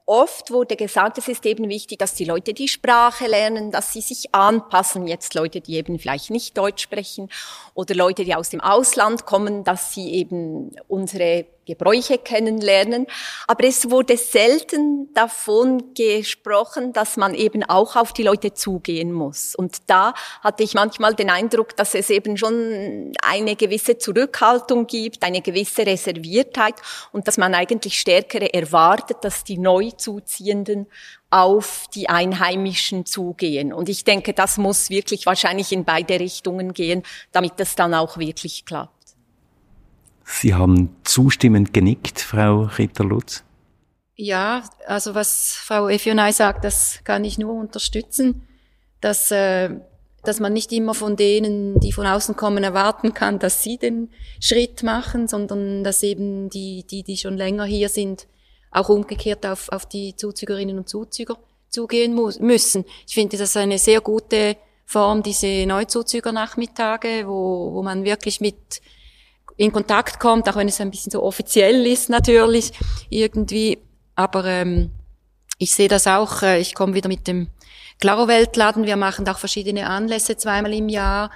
Oft 0.09 0.51
wurde 0.51 0.77
gesagt, 0.77 1.17
es 1.17 1.27
ist 1.27 1.45
eben 1.45 1.67
wichtig, 1.67 1.99
dass 1.99 2.13
die 2.13 2.23
Leute 2.23 2.53
die 2.53 2.69
Sprache 2.69 3.27
lernen, 3.27 3.71
dass 3.71 3.91
sie 3.91 3.99
sich 3.99 4.33
anpassen. 4.33 5.05
Jetzt 5.05 5.33
Leute, 5.33 5.59
die 5.59 5.75
eben 5.75 5.99
vielleicht 5.99 6.29
nicht 6.29 6.57
Deutsch 6.57 6.81
sprechen 6.81 7.29
oder 7.73 7.93
Leute, 7.93 8.23
die 8.23 8.33
aus 8.33 8.47
dem 8.47 8.61
Ausland 8.61 9.25
kommen, 9.25 9.65
dass 9.65 9.93
sie 9.93 10.13
eben 10.13 10.71
unsere 10.87 11.45
Gebräuche 11.67 12.17
kennenlernen. 12.17 13.05
Aber 13.45 13.65
es 13.65 13.91
wurde 13.91 14.17
selten 14.17 15.13
davon 15.13 15.93
gesprochen, 15.93 16.93
dass 16.93 17.17
man 17.17 17.35
eben 17.35 17.63
auch 17.63 17.95
auf 17.95 18.13
die 18.13 18.23
Leute 18.23 18.53
zugehen 18.53 19.11
muss. 19.11 19.53
Und 19.53 19.77
da 19.87 20.13
hatte 20.41 20.63
ich 20.63 20.73
manchmal 20.73 21.13
den 21.13 21.29
Eindruck, 21.29 21.75
dass 21.75 21.93
es 21.93 22.09
eben 22.09 22.37
schon 22.37 23.11
eine 23.21 23.55
gewisse 23.55 23.97
Zurückhaltung 23.97 24.87
gibt, 24.87 25.23
eine 25.23 25.41
gewisse 25.41 25.85
Reserviertheit 25.85 26.75
und 27.11 27.27
dass 27.27 27.37
man 27.37 27.53
eigentlich 27.53 27.99
stärkere 27.99 28.53
erwartet, 28.53 29.17
dass 29.21 29.43
die 29.43 29.57
Neuzuziehenden 29.57 30.87
auf 31.29 31.87
die 31.93 32.07
Einheimischen 32.09 33.05
zugehen. 33.05 33.73
Und 33.73 33.89
ich 33.89 34.05
denke, 34.05 34.33
das 34.33 34.57
muss 34.57 34.89
wirklich 34.89 35.25
wahrscheinlich 35.25 35.71
in 35.71 35.83
beide 35.83 36.19
Richtungen 36.19 36.73
gehen, 36.73 37.03
damit 37.31 37.53
das 37.57 37.75
dann 37.75 37.93
auch 37.93 38.17
wirklich 38.17 38.65
klappt. 38.65 38.96
Sie 40.29 40.53
haben 40.53 40.95
zustimmend 41.03 41.73
genickt, 41.73 42.19
Frau 42.19 42.63
Ritter-Lutz. 42.77 43.43
Ja, 44.15 44.63
also 44.85 45.15
was 45.15 45.53
Frau 45.53 45.87
Efionai 45.87 46.33
sagt, 46.33 46.65
das 46.65 46.99
kann 47.05 47.23
ich 47.23 47.37
nur 47.37 47.53
unterstützen, 47.53 48.45
dass, 48.99 49.31
äh, 49.31 49.69
dass 50.23 50.39
man 50.39 50.51
nicht 50.51 50.71
immer 50.73 50.93
von 50.93 51.15
denen, 51.15 51.79
die 51.79 51.93
von 51.93 52.05
außen 52.05 52.35
kommen, 52.35 52.63
erwarten 52.63 53.13
kann, 53.13 53.39
dass 53.39 53.63
sie 53.63 53.77
den 53.77 54.09
Schritt 54.41 54.83
machen, 54.83 55.27
sondern 55.27 55.83
dass 55.83 56.03
eben 56.03 56.49
die, 56.49 56.85
die, 56.85 57.03
die 57.03 57.17
schon 57.17 57.37
länger 57.37 57.65
hier 57.65 57.89
sind, 57.89 58.27
auch 58.69 58.89
umgekehrt 58.89 59.45
auf, 59.45 59.69
auf 59.71 59.87
die 59.87 60.15
Zuzügerinnen 60.15 60.77
und 60.77 60.89
Zuzüger 60.89 61.37
zugehen 61.69 62.13
muss, 62.13 62.39
müssen. 62.39 62.83
Ich 63.07 63.13
finde 63.13 63.37
das 63.37 63.55
eine 63.55 63.77
sehr 63.77 64.01
gute 64.01 64.57
Form, 64.85 65.23
diese 65.23 65.65
Neuzuzügernachmittage, 65.65 67.23
wo, 67.27 67.73
wo 67.73 67.83
man 67.83 68.03
wirklich 68.03 68.41
mit 68.41 68.81
in 69.57 69.71
Kontakt 69.71 70.19
kommt, 70.19 70.47
auch 70.47 70.55
wenn 70.55 70.67
es 70.67 70.79
ein 70.79 70.91
bisschen 70.91 71.11
so 71.11 71.23
offiziell 71.23 71.85
ist 71.85 72.09
natürlich 72.09 72.71
irgendwie. 73.09 73.79
Aber 74.15 74.45
ähm, 74.45 74.91
ich 75.57 75.73
sehe 75.73 75.87
das 75.87 76.07
auch, 76.07 76.43
äh, 76.43 76.59
ich 76.59 76.75
komme 76.75 76.93
wieder 76.93 77.09
mit 77.09 77.27
dem 77.27 77.49
Claro 77.99 78.27
Weltladen, 78.27 78.85
wir 78.85 78.95
machen 78.95 79.27
auch 79.27 79.39
verschiedene 79.39 79.87
Anlässe 79.87 80.37
zweimal 80.37 80.73
im 80.73 80.87
Jahr. 80.87 81.31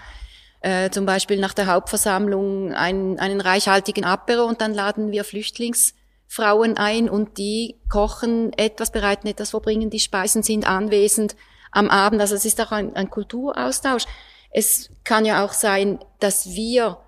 Äh, 0.62 0.92
zum 0.92 1.08
Beispiel 1.08 1.40
nach 1.40 1.56
der 1.56 1.66
Hauptversammlung 1.66 2.72
einen, 2.74 3.18
einen 3.18 3.42
reichhaltigen 3.42 4.06
Apero 4.06 4.44
und 4.44 4.62
dann 4.62 4.76
laden 4.76 5.12
wir 5.12 5.24
Flüchtlingsfrauen 5.24 6.78
ein 6.78 7.10
und 7.10 7.40
die 7.40 7.80
kochen 7.90 8.54
etwas, 8.54 8.92
bereiten 8.92 9.26
etwas 9.26 9.50
verbringen, 9.50 9.90
die 9.90 10.00
Speisen 10.00 10.44
sind 10.44 10.70
anwesend 10.70 11.36
am 11.72 11.90
Abend. 11.90 12.22
Also 12.22 12.36
es 12.36 12.46
ist 12.46 12.62
auch 12.62 12.72
ein, 12.72 12.96
ein 12.96 13.10
Kulturaustausch. 13.10 14.04
Es 14.52 14.92
kann 15.04 15.26
ja 15.26 15.44
auch 15.44 15.54
sein, 15.54 15.98
dass 16.20 16.52
wir 16.52 17.00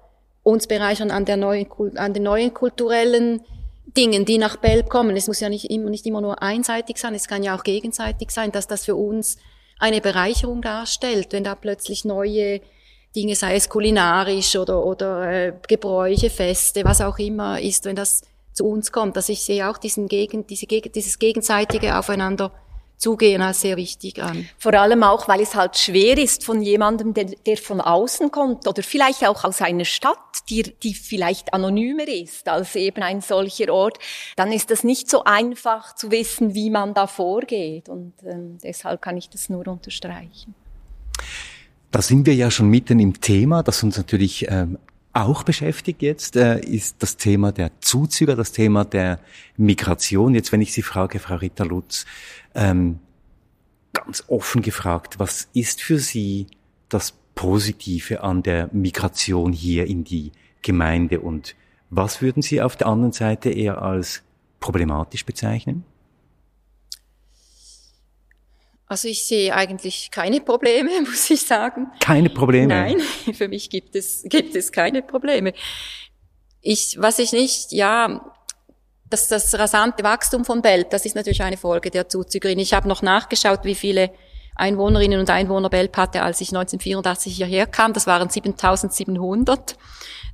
uns 0.43 0.67
bereichern 0.67 1.09
an, 1.09 1.25
der 1.25 1.37
neuen, 1.37 1.67
an 1.95 2.13
den 2.13 2.23
neuen 2.23 2.53
kulturellen 2.53 3.41
Dingen, 3.97 4.25
die 4.25 4.37
nach 4.37 4.57
Belp 4.57 4.89
kommen. 4.89 5.15
Es 5.15 5.27
muss 5.27 5.39
ja 5.39 5.49
nicht 5.49 5.69
immer, 5.69 5.89
nicht 5.89 6.05
immer 6.05 6.21
nur 6.21 6.41
einseitig 6.41 6.97
sein, 6.97 7.15
es 7.15 7.27
kann 7.27 7.43
ja 7.43 7.55
auch 7.55 7.63
gegenseitig 7.63 8.31
sein, 8.31 8.51
dass 8.51 8.67
das 8.67 8.85
für 8.85 8.95
uns 8.95 9.37
eine 9.79 10.01
Bereicherung 10.01 10.61
darstellt, 10.61 11.31
wenn 11.31 11.43
da 11.43 11.55
plötzlich 11.55 12.05
neue 12.05 12.61
Dinge, 13.15 13.35
sei 13.35 13.55
es 13.55 13.69
kulinarisch 13.69 14.55
oder, 14.55 14.83
oder 14.85 15.31
äh, 15.31 15.53
Gebräuche, 15.67 16.29
Feste, 16.29 16.83
was 16.83 17.01
auch 17.01 17.19
immer 17.19 17.59
ist, 17.59 17.85
wenn 17.85 17.95
das 17.95 18.23
zu 18.53 18.65
uns 18.65 18.91
kommt. 18.91 19.15
Also 19.17 19.33
ich 19.33 19.43
sehe 19.43 19.69
auch 19.69 19.77
diesen 19.77 20.07
Gegen, 20.07 20.47
diese, 20.47 20.65
dieses 20.65 21.19
gegenseitige 21.19 21.97
Aufeinander 21.97 22.51
Zugehen 23.03 23.41
als 23.41 23.59
sehr 23.59 23.75
wichtig 23.75 24.23
an. 24.23 24.47
Vor 24.57 24.73
allem 24.75 25.03
auch, 25.03 25.27
weil 25.27 25.41
es 25.41 25.55
halt 25.55 25.77
schwer 25.77 26.17
ist 26.17 26.45
von 26.45 26.61
jemandem, 26.61 27.13
der, 27.13 27.25
der 27.25 27.57
von 27.57 27.81
außen 27.81 28.31
kommt 28.31 28.65
oder 28.65 28.81
vielleicht 28.81 29.27
auch 29.27 29.43
aus 29.43 29.61
einer 29.61 29.83
Stadt, 29.83 30.17
die, 30.49 30.63
die 30.63 30.93
vielleicht 30.93 31.53
anonymer 31.53 32.07
ist 32.07 32.47
als 32.47 32.77
eben 32.77 33.03
ein 33.03 33.19
solcher 33.19 33.73
Ort, 33.73 33.99
dann 34.37 34.53
ist 34.53 34.71
das 34.71 34.85
nicht 34.85 35.09
so 35.09 35.25
einfach 35.25 35.95
zu 35.95 36.11
wissen, 36.11 36.55
wie 36.55 36.69
man 36.69 36.93
da 36.93 37.07
vorgeht. 37.07 37.89
Und 37.89 38.13
ähm, 38.23 38.57
deshalb 38.63 39.01
kann 39.01 39.17
ich 39.17 39.29
das 39.29 39.49
nur 39.49 39.67
unterstreichen. 39.67 40.55
Da 41.91 42.01
sind 42.01 42.25
wir 42.25 42.35
ja 42.35 42.49
schon 42.51 42.69
mitten 42.69 42.99
im 42.99 43.19
Thema, 43.19 43.63
das 43.63 43.83
uns 43.83 43.97
natürlich 43.97 44.47
ähm, 44.49 44.79
auch 45.13 45.43
beschäftigt 45.43 46.01
jetzt, 46.01 46.35
äh, 46.35 46.59
ist 46.59 46.97
das 46.99 47.17
Thema 47.17 47.51
der 47.51 47.71
Zuzüger, 47.79 48.35
das 48.35 48.51
Thema 48.51 48.83
der 48.83 49.19
Migration. 49.57 50.33
Jetzt, 50.33 50.51
wenn 50.51 50.61
ich 50.61 50.73
Sie 50.73 50.81
frage, 50.81 51.19
Frau 51.19 51.35
Ritter-Lutz, 51.35 52.05
ähm, 52.55 52.99
ganz 53.93 54.23
offen 54.27 54.61
gefragt, 54.61 55.19
was 55.19 55.47
ist 55.53 55.81
für 55.81 55.99
Sie 55.99 56.47
das 56.89 57.13
Positive 57.35 58.21
an 58.21 58.43
der 58.43 58.69
Migration 58.73 59.53
hier 59.53 59.85
in 59.87 60.03
die 60.03 60.31
Gemeinde 60.61 61.19
und 61.19 61.55
was 61.89 62.21
würden 62.21 62.41
Sie 62.41 62.61
auf 62.61 62.75
der 62.75 62.87
anderen 62.87 63.11
Seite 63.11 63.49
eher 63.51 63.81
als 63.81 64.23
problematisch 64.59 65.25
bezeichnen? 65.25 65.83
Also 68.87 69.07
ich 69.07 69.25
sehe 69.25 69.55
eigentlich 69.55 70.11
keine 70.11 70.41
Probleme, 70.41 70.89
muss 71.01 71.29
ich 71.29 71.41
sagen. 71.41 71.87
Keine 71.99 72.29
Probleme? 72.29 72.67
Nein, 72.67 72.99
für 73.33 73.47
mich 73.47 73.69
gibt 73.69 73.95
es, 73.95 74.23
gibt 74.25 74.55
es 74.55 74.71
keine 74.71 75.01
Probleme. 75.01 75.53
Ich, 76.61 76.97
was 76.99 77.19
ich 77.19 77.33
nicht, 77.33 77.71
ja, 77.71 78.25
das, 79.09 79.27
das 79.27 79.53
rasante 79.57 80.03
Wachstum 80.03 80.45
von 80.45 80.61
Belp, 80.61 80.89
das 80.89 81.05
ist 81.05 81.15
natürlich 81.15 81.43
eine 81.43 81.57
Folge 81.57 81.91
der 81.91 82.09
Zuzügerin. 82.09 82.59
Ich 82.59 82.73
habe 82.73 82.87
noch 82.87 83.01
nachgeschaut, 83.01 83.59
wie 83.63 83.75
viele 83.75 84.11
Einwohnerinnen 84.55 85.19
und 85.19 85.29
Einwohner 85.29 85.69
Belp 85.69 85.97
hatte, 85.97 86.21
als 86.21 86.41
ich 86.41 86.49
1984 86.49 87.35
hierher 87.35 87.65
kam. 87.65 87.93
Das 87.93 88.07
waren 88.07 88.29
7700 88.29 89.75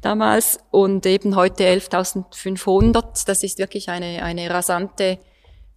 damals 0.02 0.60
und 0.72 1.06
eben 1.06 1.36
heute 1.36 1.64
11.500. 1.64 3.26
Das 3.26 3.43
ist 3.43 3.60
wirklich 3.60 3.89
eine, 3.89 4.24
eine 4.24 4.50
rasante 4.50 5.20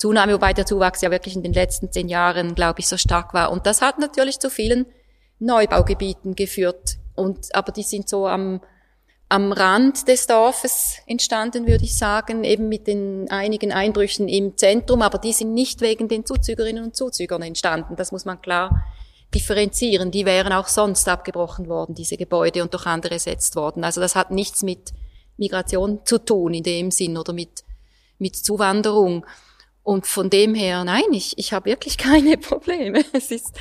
Zunahme, 0.03 0.33
wobei 0.33 0.53
der 0.53 0.67
Zuwachs 0.67 1.01
ja 1.01 1.13
wirklich 1.13 1.37
in 1.37 1.45
den 1.45 1.53
letzten 1.53 1.93
zehn 1.93 2.09
Jahren, 2.09 2.57
glaube 2.57 2.81
ich, 2.81 2.89
so 2.89 2.97
stark 2.97 3.35
war. 3.35 3.53
Und 3.53 3.67
das 3.67 3.81
hat 3.81 4.01
natürlich 4.01 4.41
zu 4.41 4.51
vielen 4.51 4.87
Neubaugebieten 5.39 6.35
geführt. 6.35 6.97
Und, 7.15 7.55
aber 7.55 7.71
die 7.71 7.85
sind 7.85 8.09
so 8.09 8.27
am, 8.27 8.61
am 9.29 9.53
Rand 9.53 10.09
des 10.09 10.27
Dorfes 10.27 10.97
entstanden, 11.07 11.69
würde 11.69 11.85
ich 11.85 11.97
sagen, 11.97 12.43
eben 12.43 12.69
mit 12.69 12.89
den 12.89 13.31
einigen 13.31 13.71
Einbrüchen 13.71 14.29
im 14.29 14.57
Zentrum, 14.57 15.03
aber 15.03 15.19
die 15.19 15.33
sind 15.33 15.55
nicht 15.55 15.81
wegen 15.83 16.09
den 16.09 16.27
Zuzügerinnen 16.27 16.83
und 16.83 16.97
Zuzügern 16.97 17.43
entstanden. 17.43 17.95
Das 17.95 18.11
muss 18.11 18.25
man 18.25 18.43
klar 18.43 18.85
differenzieren. 19.33 20.11
Die 20.11 20.27
wären 20.27 20.53
auch 20.53 20.67
sonst 20.67 21.09
abgebrochen 21.09 21.69
worden, 21.69 21.95
diese 21.95 22.17
Gebäude, 22.17 22.65
und 22.65 22.75
durch 22.75 22.87
andere 22.87 23.15
ersetzt 23.15 23.55
worden. 23.55 23.85
Also 23.85 24.01
das 24.01 24.17
hat 24.17 24.33
nichts 24.33 24.65
mit 24.65 24.93
Migration 25.37 26.01
zu 26.05 26.19
tun 26.19 26.55
in 26.55 26.65
dem 26.65 26.91
Sinn 26.91 27.17
oder 27.17 27.33
mit, 27.33 27.63
mit 28.19 28.35
Zuwanderung. 28.35 29.25
Und 29.85 30.07
von 30.07 30.31
dem 30.31 30.55
her, 30.55 30.85
nein, 30.85 31.13
ich, 31.13 31.37
ich 31.39 31.53
habe 31.53 31.71
wirklich 31.71 31.99
keine 31.99 32.37
Probleme. 32.37 33.05
Es 33.13 33.31
ist, 33.31 33.55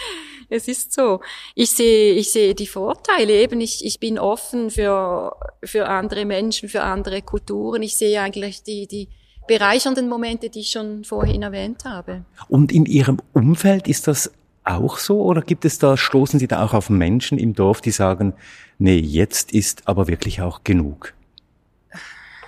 es 0.50 0.68
ist 0.68 0.94
so. 0.94 1.22
Ich 1.56 1.72
sehe, 1.72 2.14
ich 2.14 2.32
sehe 2.32 2.54
die 2.54 2.68
Vorteile 2.68 3.34
eben. 3.34 3.62
Ich, 3.62 3.84
ich 3.86 4.00
bin 4.00 4.20
offen 4.20 4.70
für, 4.70 5.36
für 5.64 5.88
andere 5.88 6.26
Menschen, 6.26 6.70
für 6.70 6.84
andere 6.84 7.22
Kulturen. 7.22 7.82
Ich 7.84 7.98
sehe 7.98 8.22
eigentlich 8.22 8.64
die, 8.64 8.88
die 8.88 9.08
bereichernden 9.48 10.08
Momente, 10.08 10.50
die 10.50 10.60
ich 10.60 10.70
schon 10.70 11.04
vorhin 11.04 11.42
erwähnt 11.42 11.86
habe. 11.86 12.24
Und 12.48 12.72
in 12.72 12.86
Ihrem 12.86 13.18
Umfeld 13.34 13.88
ist 13.88 14.08
das 14.08 14.32
auch 14.64 14.98
so 14.98 15.22
oder 15.24 15.42
gibt 15.42 15.66
es 15.66 15.80
da, 15.80 15.98
stoßen 15.98 16.40
Sie 16.40 16.48
da 16.48 16.64
auch 16.64 16.74
auf 16.74 16.90
Menschen 16.90 17.40
im 17.40 17.54
Dorf, 17.54 17.82
die 17.82 17.92
sagen, 17.92 18.34
nee, 18.78 18.98
jetzt 18.98 19.52
ist 19.54 19.88
aber 19.88 20.08
wirklich 20.08 20.42
auch 20.42 20.64
genug? 20.64 21.14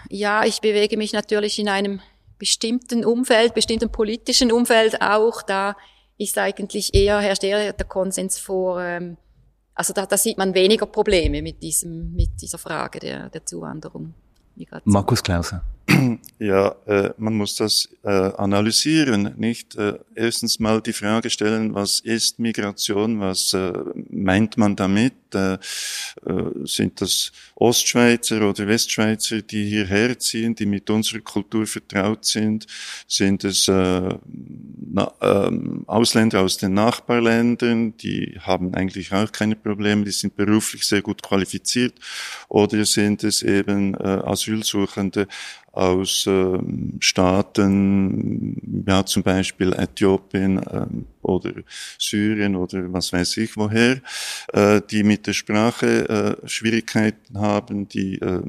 Ja, 0.09 0.45
ich 0.45 0.61
bewege 0.61 0.95
mich 0.95 1.13
natürlich 1.13 1.57
in 1.57 1.69
einem 1.69 1.99
bestimmten 2.37 3.05
Umfeld, 3.05 3.53
bestimmten 3.53 3.89
politischen 3.89 4.51
Umfeld 4.51 5.01
auch. 5.01 5.41
Da 5.41 5.75
ist 6.17 6.37
eigentlich 6.37 6.93
eher, 6.93 7.19
herrscht 7.19 7.43
eher 7.43 7.73
der 7.73 7.85
Konsens 7.85 8.37
vor, 8.39 8.81
ähm, 8.81 9.17
also 9.75 9.93
da, 9.93 10.05
da 10.05 10.17
sieht 10.17 10.37
man 10.37 10.53
weniger 10.53 10.85
Probleme 10.85 11.41
mit 11.41 11.63
diesem, 11.63 12.13
mit 12.13 12.41
dieser 12.41 12.57
Frage 12.57 12.99
der, 12.99 13.29
der 13.29 13.45
Zuwanderung. 13.45 14.13
Markus 14.85 15.23
Klauser. 15.23 15.63
Ja, 16.39 16.75
äh, 16.87 17.11
man 17.17 17.35
muss 17.35 17.55
das 17.55 17.87
äh, 18.03 18.09
analysieren, 18.09 19.33
nicht 19.37 19.75
äh, 19.75 19.97
erstens 20.15 20.59
mal 20.59 20.81
die 20.81 20.91
Frage 20.91 21.29
stellen, 21.29 21.73
was 21.73 21.99
ist 22.01 22.39
Migration, 22.39 23.19
was 23.19 23.53
äh, 23.53 23.71
meint 24.09 24.57
man 24.57 24.75
damit? 24.75 25.13
Äh, 25.33 25.53
äh, 25.53 25.57
sind 26.65 27.01
das 27.01 27.31
Ostschweizer 27.55 28.47
oder 28.49 28.67
Westschweizer, 28.67 29.41
die 29.41 29.65
hierher 29.65 30.19
ziehen, 30.19 30.53
die 30.53 30.65
mit 30.65 30.89
unserer 30.89 31.21
Kultur 31.21 31.65
vertraut 31.65 32.25
sind? 32.25 32.67
Sind 33.07 33.43
es 33.43 33.67
na, 33.67 35.11
äh, 35.21 35.51
Ausländer 35.87 36.41
aus 36.41 36.57
den 36.57 36.73
Nachbarländern, 36.73 37.95
die 37.97 38.37
haben 38.41 38.73
eigentlich 38.73 39.13
auch 39.13 39.31
keine 39.31 39.55
Probleme, 39.55 40.03
die 40.03 40.11
sind 40.11 40.35
beruflich 40.35 40.85
sehr 40.85 41.01
gut 41.01 41.23
qualifiziert? 41.23 41.93
Oder 42.49 42.85
sind 42.85 43.23
es 43.23 43.41
eben 43.43 43.95
Asylsuchende 43.95 45.27
aus 45.73 46.27
äh, 46.27 46.59
Staaten, 46.99 48.83
ja 48.87 49.03
zum 49.05 49.23
Beispiel 49.23 49.73
Äthiopien 49.73 50.59
äh, 50.59 50.85
oder 51.23 51.51
Syrien 51.97 52.55
oder 52.55 52.93
was 52.93 53.11
weiß 53.11 53.37
ich 53.37 53.57
woher, 53.57 53.99
äh, 54.53 54.81
die 54.89 55.03
mit 55.03 55.25
der 55.25 55.33
Sprache 55.33 56.39
äh, 56.43 56.47
Schwierigkeiten 56.47 57.39
haben, 57.39 57.87
die 57.87 58.19
äh, 58.19 58.43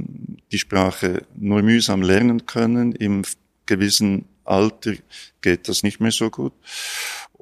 die 0.53 0.59
Sprache 0.59 1.22
nur 1.35 1.62
mühsam 1.62 2.03
lernen 2.03 2.45
können. 2.45 2.93
Im 2.93 3.22
gewissen 3.64 4.27
Alter 4.45 4.93
geht 5.41 5.68
das 5.68 5.83
nicht 5.83 6.01
mehr 6.01 6.12
so 6.12 6.29
gut 6.29 6.53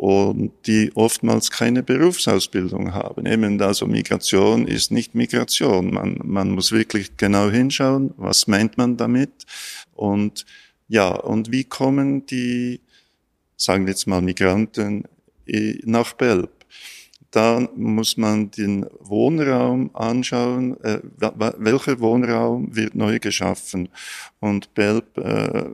und 0.03 0.50
die 0.66 0.90
oftmals 0.96 1.53
keine 1.53 1.84
Berufsausbildung 1.84 2.92
haben. 2.92 3.24
Eben 3.24 3.62
also 3.62 3.86
Migration 3.86 4.66
ist 4.66 4.90
nicht 4.90 5.14
Migration. 5.14 5.94
Man, 5.94 6.18
man 6.24 6.50
muss 6.50 6.72
wirklich 6.72 7.16
genau 7.16 7.48
hinschauen, 7.48 8.12
was 8.16 8.48
meint 8.48 8.76
man 8.76 8.96
damit 8.96 9.46
und 9.94 10.44
ja, 10.88 11.11
und 11.11 11.53
wie 11.53 11.62
kommen 11.62 12.26
die, 12.26 12.80
sagen 13.57 13.86
wir 13.86 13.92
jetzt 13.92 14.09
mal 14.09 14.20
Migranten 14.20 15.05
nach 15.84 16.14
Belp? 16.14 16.50
Da 17.30 17.68
muss 17.76 18.16
man 18.16 18.50
den 18.50 18.84
Wohnraum 18.98 19.94
anschauen, 19.94 20.80
äh, 20.82 20.98
welcher 21.59 22.00
Wohnraum 22.00 22.74
wird 22.74 22.96
neu 22.96 23.20
geschaffen. 23.20 23.88
Und 24.40 24.74
Belp 24.74 25.16
äh, 25.16 25.70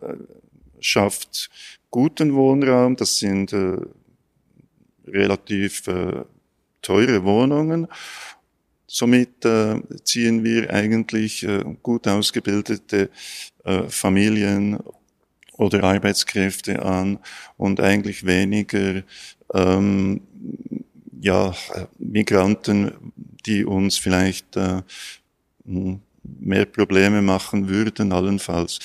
schafft 0.81 1.49
guten 1.91 2.35
Wohnraum, 2.35 2.95
das 2.95 3.18
sind 3.18 3.55
äh, 3.55 3.79
relativ 5.13 5.87
äh, 5.89 6.25
teure 6.83 7.25
Wohnungen. 7.25 7.89
Somit 8.87 9.45
äh, 9.45 9.81
ziehen 10.05 10.45
wir 10.45 10.71
eigentlich 10.73 11.43
äh, 11.43 11.63
gut 11.83 12.09
ausgebildete 12.09 13.11
äh, 13.65 13.83
Familien 13.89 14.79
oder 15.59 15.85
Arbeitskräfte 15.85 16.83
an 16.83 17.19
und 17.57 17.81
eigentlich 17.81 18.25
weniger 18.25 19.03
ähm, 19.53 20.23
ja, 21.21 21.55
Migranten, 21.99 23.13
die 23.45 23.65
uns 23.65 23.99
vielleicht 23.99 24.57
äh, 24.57 24.83
mehr 25.65 26.65
Probleme 26.65 27.23
machen 27.23 27.69
würden, 27.69 28.13
allenfalls. 28.13 28.79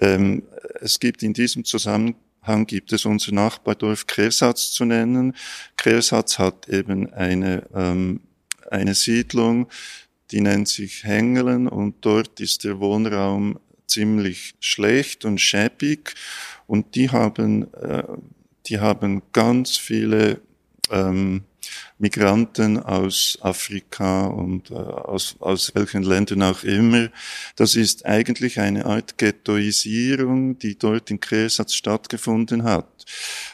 Ähm, 0.00 0.44
es 0.80 0.98
gibt 0.98 1.22
in 1.22 1.32
diesem 1.32 1.64
Zusammenhang 1.64 2.14
Hang 2.42 2.66
gibt 2.66 2.92
es 2.92 3.04
unser 3.04 3.32
Nachbardorf 3.32 4.06
Krersatz 4.06 4.72
zu 4.72 4.84
nennen. 4.84 5.34
Krersatz 5.76 6.38
hat 6.38 6.68
eben 6.68 7.12
eine, 7.12 7.66
ähm, 7.74 8.20
eine 8.70 8.94
Siedlung, 8.94 9.68
die 10.30 10.40
nennt 10.40 10.68
sich 10.68 11.04
Hengelen 11.04 11.68
und 11.68 11.96
dort 12.00 12.40
ist 12.40 12.64
der 12.64 12.80
Wohnraum 12.80 13.58
ziemlich 13.86 14.54
schlecht 14.60 15.24
und 15.24 15.40
schäbig 15.40 16.14
und 16.66 16.94
die 16.94 17.10
haben, 17.10 17.72
äh, 17.74 18.04
die 18.66 18.78
haben 18.78 19.22
ganz 19.32 19.76
viele 19.76 20.40
ähm, 20.90 21.42
Migranten 22.00 22.78
aus 22.78 23.38
Afrika 23.42 24.26
und 24.26 24.70
äh, 24.70 24.74
aus, 24.74 25.36
aus 25.38 25.74
welchen 25.74 26.02
Ländern 26.02 26.42
auch 26.42 26.64
immer. 26.64 27.10
Das 27.56 27.76
ist 27.76 28.06
eigentlich 28.06 28.58
eine 28.58 28.86
Art 28.86 29.18
Ghettoisierung, 29.18 30.58
die 30.58 30.78
dort 30.78 31.10
in 31.10 31.20
Kresatz 31.20 31.74
stattgefunden 31.74 32.64
hat. 32.64 33.04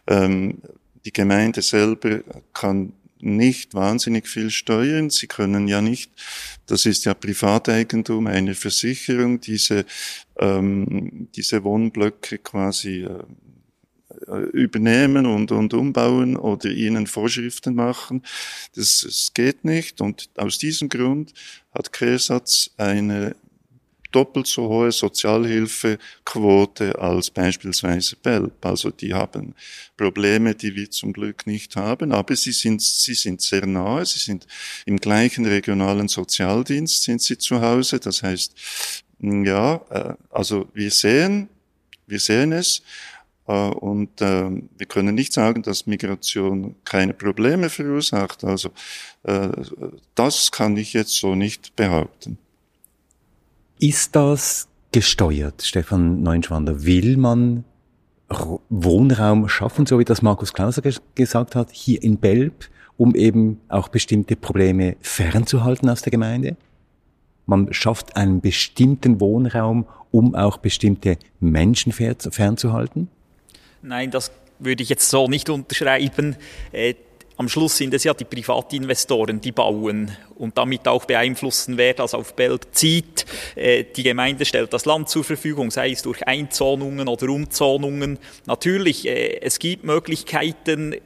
Ähm, 0.07 0.63
die 1.05 1.13
Gemeinde 1.13 1.61
selber 1.61 2.21
kann 2.53 2.93
nicht 3.19 3.75
wahnsinnig 3.75 4.29
viel 4.29 4.51
steuern. 4.51 5.11
Sie 5.11 5.27
können 5.27 5.67
ja 5.67 5.81
nicht, 5.81 6.13
das 6.67 6.87
ist 6.87 7.05
ja 7.05 7.15
Privateigentum 7.15 8.29
einer 8.29 8.55
Versicherung, 8.55 9.41
diese, 9.41 9.85
ähm, 10.39 11.29
diese 11.35 11.65
Wohnblöcke 11.65 12.39
quasi 12.39 13.03
äh, 13.03 13.25
übernehmen 14.53 15.27
und, 15.27 15.53
und 15.53 15.75
umbauen 15.75 16.37
oder 16.37 16.71
ihnen 16.71 17.07
Vorschriften 17.07 17.75
machen. 17.75 18.23
Das, 18.75 19.03
das 19.05 19.33
geht 19.35 19.65
nicht. 19.65 20.01
Und 20.01 20.29
aus 20.37 20.59
diesem 20.59 20.89
Grund 20.89 21.33
hat 21.73 21.93
Kresatz 21.93 22.71
eine 22.77 23.37
doppelt 24.17 24.47
so 24.47 24.69
hohe 24.69 24.93
Sozialhilfequote 24.93 26.99
als 26.99 27.31
beispielsweise 27.31 28.17
Belp. 28.17 28.65
Also 28.65 28.91
die 28.91 29.13
haben 29.13 29.55
Probleme, 29.97 30.55
die 30.55 30.75
wir 30.75 30.91
zum 30.91 31.13
Glück 31.13 31.47
nicht 31.47 31.77
haben, 31.77 32.13
aber 32.13 32.35
sie 32.35 32.53
sind, 32.53 32.81
sie 32.83 33.15
sind 33.15 33.43
sehr 33.43 33.67
nahe, 33.67 34.07
sie 34.07 34.19
sind 34.19 34.47
im 34.87 34.97
gleichen 34.97 35.45
regionalen 35.45 36.09
Sozialdienst 36.09 37.03
sind 37.03 37.21
sie 37.21 37.37
zu 37.37 37.61
Hause. 37.61 38.01
Das 38.01 38.23
heißt, 38.23 38.55
ja, 39.21 39.75
äh, 39.91 40.15
also 40.31 40.69
wir 40.73 40.91
sehen, 40.91 41.49
wir 42.07 42.21
sehen 42.21 42.53
es 42.53 42.79
äh, 42.79 42.83
und 43.53 44.21
äh, 44.21 44.51
wir 44.77 44.87
können 44.87 45.15
nicht 45.15 45.33
sagen, 45.33 45.63
dass 45.63 45.87
Migration 45.87 46.75
keine 46.85 47.15
Probleme 47.15 47.71
verursacht. 47.71 48.45
Also 48.45 48.71
äh, 49.23 49.49
das 50.15 50.51
kann 50.51 50.77
ich 50.77 50.93
jetzt 50.93 51.17
so 51.19 51.35
nicht 51.35 51.77
behaupten. 51.77 52.39
Ist 53.79 54.17
das 54.17 54.69
gesteuert, 54.93 55.63
Stefan 55.63 56.23
Neunschwander? 56.23 56.85
Will 56.85 57.17
man 57.17 57.65
Wohnraum 58.69 59.49
schaffen, 59.49 59.87
so 59.87 59.99
wie 59.99 60.05
das 60.05 60.23
Markus 60.23 60.53
Klauser 60.53 60.83
gesagt 61.15 61.55
hat, 61.55 61.71
hier 61.71 62.03
in 62.03 62.19
Belb, 62.19 62.69
um 62.97 63.15
eben 63.15 63.61
auch 63.69 63.89
bestimmte 63.89 64.35
Probleme 64.35 64.97
fernzuhalten 65.01 65.89
aus 65.89 66.03
der 66.03 66.11
Gemeinde? 66.11 66.57
Man 67.45 67.73
schafft 67.73 68.17
einen 68.17 68.41
bestimmten 68.41 69.21
Wohnraum, 69.21 69.87
um 70.11 70.35
auch 70.35 70.57
bestimmte 70.57 71.19
Menschen 71.39 71.93
fernzuhalten? 71.93 73.09
Nein, 73.87 74.11
das 74.11 74.33
würde 74.59 74.83
ich 74.83 74.89
jetzt 74.89 75.09
so 75.09 75.29
nicht 75.29 75.49
unterschreiben. 75.49 76.35
Äh, 76.73 76.95
am 77.37 77.49
Schluss 77.49 77.77
sind 77.77 77.95
es 77.95 78.03
ja 78.03 78.15
die 78.15 78.25
Privatinvestoren, 78.25 79.41
die 79.41 79.53
bauen. 79.53 80.11
und 80.35 80.59
damit 80.59 80.87
auch 80.87 81.07
beeinflussen, 81.07 81.79
wer 81.79 81.95
das 81.95 82.13
auf 82.13 82.35
Belp 82.35 82.67
zieht. 82.73 83.25
Äh, 83.55 83.85
die 83.85 84.03
Gemeinde 84.03 84.45
stellt 84.45 84.73
das 84.73 84.85
Land 84.87 85.09
zur 85.09 85.25
Verfügung, 85.25 85.71
sei 85.71 85.93
es 85.93 86.03
durch 86.03 86.27
Einzonungen 86.27 87.09
oder 87.09 87.29
Umzonungen. 87.29 88.19
Natürlich, 88.45 89.07
äh, 89.07 89.41
es 89.41 89.61
gibt 89.61 89.85
Möglichkeiten, 89.85 90.97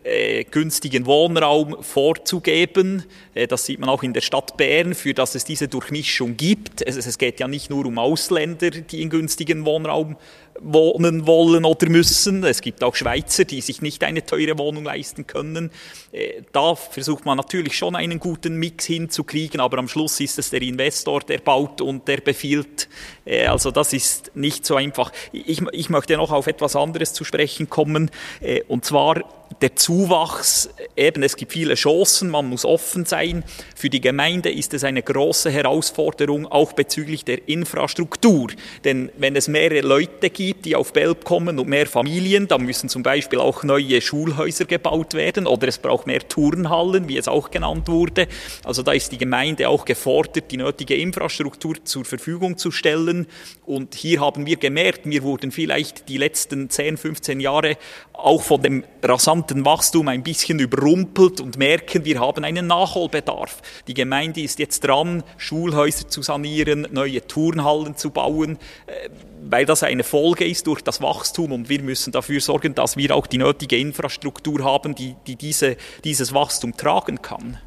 günstigen 0.50 1.04
Wohnraum 1.04 1.82
vorzugeben. 1.82 3.04
Das 3.48 3.66
sieht 3.66 3.78
man 3.78 3.88
auch 3.88 4.02
in 4.02 4.14
der 4.14 4.22
Stadt 4.22 4.56
Bern, 4.56 4.94
für 4.94 5.14
das 5.14 5.34
es 5.34 5.44
diese 5.44 5.68
Durchmischung 5.68 6.36
gibt. 6.36 6.82
Es 6.82 7.18
geht 7.18 7.38
ja 7.40 7.46
nicht 7.46 7.70
nur 7.70 7.86
um 7.86 7.98
Ausländer, 7.98 8.70
die 8.70 9.02
in 9.02 9.10
günstigen 9.10 9.64
Wohnraum 9.64 10.16
wohnen 10.62 11.26
wollen 11.26 11.64
oder 11.64 11.88
müssen. 11.88 12.44
Es 12.44 12.60
gibt 12.60 12.82
auch 12.82 12.94
Schweizer, 12.94 13.44
die 13.44 13.60
sich 13.60 13.82
nicht 13.82 14.04
eine 14.04 14.24
teure 14.24 14.58
Wohnung 14.58 14.84
leisten 14.84 15.26
können. 15.26 15.70
Äh, 16.12 16.42
da 16.52 16.74
versucht 16.74 17.24
man 17.24 17.36
natürlich 17.36 17.76
schon 17.76 17.96
einen 17.96 18.18
guten 18.18 18.56
Mix 18.56 18.84
hinzukriegen, 18.86 19.60
aber 19.60 19.78
am 19.78 19.88
Schluss 19.88 20.20
ist 20.20 20.38
es 20.38 20.50
der 20.50 20.62
Investor, 20.62 21.20
der 21.20 21.38
baut 21.38 21.80
und 21.80 22.06
der 22.08 22.18
befiehlt. 22.18 22.88
Äh, 23.24 23.46
also 23.46 23.70
das 23.70 23.92
ist 23.92 24.32
nicht 24.34 24.66
so 24.66 24.76
einfach. 24.76 25.12
Ich, 25.32 25.62
ich 25.72 25.90
möchte 25.90 26.16
noch 26.16 26.30
auf 26.30 26.46
etwas 26.46 26.76
anderes 26.76 27.12
zu 27.12 27.24
sprechen 27.24 27.70
kommen, 27.70 28.10
äh, 28.40 28.62
und 28.68 28.84
zwar 28.84 29.39
der 29.60 29.76
Zuwachs, 29.76 30.70
eben 30.96 31.22
es 31.22 31.36
gibt 31.36 31.52
viele 31.52 31.74
Chancen, 31.74 32.30
man 32.30 32.48
muss 32.48 32.64
offen 32.64 33.04
sein. 33.04 33.44
Für 33.76 33.90
die 33.90 34.00
Gemeinde 34.00 34.50
ist 34.50 34.72
es 34.72 34.84
eine 34.84 35.02
große 35.02 35.50
Herausforderung, 35.50 36.46
auch 36.46 36.72
bezüglich 36.72 37.24
der 37.24 37.46
Infrastruktur. 37.48 38.48
Denn 38.84 39.10
wenn 39.18 39.36
es 39.36 39.48
mehrere 39.48 39.86
Leute 39.86 40.30
gibt, 40.30 40.64
die 40.64 40.76
auf 40.76 40.92
Belp 40.92 41.24
kommen 41.24 41.58
und 41.58 41.68
mehr 41.68 41.86
Familien, 41.86 42.48
dann 42.48 42.62
müssen 42.62 42.88
zum 42.88 43.02
Beispiel 43.02 43.38
auch 43.38 43.62
neue 43.62 44.00
Schulhäuser 44.00 44.64
gebaut 44.64 45.14
werden 45.14 45.46
oder 45.46 45.68
es 45.68 45.78
braucht 45.78 46.06
mehr 46.06 46.26
Turnhallen, 46.26 47.08
wie 47.08 47.18
es 47.18 47.28
auch 47.28 47.50
genannt 47.50 47.88
wurde. 47.88 48.28
Also 48.64 48.82
da 48.82 48.92
ist 48.92 49.12
die 49.12 49.18
Gemeinde 49.18 49.68
auch 49.68 49.84
gefordert, 49.84 50.50
die 50.50 50.56
nötige 50.56 50.94
Infrastruktur 50.94 51.74
zur 51.84 52.04
Verfügung 52.04 52.56
zu 52.56 52.70
stellen. 52.70 53.26
Und 53.66 53.94
hier 53.94 54.20
haben 54.20 54.46
wir 54.46 54.56
gemerkt, 54.56 55.02
wir 55.04 55.22
wurden 55.22 55.52
vielleicht 55.52 56.08
die 56.08 56.16
letzten 56.16 56.70
10, 56.70 56.96
15 56.96 57.40
Jahre 57.40 57.76
auch 58.12 58.42
von 58.42 58.62
dem 58.62 58.84
rasanten 59.02 59.49
Wachstum 59.64 60.08
ein 60.08 60.22
bisschen 60.22 60.58
überrumpelt 60.58 61.40
und 61.40 61.58
merken, 61.58 62.04
wir 62.04 62.20
haben 62.20 62.44
einen 62.44 62.66
Nachholbedarf. 62.66 63.62
Die 63.86 63.94
Gemeinde 63.94 64.40
ist 64.40 64.58
jetzt 64.58 64.80
dran, 64.80 65.22
Schulhäuser 65.36 66.08
zu 66.08 66.22
sanieren, 66.22 66.88
neue 66.90 67.26
Turnhallen 67.26 67.96
zu 67.96 68.10
bauen, 68.10 68.58
äh, 68.86 69.08
weil 69.42 69.66
das 69.66 69.82
eine 69.82 70.04
Folge 70.04 70.46
ist 70.46 70.66
durch 70.66 70.82
das 70.82 71.00
Wachstum 71.00 71.52
und 71.52 71.68
wir 71.68 71.82
müssen 71.82 72.12
dafür 72.12 72.40
sorgen, 72.40 72.74
dass 72.74 72.96
wir 72.96 73.14
auch 73.14 73.26
die 73.26 73.38
nötige 73.38 73.78
Infrastruktur 73.78 74.64
haben, 74.64 74.94
die, 74.94 75.16
die 75.26 75.36
diese, 75.36 75.76
dieses 76.04 76.32
Wachstum 76.32 76.76
tragen 76.76 77.22
kann. 77.22 77.58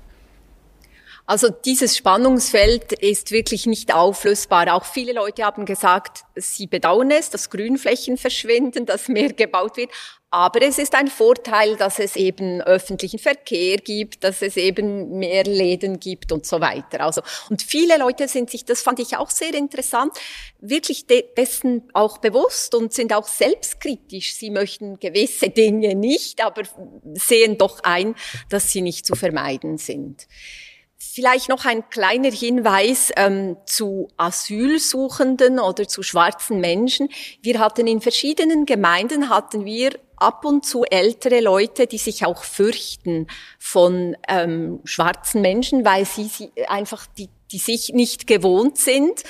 Also 1.26 1.50
dieses 1.50 1.96
Spannungsfeld 1.96 2.92
ist 2.94 3.32
wirklich 3.32 3.66
nicht 3.66 3.94
auflösbar. 3.94 4.74
Auch 4.74 4.84
viele 4.84 5.14
Leute 5.14 5.44
haben 5.44 5.66
gesagt, 5.66 6.26
sie 6.36 6.68
bedauern 6.68 7.12
es, 7.12 7.30
dass 7.30 7.50
Grünflächen 7.50 8.18
verschwinden, 8.18 8.86
dass 8.86 9.08
mehr 9.08 9.32
gebaut 9.32 9.78
wird. 9.78 9.90
Aber 10.34 10.64
es 10.64 10.80
ist 10.80 10.96
ein 10.96 11.10
Vorteil, 11.10 11.78
dass 11.78 12.00
es 12.00 12.16
eben 12.16 12.60
öffentlichen 12.60 13.20
Verkehr 13.20 13.78
gibt, 13.78 14.24
dass 14.24 14.42
es 14.42 14.58
eben 14.58 15.20
mehr 15.20 15.44
Läden 15.44 16.00
gibt 16.00 16.32
und 16.32 16.44
so 16.44 16.60
weiter. 16.60 17.02
Also, 17.02 17.22
und 17.52 17.62
viele 17.62 18.00
Leute 18.00 18.28
sind 18.28 18.50
sich, 18.50 18.66
das 18.66 18.82
fand 18.82 18.98
ich 18.98 19.16
auch 19.16 19.30
sehr 19.30 19.54
interessant, 19.54 20.12
wirklich 20.60 21.06
de 21.06 21.24
dessen 21.38 21.84
auch 21.94 22.18
bewusst 22.18 22.74
und 22.74 22.94
sind 22.94 23.14
auch 23.14 23.28
selbstkritisch. 23.28 24.34
Sie 24.34 24.50
möchten 24.50 25.00
gewisse 25.00 25.50
Dinge 25.50 25.94
nicht, 25.94 26.44
aber 26.44 26.64
sehen 27.14 27.60
doch 27.60 27.82
ein, 27.84 28.16
dass 28.50 28.72
sie 28.72 28.82
nicht 28.82 29.06
zu 29.06 29.14
vermeiden 29.14 29.78
sind. 29.78 30.28
Vielleicht 31.12 31.50
noch 31.50 31.66
ein 31.66 31.90
kleiner 31.90 32.32
Hinweis 32.32 33.12
ähm, 33.18 33.58
zu 33.66 34.08
Asylsuchenden 34.18 35.60
oder 35.60 35.88
zu 35.88 36.02
schwarzen 36.02 36.60
Menschen. 36.60 37.10
Wir 37.42 37.60
hatten 37.60 37.86
in 37.86 38.02
verschiedenen 38.02 38.66
Gemeinden 38.66 39.30
hatten 39.30 39.66
wir 39.66 40.00
ab 40.16 40.46
und 40.46 40.66
zu 40.66 40.86
ältere 40.86 41.42
Leute, 41.42 41.86
die 41.86 41.98
sich 41.98 42.26
auch 42.26 42.44
fürchten 42.44 43.28
von 43.60 44.16
ähm, 44.28 44.80
schwarzen 44.86 45.42
Menschen, 45.42 45.86
weil 45.86 46.06
sie, 46.06 46.26
sie 46.26 46.52
einfach 46.68 47.06
die, 47.18 47.30
die 47.52 47.60
sich 47.60 47.90
nicht 47.90 48.26
gewohnt 48.26 48.78
sind 48.78 49.24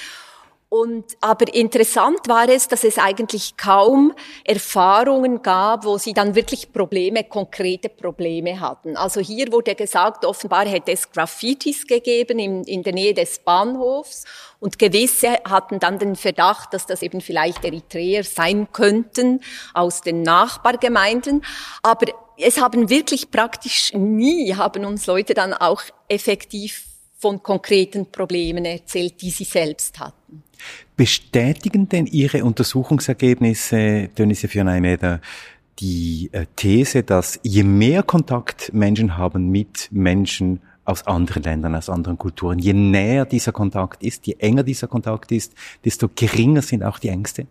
und, 0.74 1.18
aber 1.22 1.54
interessant 1.54 2.28
war 2.28 2.50
es, 2.50 2.68
dass 2.68 2.84
es 2.84 2.98
eigentlich 2.98 3.58
kaum 3.58 4.12
Erfahrungen 4.44 5.44
gab, 5.44 5.86
wo 5.86 6.00
sie 6.00 6.14
dann 6.14 6.34
wirklich 6.34 6.74
Probleme, 6.74 7.26
konkrete 7.26 7.90
Probleme 7.90 8.60
hatten. 8.60 8.98
Also 8.98 9.22
hier 9.22 9.52
wurde 9.52 9.76
gesagt, 9.76 10.26
offenbar 10.26 10.66
hätte 10.66 10.92
es 10.92 11.12
Graffitis 11.12 11.86
gegeben 11.86 12.40
in, 12.40 12.64
in 12.64 12.82
der 12.82 12.94
Nähe 12.94 13.14
des 13.14 13.38
Bahnhofs 13.38 14.26
und 14.60 14.80
gewisse 14.80 15.34
hatten 15.48 15.78
dann 15.78 16.00
den 16.00 16.16
Verdacht, 16.16 16.74
dass 16.74 16.88
das 16.88 17.04
eben 17.04 17.22
vielleicht 17.22 17.64
Eritreer 17.64 18.24
sein 18.24 18.68
könnten 18.72 19.42
aus 19.76 20.02
den 20.02 20.24
Nachbargemeinden. 20.24 21.46
Aber 21.84 22.08
es 22.36 22.60
haben 22.60 22.90
wirklich 22.90 23.30
praktisch 23.30 23.94
nie, 23.94 24.56
haben 24.56 24.86
uns 24.86 25.06
Leute 25.06 25.36
dann 25.36 25.54
auch 25.54 25.84
effektiv 26.08 26.93
von 27.24 27.42
konkreten 27.42 28.12
Problemen 28.12 28.66
erzählt, 28.66 29.22
die 29.22 29.30
sie 29.30 29.46
selbst 29.46 29.98
hatten. 29.98 30.44
Bestätigen 30.98 31.88
denn 31.88 32.06
Ihre 32.06 32.44
Untersuchungsergebnisse, 32.44 34.10
Dönisse 34.18 34.50
Fionaimäder, 34.50 35.22
die 35.80 36.30
äh, 36.34 36.46
These, 36.58 37.04
dass 37.04 37.40
je 37.44 37.64
mehr 37.64 38.04
Kontakt 38.04 38.74
Menschen 38.74 39.16
haben 39.16 39.50
mit 39.50 39.88
Menschen 39.92 40.60
aus 40.84 41.08
anderen 41.08 41.44
Ländern, 41.44 41.76
aus 41.76 41.90
anderen 41.90 42.18
Kulturen, 42.18 42.60
je 42.60 42.74
näher 42.74 43.26
dieser 43.26 43.54
Kontakt 43.54 44.04
ist, 44.04 44.28
je 44.28 44.36
enger 44.40 44.64
dieser 44.64 44.88
Kontakt 44.88 45.32
ist, 45.32 45.54
desto 45.86 46.10
geringer 46.14 46.62
sind 46.62 46.84
auch 46.84 47.00
die 47.00 47.08
Ängste? 47.08 47.48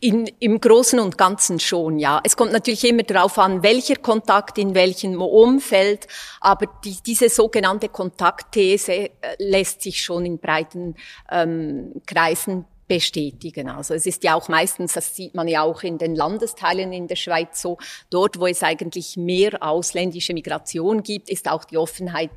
In, 0.00 0.26
Im 0.38 0.60
Großen 0.60 0.98
und 1.00 1.18
Ganzen 1.18 1.60
schon, 1.60 1.98
ja. 1.98 2.20
Es 2.24 2.36
kommt 2.36 2.52
natürlich 2.52 2.84
immer 2.84 3.02
darauf 3.02 3.38
an, 3.38 3.62
welcher 3.62 3.96
Kontakt 3.96 4.58
in 4.58 4.74
welchem 4.74 5.20
Umfeld, 5.20 6.06
aber 6.40 6.66
die, 6.84 6.96
diese 7.04 7.28
sogenannte 7.28 7.88
Kontaktthese 7.88 8.92
äh, 8.92 9.10
lässt 9.38 9.82
sich 9.82 10.02
schon 10.02 10.24
in 10.26 10.38
breiten 10.38 10.96
ähm, 11.30 11.92
Kreisen 12.06 12.64
bestätigen. 12.90 13.68
Also 13.68 13.94
es 13.94 14.04
ist 14.04 14.24
ja 14.24 14.34
auch 14.34 14.48
meistens, 14.48 14.94
das 14.94 15.14
sieht 15.14 15.36
man 15.36 15.46
ja 15.46 15.62
auch 15.62 15.84
in 15.84 15.96
den 15.96 16.16
Landesteilen 16.16 16.92
in 16.92 17.06
der 17.06 17.14
Schweiz 17.14 17.62
so, 17.62 17.78
dort, 18.10 18.40
wo 18.40 18.48
es 18.48 18.64
eigentlich 18.64 19.16
mehr 19.16 19.62
ausländische 19.62 20.34
Migration 20.34 21.04
gibt, 21.04 21.30
ist 21.30 21.48
auch 21.48 21.64
die 21.64 21.78
Offenheit 21.78 22.30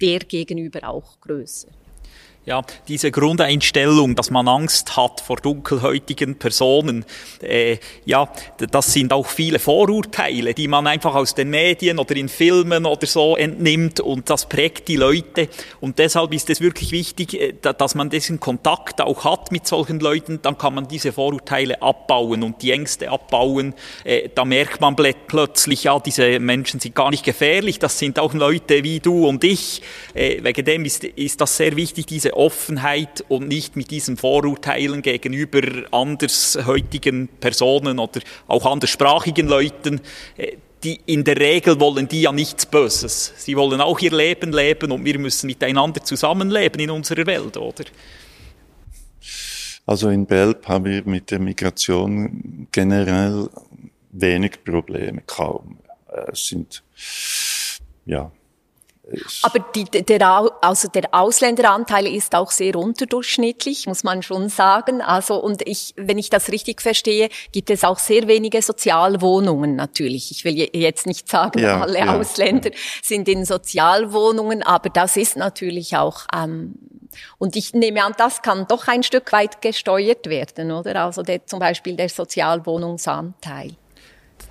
der 0.00 0.18
gegenüber 0.20 0.88
auch 0.88 1.20
größer. 1.20 1.68
Ja, 2.46 2.62
diese 2.88 3.10
Grundeinstellung, 3.10 4.14
dass 4.14 4.30
man 4.30 4.48
Angst 4.48 4.96
hat 4.96 5.20
vor 5.20 5.36
dunkelhäutigen 5.36 6.36
Personen, 6.36 7.04
äh, 7.42 7.76
ja, 8.06 8.32
das 8.56 8.94
sind 8.94 9.12
auch 9.12 9.26
viele 9.26 9.58
Vorurteile, 9.58 10.54
die 10.54 10.66
man 10.66 10.86
einfach 10.86 11.14
aus 11.14 11.34
den 11.34 11.50
Medien 11.50 11.98
oder 11.98 12.16
in 12.16 12.30
Filmen 12.30 12.86
oder 12.86 13.06
so 13.06 13.36
entnimmt 13.36 14.00
und 14.00 14.30
das 14.30 14.48
prägt 14.48 14.88
die 14.88 14.96
Leute. 14.96 15.50
Und 15.80 15.98
deshalb 15.98 16.32
ist 16.32 16.48
es 16.48 16.62
wirklich 16.62 16.92
wichtig, 16.92 17.34
äh, 17.38 17.52
dass 17.60 17.94
man 17.94 18.08
diesen 18.08 18.40
Kontakt 18.40 19.02
auch 19.02 19.22
hat 19.26 19.52
mit 19.52 19.66
solchen 19.66 20.00
Leuten, 20.00 20.40
dann 20.40 20.56
kann 20.56 20.74
man 20.74 20.88
diese 20.88 21.12
Vorurteile 21.12 21.82
abbauen 21.82 22.42
und 22.42 22.62
die 22.62 22.70
Ängste 22.70 23.10
abbauen. 23.10 23.74
Äh, 24.02 24.30
da 24.34 24.46
merkt 24.46 24.80
man 24.80 24.96
plötzlich, 24.96 25.84
ja, 25.84 26.00
diese 26.00 26.40
Menschen 26.40 26.80
sind 26.80 26.94
gar 26.94 27.10
nicht 27.10 27.22
gefährlich, 27.22 27.78
das 27.78 27.98
sind 27.98 28.18
auch 28.18 28.32
Leute 28.32 28.82
wie 28.82 28.98
du 28.98 29.28
und 29.28 29.44
ich. 29.44 29.82
Äh, 30.14 30.42
wegen 30.42 30.64
dem 30.64 30.84
ist, 30.86 31.04
ist 31.04 31.38
das 31.42 31.58
sehr 31.58 31.76
wichtig, 31.76 32.06
diese 32.06 32.29
diese 32.30 32.36
Offenheit 32.36 33.24
und 33.28 33.48
nicht 33.48 33.76
mit 33.76 33.90
diesen 33.90 34.16
Vorurteilen 34.16 35.02
gegenüber 35.02 35.60
andersheutigen 35.90 37.28
Personen 37.28 37.98
oder 37.98 38.20
auch 38.46 38.66
anderssprachigen 38.66 39.48
Leuten. 39.48 40.00
Äh, 40.36 40.56
die, 40.82 40.98
in 41.06 41.24
der 41.24 41.36
Regel 41.36 41.78
wollen 41.78 42.08
die 42.08 42.22
ja 42.22 42.32
nichts 42.32 42.64
Böses. 42.64 43.34
Sie 43.36 43.54
wollen 43.54 43.82
auch 43.82 44.00
ihr 44.00 44.12
Leben 44.12 44.50
leben 44.50 44.92
und 44.92 45.04
wir 45.04 45.18
müssen 45.18 45.46
miteinander 45.46 46.02
zusammenleben 46.02 46.80
in 46.80 46.90
unserer 46.90 47.26
Welt, 47.26 47.58
oder? 47.58 47.84
Also 49.84 50.08
in 50.08 50.24
Belp 50.24 50.66
haben 50.66 50.86
wir 50.86 51.02
mit 51.04 51.30
der 51.30 51.38
Migration 51.38 52.66
generell 52.72 53.50
wenig 54.12 54.64
Probleme, 54.64 55.22
kaum. 55.26 55.78
Es 56.32 56.46
sind, 56.46 56.82
ja, 58.06 58.32
aber 59.42 59.58
die, 59.74 59.84
der, 59.84 60.52
also 60.60 60.88
der 60.88 61.08
Ausländeranteil 61.12 62.06
ist 62.06 62.34
auch 62.34 62.50
sehr 62.50 62.76
unterdurchschnittlich, 62.76 63.86
muss 63.86 64.04
man 64.04 64.22
schon 64.22 64.48
sagen. 64.48 65.00
Also, 65.00 65.36
und 65.36 65.66
ich, 65.66 65.94
wenn 65.96 66.18
ich 66.18 66.30
das 66.30 66.50
richtig 66.50 66.80
verstehe, 66.80 67.28
gibt 67.52 67.70
es 67.70 67.84
auch 67.84 67.98
sehr 67.98 68.28
wenige 68.28 68.62
Sozialwohnungen 68.62 69.74
natürlich. 69.74 70.30
Ich 70.30 70.44
will 70.44 70.68
jetzt 70.72 71.06
nicht 71.06 71.28
sagen, 71.28 71.58
ja, 71.58 71.80
alle 71.80 71.98
ja, 71.98 72.16
Ausländer 72.16 72.70
ja. 72.70 72.78
sind 73.02 73.28
in 73.28 73.44
Sozialwohnungen, 73.44 74.62
aber 74.62 74.90
das 74.90 75.16
ist 75.16 75.36
natürlich 75.36 75.96
auch, 75.96 76.26
ähm, 76.34 76.74
und 77.38 77.56
ich 77.56 77.74
nehme 77.74 78.04
an, 78.04 78.14
das 78.16 78.42
kann 78.42 78.66
doch 78.68 78.86
ein 78.86 79.02
Stück 79.02 79.32
weit 79.32 79.60
gesteuert 79.60 80.26
werden, 80.26 80.70
oder? 80.70 81.04
Also 81.04 81.22
der, 81.22 81.46
zum 81.46 81.58
Beispiel 81.58 81.96
der 81.96 82.08
Sozialwohnungsanteil. 82.08 83.72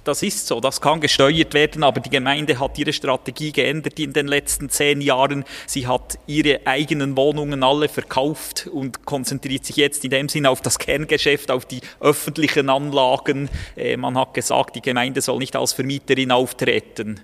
Das 0.04 0.24
ist 0.24 0.48
so, 0.48 0.60
das 0.60 0.82
kann 0.82 1.02
gesteuert 1.02 1.54
werden, 1.54 1.84
aber 1.84 2.00
die 2.00 2.10
Gemeinde 2.10 2.60
hat 2.60 2.78
ihre 2.78 2.94
Strategie 2.94 3.52
geändert 3.52 4.00
in 4.00 4.14
den 4.14 4.28
letzten 4.28 4.70
zehn 4.70 5.02
Jahren. 5.02 5.44
Sie 5.66 5.88
hat 5.88 6.18
ihre 6.28 6.66
eigenen 6.66 7.16
Wohnungen 7.18 7.64
alle 7.64 7.90
verkauft 7.90 8.68
und 8.72 9.06
konzentriert 9.06 9.66
sich 9.66 9.76
jetzt 9.76 10.04
in 10.04 10.12
dem 10.12 10.30
Sinn 10.30 10.46
auf 10.46 10.62
das 10.62 10.80
Kerngeschäft, 10.80 11.52
auf 11.52 11.66
die 11.66 11.82
öffentlichen 12.00 12.70
Anlagen. 12.70 13.50
Äh, 13.76 13.98
man 13.98 14.18
hat 14.18 14.34
gesagt, 14.34 14.76
die 14.76 14.82
Gemeinde 14.82 15.22
soll 15.22 15.40
nicht 15.40 15.56
als 15.56 15.74
Vermieterin 15.74 16.32
auftreten. 16.32 17.22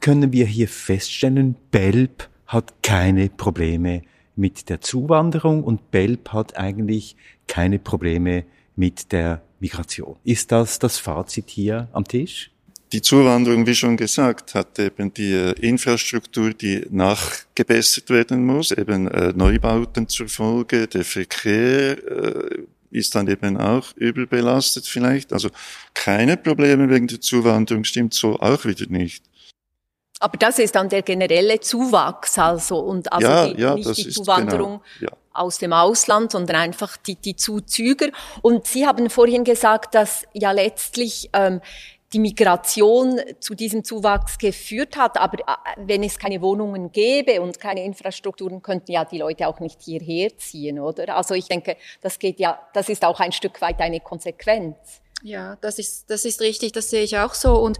Können 0.00 0.32
wir 0.32 0.46
hier 0.46 0.68
feststellen, 0.68 1.56
Belp 1.70 2.28
hat 2.46 2.74
keine 2.82 3.28
Probleme 3.28 4.02
mit 4.36 4.68
der 4.68 4.80
Zuwanderung 4.80 5.62
und 5.62 5.90
Belp 5.90 6.30
hat 6.32 6.56
eigentlich 6.56 7.16
keine 7.46 7.78
Probleme 7.78 8.44
mit 8.76 9.12
der 9.12 9.42
Migration. 9.62 10.16
Ist 10.24 10.52
das 10.52 10.78
das 10.78 10.98
Fazit 10.98 11.48
hier 11.48 11.88
am 11.92 12.04
Tisch? 12.04 12.50
Die 12.90 13.00
Zuwanderung, 13.00 13.66
wie 13.66 13.74
schon 13.74 13.96
gesagt, 13.96 14.54
hat 14.54 14.78
eben 14.78 15.14
die 15.14 15.32
äh, 15.32 15.52
Infrastruktur, 15.52 16.52
die 16.52 16.84
nachgebessert 16.90 18.10
werden 18.10 18.44
muss, 18.44 18.70
eben 18.70 19.08
äh, 19.08 19.32
Neubauten 19.34 20.08
zur 20.08 20.28
Folge. 20.28 20.88
Der 20.88 21.04
Verkehr 21.04 21.96
äh, 21.96 22.58
ist 22.90 23.14
dann 23.14 23.28
eben 23.28 23.56
auch 23.56 23.96
überbelastet 23.96 24.86
vielleicht. 24.86 25.32
Also 25.32 25.48
keine 25.94 26.36
Probleme 26.36 26.90
wegen 26.90 27.06
der 27.06 27.22
Zuwanderung 27.22 27.84
stimmt 27.84 28.12
so 28.12 28.38
auch 28.40 28.66
wieder 28.66 28.86
nicht. 28.88 29.24
Aber 30.20 30.36
das 30.36 30.58
ist 30.58 30.74
dann 30.74 30.88
der 30.88 31.02
generelle 31.02 31.60
Zuwachs 31.60 32.38
also 32.38 32.78
und 32.78 33.10
also 33.12 33.26
ja, 33.26 33.46
die, 33.48 33.60
ja, 33.60 33.74
nicht 33.74 33.96
die 33.96 34.08
Zuwanderung 34.10 34.82
genau, 34.98 35.12
ja. 35.12 35.21
Aus 35.34 35.58
dem 35.58 35.72
Ausland, 35.72 36.32
sondern 36.32 36.56
einfach 36.56 36.96
die, 36.96 37.16
die 37.16 37.36
Zuzüger. 37.36 38.08
Und 38.42 38.66
Sie 38.66 38.86
haben 38.86 39.10
vorhin 39.10 39.44
gesagt, 39.44 39.94
dass 39.94 40.24
ja 40.32 40.52
letztlich 40.52 41.30
ähm, 41.32 41.60
die 42.12 42.18
Migration 42.18 43.20
zu 43.40 43.54
diesem 43.54 43.84
Zuwachs 43.84 44.38
geführt 44.38 44.96
hat. 44.96 45.18
Aber 45.18 45.38
äh, 45.38 45.54
wenn 45.76 46.02
es 46.02 46.18
keine 46.18 46.40
Wohnungen 46.42 46.92
gäbe 46.92 47.40
und 47.40 47.58
keine 47.58 47.84
Infrastrukturen, 47.84 48.62
könnten 48.62 48.92
ja 48.92 49.04
die 49.04 49.18
Leute 49.18 49.48
auch 49.48 49.60
nicht 49.60 49.80
hierher 49.82 50.36
ziehen, 50.36 50.78
oder? 50.78 51.16
Also 51.16 51.34
ich 51.34 51.48
denke, 51.48 51.76
das 52.00 52.18
geht 52.18 52.38
ja, 52.38 52.60
das 52.74 52.88
ist 52.88 53.04
auch 53.04 53.20
ein 53.20 53.32
Stück 53.32 53.60
weit 53.60 53.80
eine 53.80 54.00
Konsequenz. 54.00 54.76
Ja, 55.22 55.56
das 55.60 55.78
ist, 55.78 56.10
das 56.10 56.24
ist 56.24 56.40
richtig, 56.40 56.72
das 56.72 56.90
sehe 56.90 57.04
ich 57.04 57.16
auch 57.16 57.34
so. 57.34 57.54
Und 57.54 57.78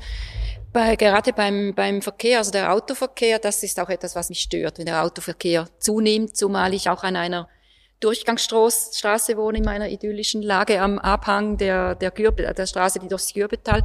bei, 0.73 0.97
gerade 0.97 1.33
beim, 1.33 1.75
beim 1.75 2.03
Verkehr, 2.03 2.39
also 2.39 2.51
der 2.51 2.73
Autoverkehr, 2.73 3.39
das 3.39 3.63
ist 3.63 3.79
auch 3.79 3.89
etwas, 3.89 4.17
was 4.17 4.29
mich 4.29 4.41
stört, 4.41 4.79
wenn 4.79 4.87
der 4.87 5.03
Autoverkehr 5.03 5.69
zunimmt, 5.79 6.37
zumal 6.37 6.75
ich 6.75 6.89
auch 6.89 7.03
an 7.03 7.17
einer 7.17 7.49
Durchgangsstraße 8.01 9.37
wohne 9.37 9.59
in 9.59 9.65
meiner 9.65 9.89
idyllischen 9.89 10.43
Lage 10.43 10.81
am 10.81 10.99
Abhang 10.99 11.57
der, 11.57 11.95
der, 11.95 12.11
Gürbe, 12.11 12.53
der 12.53 12.67
Straße, 12.67 12.99
die 12.99 13.09
durchs 13.09 13.33
Gürbetal 13.33 13.85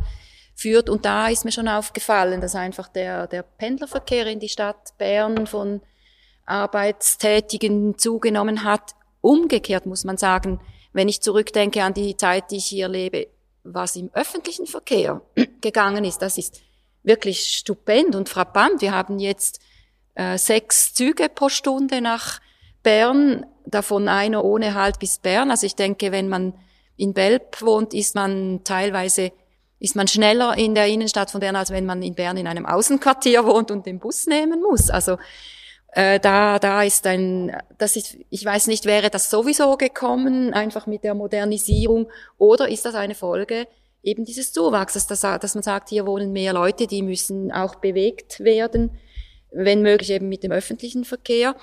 führt. 0.55 0.89
Und 0.89 1.05
da 1.05 1.27
ist 1.27 1.45
mir 1.45 1.51
schon 1.51 1.67
aufgefallen, 1.67 2.41
dass 2.41 2.55
einfach 2.55 2.87
der, 2.87 3.27
der 3.27 3.43
Pendlerverkehr 3.43 4.25
in 4.25 4.39
die 4.39 4.49
Stadt 4.49 4.97
Bern 4.97 5.45
von 5.45 5.81
Arbeitstätigen 6.45 7.97
zugenommen 7.99 8.63
hat. 8.63 8.95
Umgekehrt 9.21 9.85
muss 9.85 10.03
man 10.03 10.17
sagen, 10.17 10.59
wenn 10.93 11.09
ich 11.09 11.21
zurückdenke 11.21 11.83
an 11.83 11.93
die 11.93 12.17
Zeit, 12.17 12.49
die 12.49 12.57
ich 12.57 12.65
hier 12.65 12.87
lebe, 12.87 13.27
was 13.63 13.95
im 13.97 14.09
öffentlichen 14.13 14.65
Verkehr 14.65 15.21
gegangen 15.61 16.05
ist, 16.05 16.23
das 16.23 16.39
ist 16.39 16.61
wirklich 17.07 17.47
stupend 17.47 18.15
und 18.15 18.29
frappant. 18.29 18.81
Wir 18.81 18.91
haben 18.91 19.17
jetzt 19.17 19.59
äh, 20.15 20.37
sechs 20.37 20.93
Züge 20.93 21.29
pro 21.29 21.49
Stunde 21.49 22.01
nach 22.01 22.39
Bern, 22.83 23.45
davon 23.65 24.07
einer 24.07 24.43
ohne 24.43 24.75
Halt 24.75 24.99
bis 24.99 25.17
Bern. 25.17 25.49
Also 25.49 25.65
ich 25.65 25.75
denke, 25.75 26.11
wenn 26.11 26.29
man 26.29 26.53
in 26.95 27.13
Belp 27.13 27.61
wohnt, 27.61 27.93
ist 27.93 28.13
man 28.13 28.61
teilweise 28.63 29.31
ist 29.79 29.95
man 29.95 30.07
schneller 30.07 30.57
in 30.57 30.73
der 30.73 30.87
Innenstadt 30.87 31.29
von 31.29 31.39
Bern, 31.39 31.55
als 31.55 31.69
wenn 31.69 31.85
man 31.85 32.01
in 32.01 32.15
Bern 32.15 32.37
in 32.37 32.47
einem 32.47 32.65
Außenquartier 32.65 33.45
wohnt 33.45 33.69
und 33.69 33.85
den 33.85 33.99
Bus 33.99 34.25
nehmen 34.25 34.61
muss. 34.61 34.89
Also 34.89 35.17
äh, 35.93 36.19
da, 36.19 36.57
da 36.57 36.81
ist 36.81 37.05
ein, 37.05 37.55
das 37.77 37.95
ist, 37.95 38.17
ich 38.29 38.43
weiß 38.43 38.67
nicht, 38.67 38.85
wäre 38.85 39.09
das 39.09 39.29
sowieso 39.29 39.77
gekommen, 39.77 40.53
einfach 40.53 40.87
mit 40.87 41.03
der 41.03 41.13
Modernisierung, 41.13 42.09
oder 42.39 42.69
ist 42.69 42.85
das 42.85 42.95
eine 42.95 43.13
Folge 43.15 43.67
eben 44.03 44.25
dieses 44.25 44.53
Zuwachses, 44.53 45.07
dass, 45.07 45.21
dass 45.21 45.55
man 45.55 45.63
sagt, 45.63 45.89
hier 45.89 46.05
wohnen 46.05 46.31
mehr 46.31 46.53
Leute, 46.53 46.87
die 46.87 47.01
müssen 47.01 47.51
auch 47.51 47.75
bewegt 47.75 48.39
werden, 48.39 48.91
wenn 49.51 49.81
möglich 49.81 50.11
eben 50.11 50.29
mit 50.29 50.43
dem 50.43 50.51
öffentlichen 50.51 51.05
Verkehr. 51.05 51.55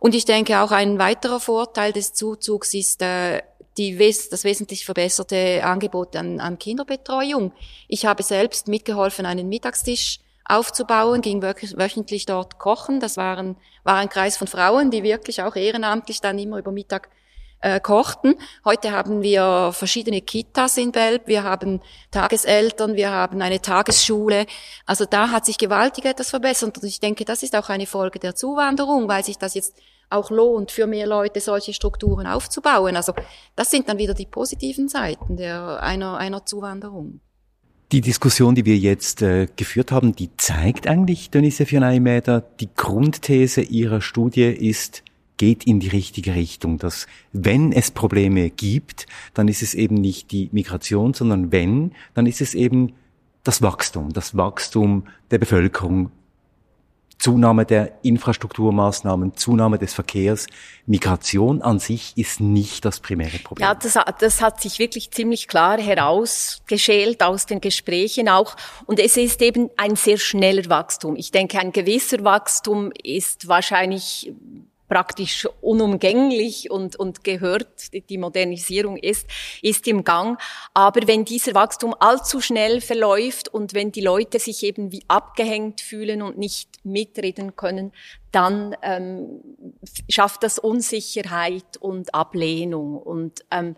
Und 0.00 0.14
ich 0.14 0.24
denke 0.24 0.60
auch 0.60 0.70
ein 0.70 0.98
weiterer 0.98 1.40
Vorteil 1.40 1.92
des 1.92 2.12
Zuzugs 2.12 2.74
ist 2.74 3.02
äh, 3.02 3.42
die, 3.78 3.96
das 3.96 4.44
wesentlich 4.44 4.84
verbesserte 4.84 5.62
Angebot 5.64 6.14
an, 6.16 6.40
an 6.40 6.58
Kinderbetreuung. 6.58 7.52
Ich 7.88 8.04
habe 8.06 8.22
selbst 8.22 8.68
mitgeholfen, 8.68 9.26
einen 9.26 9.48
Mittagstisch 9.48 10.20
aufzubauen, 10.44 11.22
ging 11.22 11.42
wöchentlich 11.42 12.26
dort 12.26 12.58
kochen. 12.58 13.00
Das 13.00 13.16
waren, 13.16 13.56
war 13.84 13.96
ein 13.96 14.08
Kreis 14.08 14.36
von 14.36 14.46
Frauen, 14.46 14.90
die 14.90 15.02
wirklich 15.02 15.42
auch 15.42 15.56
ehrenamtlich 15.56 16.20
dann 16.20 16.38
immer 16.38 16.58
über 16.58 16.72
Mittag 16.72 17.08
äh, 17.62 17.80
kochten. 17.80 18.34
Heute 18.64 18.92
haben 18.92 19.22
wir 19.22 19.70
verschiedene 19.72 20.20
Kitas 20.20 20.76
in 20.76 20.92
Belb, 20.92 21.26
wir 21.26 21.44
haben 21.44 21.80
Tageseltern, 22.10 22.94
wir 22.94 23.10
haben 23.10 23.40
eine 23.40 23.62
Tagesschule. 23.62 24.46
Also 24.84 25.06
da 25.06 25.30
hat 25.30 25.46
sich 25.46 25.58
gewaltig 25.58 26.04
etwas 26.04 26.30
verbessert 26.30 26.76
und 26.78 26.84
ich 26.84 27.00
denke, 27.00 27.24
das 27.24 27.42
ist 27.42 27.56
auch 27.56 27.68
eine 27.70 27.86
Folge 27.86 28.18
der 28.18 28.34
Zuwanderung, 28.34 29.08
weil 29.08 29.24
sich 29.24 29.38
das 29.38 29.54
jetzt 29.54 29.74
auch 30.10 30.30
lohnt, 30.30 30.70
für 30.70 30.86
mehr 30.86 31.06
Leute 31.06 31.40
solche 31.40 31.72
Strukturen 31.72 32.26
aufzubauen. 32.26 32.96
Also 32.96 33.14
das 33.56 33.70
sind 33.70 33.88
dann 33.88 33.98
wieder 33.98 34.14
die 34.14 34.26
positiven 34.26 34.88
Seiten 34.88 35.36
der, 35.36 35.82
einer, 35.82 36.18
einer 36.18 36.44
Zuwanderung. 36.44 37.20
Die 37.92 38.00
Diskussion, 38.00 38.54
die 38.54 38.64
wir 38.64 38.76
jetzt 38.76 39.20
äh, 39.20 39.46
geführt 39.54 39.92
haben, 39.92 40.16
die 40.16 40.34
zeigt 40.36 40.86
eigentlich, 40.86 41.30
Denise 41.30 41.66
Fionaimäder, 41.66 42.40
die 42.40 42.70
Grundthese 42.74 43.60
Ihrer 43.60 44.00
Studie 44.00 44.44
ist, 44.44 45.02
geht 45.42 45.66
in 45.66 45.80
die 45.80 45.88
richtige 45.88 46.36
Richtung, 46.36 46.78
dass 46.78 47.08
wenn 47.32 47.72
es 47.72 47.90
Probleme 47.90 48.48
gibt, 48.48 49.08
dann 49.34 49.48
ist 49.48 49.60
es 49.60 49.74
eben 49.74 49.96
nicht 49.96 50.30
die 50.30 50.48
Migration, 50.52 51.14
sondern 51.14 51.50
wenn, 51.50 51.90
dann 52.14 52.26
ist 52.26 52.40
es 52.40 52.54
eben 52.54 52.92
das 53.42 53.60
Wachstum, 53.60 54.12
das 54.12 54.36
Wachstum 54.36 55.02
der 55.32 55.38
Bevölkerung, 55.38 56.12
Zunahme 57.18 57.66
der 57.66 58.04
Infrastrukturmaßnahmen, 58.04 59.34
Zunahme 59.34 59.78
des 59.78 59.94
Verkehrs. 59.94 60.46
Migration 60.86 61.60
an 61.60 61.80
sich 61.80 62.12
ist 62.16 62.38
nicht 62.40 62.84
das 62.84 63.00
primäre 63.00 63.38
Problem. 63.40 63.66
Ja, 63.66 63.74
das, 63.74 63.98
das 64.20 64.40
hat 64.40 64.60
sich 64.60 64.78
wirklich 64.78 65.10
ziemlich 65.10 65.48
klar 65.48 65.80
herausgeschält 65.80 67.20
aus 67.20 67.46
den 67.46 67.60
Gesprächen 67.60 68.28
auch. 68.28 68.54
Und 68.86 69.00
es 69.00 69.16
ist 69.16 69.42
eben 69.42 69.70
ein 69.76 69.96
sehr 69.96 70.18
schneller 70.18 70.68
Wachstum. 70.68 71.16
Ich 71.16 71.32
denke, 71.32 71.58
ein 71.58 71.72
gewisser 71.72 72.22
Wachstum 72.22 72.92
ist 73.02 73.48
wahrscheinlich 73.48 74.32
praktisch 74.92 75.48
unumgänglich 75.62 76.70
und, 76.70 76.96
und 76.96 77.24
gehört, 77.24 77.94
die 78.10 78.18
Modernisierung 78.18 78.98
ist, 78.98 79.26
ist 79.62 79.88
im 79.88 80.04
Gang. 80.04 80.38
Aber 80.74 81.08
wenn 81.08 81.24
dieser 81.24 81.54
Wachstum 81.54 81.94
allzu 81.98 82.42
schnell 82.42 82.82
verläuft 82.82 83.48
und 83.48 83.72
wenn 83.72 83.90
die 83.90 84.02
Leute 84.02 84.38
sich 84.38 84.62
eben 84.62 84.92
wie 84.92 85.02
abgehängt 85.08 85.80
fühlen 85.80 86.20
und 86.20 86.36
nicht 86.36 86.68
mitreden 86.84 87.56
können, 87.56 87.92
dann 88.32 88.74
ähm, 88.82 89.40
schafft 90.08 90.42
das 90.42 90.58
Unsicherheit 90.58 91.76
und 91.78 92.14
Ablehnung. 92.14 92.96
Und 92.96 93.44
ähm, 93.50 93.76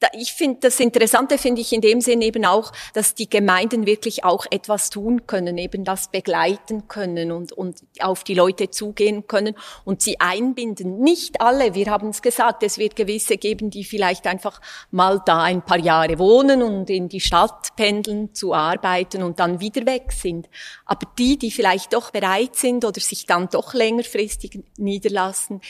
da, 0.00 0.08
ich 0.12 0.32
finde, 0.32 0.58
das 0.60 0.80
Interessante 0.80 1.38
finde 1.38 1.60
ich 1.60 1.72
in 1.72 1.80
dem 1.80 2.00
Sinn 2.00 2.20
eben 2.20 2.44
auch, 2.44 2.72
dass 2.94 3.14
die 3.14 3.30
Gemeinden 3.30 3.86
wirklich 3.86 4.24
auch 4.24 4.44
etwas 4.50 4.90
tun 4.90 5.26
können, 5.26 5.56
eben 5.56 5.84
das 5.84 6.08
begleiten 6.08 6.88
können 6.88 7.30
und, 7.30 7.52
und 7.52 7.78
auf 8.00 8.24
die 8.24 8.34
Leute 8.34 8.70
zugehen 8.70 9.26
können 9.28 9.54
und 9.84 10.02
sie 10.02 10.18
einbinden. 10.18 10.98
Nicht 11.00 11.40
alle, 11.40 11.74
wir 11.74 11.86
haben 11.86 12.08
es 12.08 12.22
gesagt, 12.22 12.64
es 12.64 12.78
wird 12.78 12.96
gewisse 12.96 13.36
geben, 13.36 13.70
die 13.70 13.84
vielleicht 13.84 14.26
einfach 14.26 14.60
mal 14.90 15.22
da 15.24 15.42
ein 15.42 15.62
paar 15.62 15.78
Jahre 15.78 16.18
wohnen 16.18 16.62
und 16.62 16.90
in 16.90 17.08
die 17.08 17.20
Stadt 17.20 17.76
pendeln 17.76 18.34
zu 18.34 18.52
arbeiten 18.52 19.22
und 19.22 19.38
dann 19.38 19.60
wieder 19.60 19.86
weg 19.86 20.10
sind. 20.12 20.48
Aber 20.86 21.06
die, 21.18 21.38
die 21.38 21.52
vielleicht 21.52 21.92
doch 21.92 22.10
bereit 22.10 22.56
sind 22.56 22.84
oder 22.84 23.00
sich 23.00 23.26
dann 23.26 23.48
doch 23.48 23.74
länger 23.74 23.91
längerfristig 23.92 24.64
niederlassen, 24.76 25.60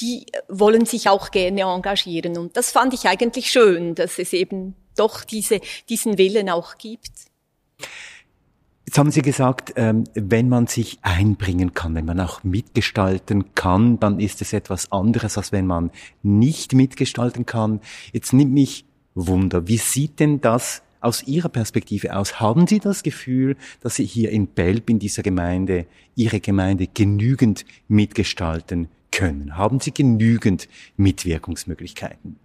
die 0.00 0.26
wollen 0.48 0.86
sich 0.86 1.08
auch 1.08 1.30
gerne 1.30 1.62
engagieren. 1.62 2.38
Und 2.38 2.56
das 2.56 2.70
fand 2.70 2.94
ich 2.94 3.06
eigentlich 3.06 3.50
schön, 3.50 3.94
dass 3.94 4.18
es 4.18 4.32
eben 4.32 4.74
doch 4.96 5.24
diese, 5.24 5.60
diesen 5.88 6.18
Willen 6.18 6.48
auch 6.48 6.78
gibt. 6.78 7.10
Jetzt 8.86 8.98
haben 8.98 9.10
Sie 9.12 9.22
gesagt, 9.22 9.74
ähm, 9.76 10.04
wenn 10.14 10.48
man 10.48 10.66
sich 10.66 10.98
einbringen 11.02 11.74
kann, 11.74 11.94
wenn 11.94 12.06
man 12.06 12.18
auch 12.18 12.42
mitgestalten 12.42 13.54
kann, 13.54 14.00
dann 14.00 14.18
ist 14.18 14.42
es 14.42 14.52
etwas 14.52 14.90
anderes, 14.90 15.38
als 15.38 15.52
wenn 15.52 15.66
man 15.66 15.92
nicht 16.22 16.72
mitgestalten 16.72 17.46
kann. 17.46 17.80
Jetzt 18.12 18.32
nimmt 18.32 18.52
mich 18.52 18.84
Wunder, 19.14 19.68
wie 19.68 19.76
sieht 19.76 20.18
denn 20.18 20.40
das 20.40 20.82
aus 21.00 21.22
Ihrer 21.24 21.48
Perspektive 21.48 22.16
aus, 22.16 22.40
haben 22.40 22.66
Sie 22.66 22.78
das 22.78 23.02
Gefühl, 23.02 23.56
dass 23.80 23.96
Sie 23.96 24.04
hier 24.04 24.30
in 24.30 24.46
Belb, 24.46 24.90
in 24.90 24.98
dieser 24.98 25.22
Gemeinde, 25.22 25.86
Ihre 26.14 26.40
Gemeinde 26.40 26.86
genügend 26.86 27.64
mitgestalten 27.88 28.88
können? 29.10 29.56
Haben 29.56 29.80
Sie 29.80 29.92
genügend 29.92 30.68
Mitwirkungsmöglichkeiten? 30.96 32.36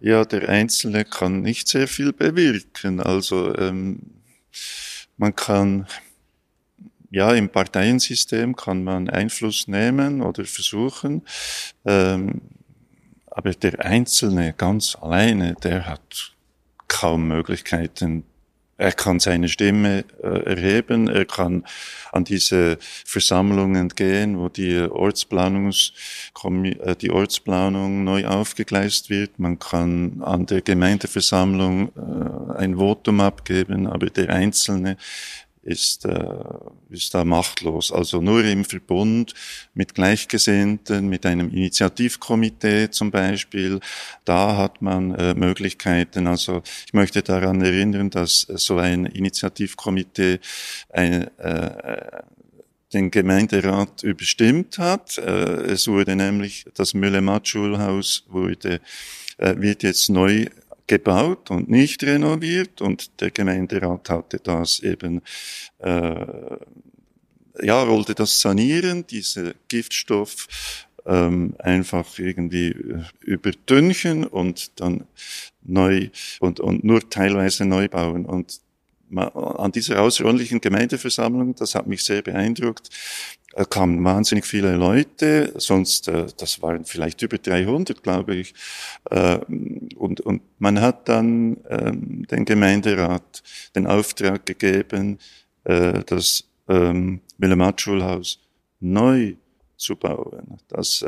Ja, 0.00 0.24
der 0.24 0.48
Einzelne 0.48 1.04
kann 1.04 1.42
nicht 1.42 1.68
sehr 1.68 1.86
viel 1.86 2.12
bewirken. 2.12 3.00
Also 3.00 3.54
ähm, 3.56 4.00
man 5.18 5.34
kann 5.34 5.86
ja, 7.10 7.34
im 7.34 7.48
Parteiensystem 7.48 8.54
kann 8.54 8.84
man 8.84 9.10
Einfluss 9.10 9.66
nehmen 9.66 10.22
oder 10.22 10.44
versuchen, 10.44 11.22
ähm, 11.84 12.40
aber 13.26 13.52
der 13.52 13.84
Einzelne 13.84 14.52
ganz 14.56 14.96
alleine, 15.00 15.54
der 15.54 15.86
hat 15.86 16.34
kaum 16.90 17.28
Möglichkeiten. 17.28 18.24
Er 18.76 18.92
kann 18.92 19.20
seine 19.20 19.48
Stimme 19.48 20.04
äh, 20.22 20.54
erheben, 20.54 21.06
er 21.06 21.26
kann 21.26 21.64
an 22.12 22.24
diese 22.24 22.78
Versammlungen 22.80 23.90
gehen, 23.90 24.38
wo 24.38 24.48
die 24.48 24.78
Ortsplanungs 24.78 25.92
äh, 26.44 26.96
die 26.96 27.10
Ortsplanung 27.10 28.04
neu 28.04 28.26
aufgegleist 28.26 29.10
wird. 29.10 29.38
Man 29.38 29.58
kann 29.58 30.22
an 30.22 30.46
der 30.46 30.62
Gemeindeversammlung 30.62 31.88
äh, 31.88 32.58
ein 32.58 32.78
Votum 32.78 33.20
abgeben, 33.20 33.86
aber 33.86 34.06
der 34.06 34.30
Einzelne 34.30 34.96
ist, 35.62 36.06
äh, 36.06 36.34
ist 36.88 37.14
da 37.14 37.24
machtlos. 37.24 37.92
Also 37.92 38.20
nur 38.20 38.44
im 38.44 38.64
Verbund 38.64 39.34
mit 39.74 39.94
Gleichgesinnten, 39.94 41.08
mit 41.08 41.26
einem 41.26 41.50
Initiativkomitee 41.50 42.90
zum 42.90 43.10
Beispiel, 43.10 43.80
da 44.24 44.56
hat 44.56 44.80
man 44.80 45.14
äh, 45.14 45.34
Möglichkeiten. 45.34 46.26
Also 46.26 46.62
ich 46.86 46.94
möchte 46.94 47.22
daran 47.22 47.60
erinnern, 47.60 48.10
dass 48.10 48.48
äh, 48.48 48.56
so 48.56 48.78
ein 48.78 49.06
Initiativkomitee 49.06 50.40
ein, 50.90 51.36
äh, 51.38 52.22
den 52.92 53.10
Gemeinderat 53.10 54.02
überstimmt 54.02 54.78
hat. 54.78 55.18
Äh, 55.18 55.72
es 55.72 55.88
wurde 55.88 56.16
nämlich, 56.16 56.64
das 56.74 56.94
Mülle-Matt-Schulhaus 56.94 58.24
wurde, 58.28 58.80
äh, 59.38 59.54
wird 59.58 59.82
jetzt 59.82 60.08
neu 60.08 60.46
gebaut 60.90 61.52
und 61.52 61.70
nicht 61.70 62.02
renoviert 62.02 62.80
und 62.82 63.20
der 63.20 63.30
Gemeinderat 63.30 64.10
hatte 64.10 64.40
das 64.42 64.80
eben, 64.80 65.22
äh, 65.78 66.26
ja, 67.62 67.86
wollte 67.86 68.16
das 68.16 68.40
sanieren, 68.40 69.06
diese 69.06 69.54
Giftstoff 69.68 70.48
ähm, 71.06 71.54
einfach 71.60 72.18
irgendwie 72.18 72.70
äh, 72.70 73.04
überdünchen 73.20 74.26
und 74.26 74.80
dann 74.80 75.04
neu 75.62 76.08
und, 76.40 76.58
und 76.58 76.82
nur 76.82 77.08
teilweise 77.08 77.66
neu 77.66 77.86
bauen. 77.86 78.26
Und 78.26 78.60
an 79.16 79.72
dieser 79.72 80.02
außerordentlichen 80.02 80.60
Gemeindeversammlung, 80.60 81.54
das 81.54 81.74
hat 81.74 81.86
mich 81.86 82.04
sehr 82.04 82.22
beeindruckt, 82.22 82.90
äh, 83.54 83.64
kamen 83.64 84.02
wahnsinnig 84.04 84.46
viele 84.46 84.76
Leute, 84.76 85.52
sonst, 85.56 86.06
äh, 86.08 86.26
das 86.36 86.62
waren 86.62 86.84
vielleicht 86.84 87.20
über 87.22 87.36
300, 87.36 88.02
glaube 88.02 88.36
ich. 88.36 88.54
Äh, 89.10 89.38
und, 89.96 90.20
und 90.20 90.42
man 90.58 90.80
hat 90.80 91.08
dann 91.08 91.56
ähm, 91.68 92.26
den 92.28 92.44
Gemeinderat 92.44 93.42
den 93.74 93.86
Auftrag 93.86 94.46
gegeben, 94.46 95.18
das 95.62 96.44
ähm, 96.68 97.20
Willemat-Schulhaus 97.36 98.40
neu 98.80 99.34
zu 99.76 99.94
bauen. 99.94 100.58
Das, 100.68 101.04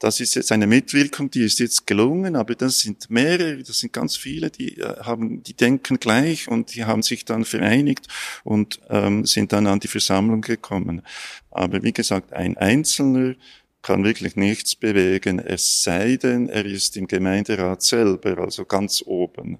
das 0.00 0.18
ist 0.18 0.34
jetzt 0.34 0.50
eine 0.50 0.66
Mitwirkung, 0.66 1.30
die 1.30 1.44
ist 1.44 1.60
jetzt 1.60 1.86
gelungen, 1.86 2.34
aber 2.34 2.54
das 2.54 2.80
sind 2.80 3.10
mehrere, 3.10 3.62
das 3.62 3.80
sind 3.80 3.92
ganz 3.92 4.16
viele, 4.16 4.50
die 4.50 4.78
äh, 4.78 4.96
haben, 5.02 5.42
die 5.42 5.54
denken 5.54 6.00
gleich 6.00 6.48
und 6.48 6.74
die 6.74 6.86
haben 6.86 7.02
sich 7.02 7.26
dann 7.26 7.44
vereinigt 7.44 8.08
und 8.42 8.80
ähm, 8.88 9.26
sind 9.26 9.52
dann 9.52 9.66
an 9.66 9.78
die 9.78 9.88
Versammlung 9.88 10.40
gekommen. 10.40 11.02
Aber 11.50 11.82
wie 11.82 11.92
gesagt, 11.92 12.32
ein 12.32 12.56
Einzelner 12.56 13.34
kann 13.82 14.02
wirklich 14.02 14.36
nichts 14.36 14.74
bewegen, 14.74 15.38
es 15.38 15.82
sei 15.82 16.16
denn, 16.16 16.48
er 16.48 16.64
ist 16.64 16.96
im 16.96 17.06
Gemeinderat 17.06 17.82
selber, 17.82 18.38
also 18.38 18.64
ganz 18.64 19.02
oben. 19.06 19.58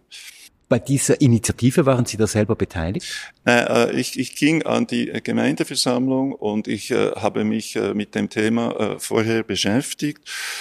Bei 0.70 0.78
dieser 0.78 1.20
Initiative 1.20 1.84
waren 1.84 2.06
Sie 2.06 2.16
da 2.16 2.28
selber 2.28 2.54
beteiligt? 2.54 3.04
Äh, 3.44 3.90
ich, 3.98 4.16
ich 4.16 4.36
ging 4.36 4.62
an 4.62 4.86
die 4.86 5.06
Gemeindeversammlung 5.20 6.32
und 6.32 6.68
ich 6.68 6.92
äh, 6.92 7.10
habe 7.16 7.42
mich 7.42 7.74
äh, 7.74 7.92
mit 7.92 8.14
dem 8.14 8.30
Thema 8.30 8.70
äh, 8.78 8.98
vorher 9.00 9.42
beschäftigt. 9.42 10.20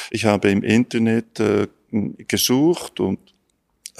Ich 0.09 0.25
habe 0.25 0.49
im 0.49 0.63
Internet 0.63 1.39
äh, 1.39 1.67
gesucht 2.27 2.99
und 2.99 3.19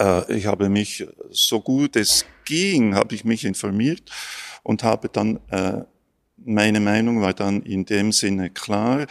äh, 0.00 0.36
ich 0.36 0.46
habe 0.46 0.68
mich 0.68 1.06
so 1.30 1.60
gut 1.60 1.94
es 1.94 2.26
ging, 2.44 2.96
habe 2.96 3.14
ich 3.14 3.24
mich 3.24 3.44
informiert 3.44 4.10
und 4.64 4.82
habe 4.82 5.08
dann, 5.08 5.38
meine 6.36 6.80
Meinung 6.80 7.22
war 7.22 7.32
dann 7.32 7.62
in 7.62 7.84
dem 7.84 8.10
Sinne 8.10 8.50
klar, 8.50 9.06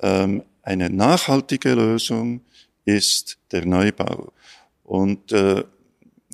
ähm, 0.00 0.42
eine 0.62 0.90
nachhaltige 0.90 1.72
Lösung 1.72 2.42
ist 2.84 3.38
der 3.50 3.64
Neubau. 3.64 4.32
Und 4.82 5.32
äh, 5.32 5.64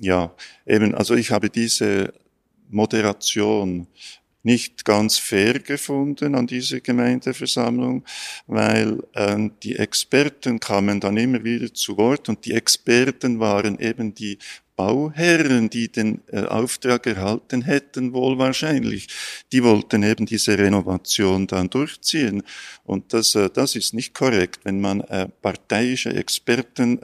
ja, 0.01 0.33
eben, 0.65 0.95
also 0.95 1.13
ich 1.13 1.29
habe 1.29 1.49
diese 1.49 2.11
Moderation 2.69 3.87
nicht 4.43 4.83
ganz 4.83 5.19
fair 5.19 5.59
gefunden 5.59 6.33
an 6.33 6.47
diese 6.47 6.81
Gemeindeversammlung, 6.81 8.03
weil 8.47 9.03
äh, 9.13 9.37
die 9.61 9.75
Experten 9.75 10.59
kamen 10.59 10.99
dann 10.99 11.17
immer 11.17 11.43
wieder 11.43 11.71
zu 11.71 11.97
Wort 11.97 12.29
und 12.29 12.43
die 12.45 12.53
Experten 12.53 13.39
waren 13.39 13.77
eben 13.77 14.15
die 14.15 14.39
Bauherren, 14.81 15.69
die 15.69 15.91
den 15.91 16.21
äh, 16.31 16.41
Auftrag 16.45 17.05
erhalten 17.05 17.61
hätten, 17.61 18.13
wohl 18.13 18.39
wahrscheinlich, 18.39 19.09
die 19.51 19.63
wollten 19.63 20.01
eben 20.01 20.25
diese 20.25 20.57
Renovation 20.57 21.45
dann 21.45 21.69
durchziehen. 21.69 22.41
Und 22.83 23.13
das, 23.13 23.35
äh, 23.35 23.51
das 23.53 23.75
ist 23.75 23.93
nicht 23.93 24.15
korrekt, 24.15 24.61
wenn 24.63 24.81
man 24.81 25.01
äh, 25.01 25.27
parteiische 25.43 26.09
Experten 26.15 26.99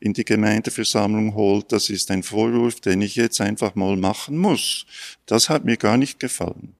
in 0.00 0.12
die 0.12 0.24
Gemeindeversammlung 0.24 1.34
holt. 1.34 1.70
Das 1.70 1.90
ist 1.90 2.10
ein 2.10 2.22
Vorwurf, 2.22 2.80
den 2.80 3.02
ich 3.02 3.14
jetzt 3.14 3.40
einfach 3.40 3.74
mal 3.74 3.96
machen 3.96 4.36
muss. 4.36 4.86
Das 5.26 5.48
hat 5.48 5.64
mir 5.64 5.76
gar 5.76 5.96
nicht 5.96 6.18
gefallen. 6.18 6.74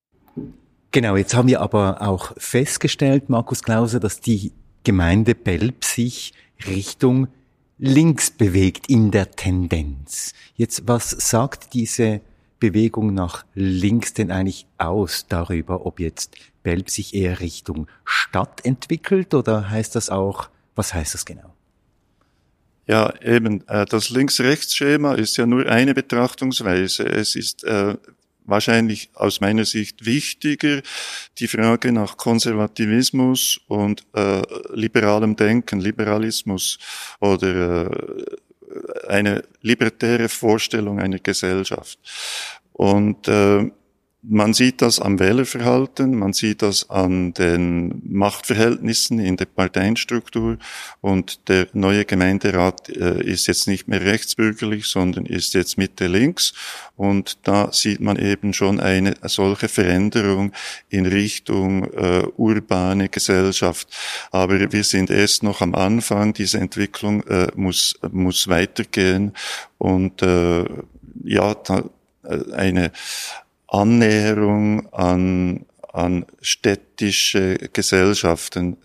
Genau, 0.90 1.16
jetzt 1.16 1.34
haben 1.34 1.48
wir 1.48 1.60
aber 1.60 2.02
auch 2.02 2.32
festgestellt, 2.36 3.28
Markus 3.28 3.62
Klauser, 3.62 4.00
dass 4.00 4.20
die 4.20 4.52
Gemeinde 4.82 5.34
Belb 5.34 5.84
sich 5.84 6.32
Richtung 6.66 7.28
links 7.84 8.30
bewegt 8.30 8.88
in 8.88 9.10
der 9.10 9.30
Tendenz. 9.32 10.32
Jetzt, 10.56 10.88
was 10.88 11.10
sagt 11.10 11.74
diese 11.74 12.22
Bewegung 12.58 13.12
nach 13.12 13.44
links 13.54 14.14
denn 14.14 14.30
eigentlich 14.30 14.66
aus 14.78 15.26
darüber, 15.28 15.84
ob 15.84 16.00
jetzt 16.00 16.34
Belb 16.62 16.88
sich 16.88 17.14
eher 17.14 17.40
Richtung 17.40 17.86
Stadt 18.06 18.64
entwickelt 18.64 19.34
oder 19.34 19.68
heißt 19.68 19.94
das 19.96 20.08
auch, 20.08 20.48
was 20.74 20.94
heißt 20.94 21.12
das 21.12 21.26
genau? 21.26 21.52
Ja, 22.86 23.12
eben, 23.22 23.66
äh, 23.68 23.84
das 23.84 24.08
Links-Rechts-Schema 24.08 25.14
ist 25.14 25.36
ja 25.36 25.44
nur 25.46 25.66
eine 25.66 25.94
Betrachtungsweise. 25.94 27.04
Es 27.04 27.36
ist 27.36 27.64
äh, 27.64 27.96
wahrscheinlich 28.44 29.10
aus 29.14 29.40
meiner 29.40 29.64
Sicht 29.64 30.04
wichtiger, 30.04 30.82
die 31.38 31.48
Frage 31.48 31.92
nach 31.92 32.16
Konservativismus 32.16 33.60
und 33.68 34.04
äh, 34.14 34.42
liberalem 34.72 35.36
Denken, 35.36 35.80
Liberalismus 35.80 36.78
oder 37.20 37.90
äh, 37.90 38.24
eine 39.08 39.44
libertäre 39.62 40.28
Vorstellung 40.28 41.00
einer 41.00 41.18
Gesellschaft. 41.18 41.98
Und 42.72 43.28
äh, 43.28 43.70
man 44.26 44.54
sieht 44.54 44.80
das 44.80 45.00
am 45.00 45.18
Wählerverhalten, 45.18 46.14
man 46.16 46.32
sieht 46.32 46.62
das 46.62 46.88
an 46.88 47.34
den 47.34 48.02
Machtverhältnissen 48.04 49.18
in 49.18 49.36
der 49.36 49.44
Parteienstruktur. 49.44 50.58
Und 51.00 51.48
der 51.48 51.66
neue 51.72 52.04
Gemeinderat 52.04 52.88
äh, 52.88 53.22
ist 53.22 53.46
jetzt 53.46 53.66
nicht 53.66 53.86
mehr 53.86 54.00
rechtsbürgerlich, 54.00 54.86
sondern 54.86 55.26
ist 55.26 55.54
jetzt 55.54 55.76
Mitte 55.76 56.06
links. 56.06 56.54
Und 56.96 57.46
da 57.46 57.70
sieht 57.72 58.00
man 58.00 58.16
eben 58.16 58.54
schon 58.54 58.80
eine 58.80 59.14
solche 59.24 59.68
Veränderung 59.68 60.52
in 60.88 61.06
Richtung 61.06 61.84
äh, 61.92 62.26
urbane 62.36 63.08
Gesellschaft. 63.08 63.88
Aber 64.30 64.72
wir 64.72 64.84
sind 64.84 65.10
erst 65.10 65.42
noch 65.42 65.60
am 65.60 65.74
Anfang, 65.74 66.32
diese 66.32 66.58
Entwicklung 66.58 67.24
äh, 67.24 67.48
muss, 67.56 67.98
muss 68.10 68.48
weitergehen. 68.48 69.32
Und 69.78 70.22
äh, 70.22 70.64
ja, 71.24 71.54
da, 71.54 71.84
äh, 72.24 72.52
eine 72.52 72.92
Annäherung 73.74 74.86
an, 74.92 75.66
an 75.92 76.26
städtische 76.40 77.56
Gesellschaften. 77.72 78.76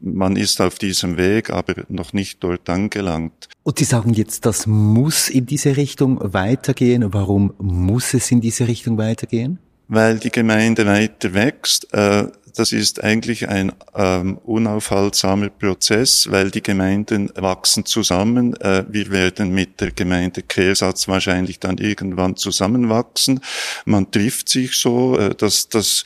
Man 0.00 0.36
ist 0.36 0.60
auf 0.62 0.78
diesem 0.78 1.18
Weg, 1.18 1.50
aber 1.50 1.74
noch 1.88 2.14
nicht 2.14 2.42
dort 2.42 2.68
angelangt. 2.70 3.48
Und 3.62 3.78
Sie 3.78 3.84
sagen 3.84 4.14
jetzt, 4.14 4.46
das 4.46 4.66
muss 4.66 5.28
in 5.28 5.44
diese 5.44 5.76
Richtung 5.76 6.18
weitergehen. 6.20 7.12
Warum 7.12 7.52
muss 7.58 8.14
es 8.14 8.30
in 8.30 8.40
diese 8.40 8.66
Richtung 8.66 8.96
weitergehen? 8.96 9.58
Weil 9.88 10.18
die 10.18 10.30
Gemeinde 10.30 10.86
weiter 10.86 11.34
wächst. 11.34 11.92
Äh, 11.92 12.28
das 12.54 12.72
ist 12.72 13.02
eigentlich 13.02 13.48
ein 13.48 13.72
ähm, 13.94 14.38
unaufhaltsamer 14.38 15.50
Prozess, 15.50 16.30
weil 16.30 16.50
die 16.50 16.62
Gemeinden 16.62 17.30
wachsen 17.34 17.84
zusammen. 17.86 18.54
Äh, 18.60 18.84
wir 18.88 19.10
werden 19.10 19.50
mit 19.52 19.80
der 19.80 19.90
Gemeinde 19.90 20.42
Kehrsatz 20.42 21.08
wahrscheinlich 21.08 21.60
dann 21.60 21.78
irgendwann 21.78 22.36
zusammenwachsen. 22.36 23.40
Man 23.84 24.10
trifft 24.10 24.48
sich 24.48 24.76
so, 24.76 25.16
äh, 25.18 25.34
dass 25.34 25.68
das 25.68 26.04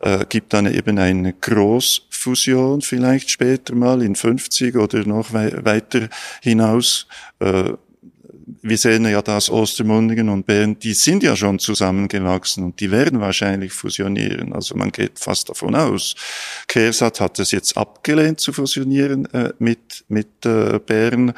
äh, 0.00 0.24
gibt 0.28 0.52
dann 0.52 0.72
eben 0.72 0.98
eine 0.98 1.32
Großfusion 1.32 2.82
vielleicht 2.82 3.30
später 3.30 3.74
mal 3.74 4.02
in 4.02 4.14
50 4.14 4.76
oder 4.76 5.04
noch 5.04 5.32
wei 5.32 5.52
weiter 5.64 6.08
hinaus. 6.42 7.06
Äh, 7.40 7.72
wir 8.62 8.78
sehen 8.78 9.04
ja, 9.06 9.22
dass 9.22 9.50
Ostermundigen 9.50 10.28
und 10.28 10.46
Bern, 10.46 10.78
die 10.78 10.94
sind 10.94 11.22
ja 11.22 11.36
schon 11.36 11.58
zusammengewachsen 11.58 12.64
und 12.64 12.80
die 12.80 12.90
werden 12.90 13.20
wahrscheinlich 13.20 13.72
fusionieren. 13.72 14.52
Also 14.52 14.74
man 14.76 14.90
geht 14.90 15.18
fast 15.18 15.48
davon 15.48 15.74
aus. 15.74 16.14
Kersat 16.66 17.20
hat 17.20 17.38
es 17.38 17.50
jetzt 17.50 17.76
abgelehnt 17.76 18.40
zu 18.40 18.52
fusionieren 18.52 19.26
äh, 19.32 19.52
mit, 19.58 20.04
mit 20.08 20.46
äh, 20.46 20.78
Bern. 20.78 21.34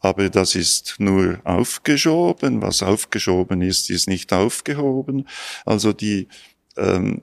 Aber 0.00 0.28
das 0.28 0.54
ist 0.54 0.96
nur 0.98 1.40
aufgeschoben. 1.44 2.62
Was 2.62 2.82
aufgeschoben 2.82 3.62
ist, 3.62 3.90
ist 3.90 4.08
nicht 4.08 4.32
aufgehoben. 4.32 5.26
Also 5.64 5.92
die 5.92 6.28
ähm, 6.76 7.20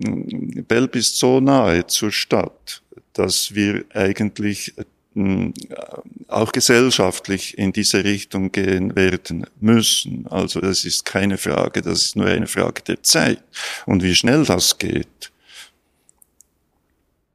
Belp 0.67 0.95
ist 0.95 1.17
so 1.19 1.39
nahe 1.39 1.87
zur 1.87 2.11
Stadt, 2.11 2.83
dass 3.13 3.53
wir 3.53 3.85
eigentlich 3.93 4.73
auch 6.27 6.51
gesellschaftlich 6.51 7.57
in 7.57 7.71
diese 7.71 8.03
Richtung 8.03 8.51
gehen 8.51 8.95
werden 8.95 9.45
müssen. 9.59 10.27
Also 10.27 10.59
das 10.59 10.85
ist 10.85 11.05
keine 11.05 11.37
Frage, 11.37 11.81
das 11.81 12.01
ist 12.01 12.15
nur 12.15 12.25
eine 12.25 12.47
Frage 12.47 12.81
der 12.81 13.03
Zeit 13.03 13.43
und 13.85 14.03
wie 14.03 14.15
schnell 14.15 14.43
das 14.45 14.77
geht. 14.77 15.31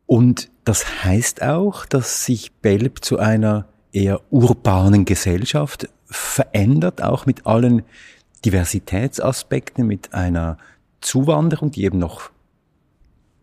Und 0.07 0.51
das 0.65 1.05
heißt 1.05 1.43
auch, 1.43 1.87
dass 1.87 2.25
sich 2.25 2.53
Belp 2.53 3.05
zu 3.05 3.19
einer 3.19 3.69
eher 3.93 4.21
urbanen 4.31 5.05
Gesellschaft 5.05 5.89
verändert, 6.07 7.03
auch 7.03 7.27
mit 7.27 7.47
allen 7.47 7.83
Diversitätsaspekten, 8.45 9.87
mit 9.87 10.15
einer 10.15 10.59
Zuwanderung, 11.01 11.71
die 11.71 11.85
eben 11.85 11.99
noch 11.99 12.31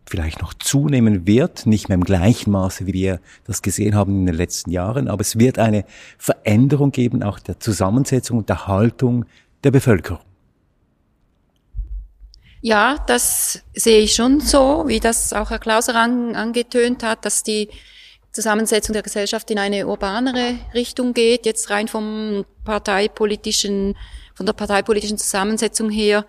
vielleicht 0.08 0.42
noch 0.42 0.54
zunehmen 0.54 1.26
wird, 1.26 1.66
nicht 1.66 1.90
mehr 1.90 1.96
im 1.96 2.04
gleichen 2.04 2.52
Maße, 2.52 2.86
wie 2.86 2.94
wir 2.94 3.20
das 3.46 3.62
gesehen 3.62 3.96
haben 3.96 4.20
in 4.20 4.26
den 4.28 4.36
letzten 4.36 4.72
Jahren, 4.72 5.08
aber 5.08 5.22
es 5.22 5.38
wird 5.40 5.58
eine 5.60 5.86
Veränderung 6.18 6.92
geben, 6.92 7.24
auch 7.24 7.40
der 7.40 7.60
Zusammensetzung 7.60 8.38
und 8.40 8.50
der 8.50 8.68
Haltung 8.68 9.26
der 9.64 9.72
Bevölkerung. 9.72 10.22
Ja, 12.62 12.98
das 13.06 13.62
sehe 13.76 14.00
ich 14.00 14.16
schon 14.16 14.40
so, 14.40 14.86
wie 14.88 15.00
das 15.00 15.34
auch 15.34 15.52
Herr 15.52 15.60
Klauser 15.60 15.96
an, 15.96 16.36
angetönt 16.36 17.04
hat, 17.04 17.24
dass 17.24 17.44
die 17.44 17.70
Zusammensetzung 18.32 18.94
der 18.94 19.04
Gesellschaft 19.04 19.50
in 19.52 19.60
eine 19.60 19.88
urbanere 19.88 20.56
Richtung 20.74 21.14
geht, 21.14 21.46
jetzt 21.46 21.70
rein 21.70 21.88
vom 21.88 22.44
parteipolitischen, 22.64 23.96
von 24.34 24.46
der 24.46 24.54
parteipolitischen 24.54 25.18
Zusammensetzung 25.18 25.90
her 25.90 26.26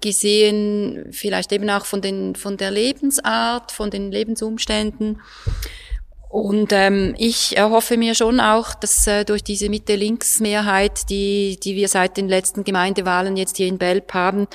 gesehen, 0.00 1.06
vielleicht 1.12 1.52
eben 1.52 1.68
auch 1.70 1.84
von 1.84 2.00
den, 2.00 2.34
von 2.34 2.56
der 2.56 2.70
Lebensart, 2.70 3.72
von 3.72 3.90
den 3.90 4.10
Lebensumständen. 4.10 5.20
Und 6.28 6.72
ähm, 6.72 7.14
ich 7.16 7.56
erhoffe 7.56 7.96
mir 7.96 8.14
schon 8.16 8.40
auch, 8.40 8.74
dass 8.74 9.06
äh, 9.06 9.24
durch 9.24 9.44
diese 9.44 9.68
Mitte-Links-Mehrheit, 9.68 11.08
die, 11.08 11.60
die 11.62 11.76
wir 11.76 11.86
seit 11.86 12.16
den 12.16 12.28
letzten 12.28 12.64
Gemeindewahlen 12.64 13.36
jetzt 13.36 13.56
hier 13.56 13.68
in 13.68 13.78
Belp 13.78 14.12
haben, 14.14 14.48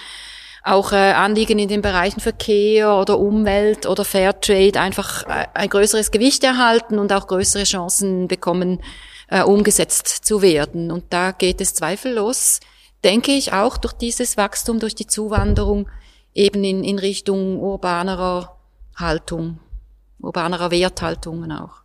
auch 0.63 0.91
äh, 0.91 0.95
Anliegen 1.13 1.57
in 1.57 1.69
den 1.69 1.82
Bereichen 1.82 2.19
Verkehr 2.19 2.93
oder 2.93 3.17
Umwelt 3.17 3.86
oder 3.86 4.03
Fairtrade 4.03 4.80
einfach 4.80 5.25
äh, 5.27 5.45
ein 5.53 5.69
größeres 5.69 6.11
Gewicht 6.11 6.43
erhalten 6.43 6.99
und 6.99 7.13
auch 7.13 7.27
größere 7.27 7.63
Chancen 7.63 8.27
bekommen, 8.27 8.82
äh, 9.30 9.41
umgesetzt 9.41 10.07
zu 10.07 10.41
werden. 10.41 10.91
Und 10.91 11.05
da 11.11 11.32
geht 11.32 11.61
es 11.61 11.73
zweifellos 11.75 12.59
denke 13.04 13.32
ich, 13.32 13.54
auch 13.54 13.78
durch 13.78 13.93
dieses 13.93 14.38
Wachstum, 14.38 14.80
durch 14.80 14.95
die 14.95 15.08
Zuwanderung 15.08 15.89
eben 16.34 16.64
in, 16.64 16.84
in 16.84 17.00
Richtung 17.00 17.60
urbanerer 17.60 18.58
Haltung, 18.95 19.60
urbanerer 20.20 20.72
Werthaltungen 20.72 21.52
auch. 21.52 21.82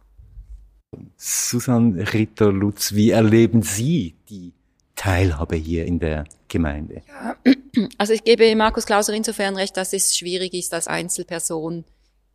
Susanne 1.17 2.13
Ritter-Lutz, 2.13 2.95
wie 2.95 3.11
erleben 3.11 3.63
Sie 3.63 4.15
die 4.29 4.53
Teilhabe 4.95 5.57
hier 5.57 5.87
in 5.87 5.99
der 5.99 6.25
Gemeinde? 6.49 7.03
Ja, 7.09 7.37
also 7.99 8.13
ich 8.13 8.23
gebe 8.23 8.55
Markus 8.55 8.87
Klauser 8.87 9.13
insofern 9.13 9.57
recht, 9.57 9.77
dass 9.77 9.93
es 9.93 10.17
schwierig 10.17 10.55
ist, 10.55 10.73
als 10.73 10.87
Einzelperson 10.87 11.85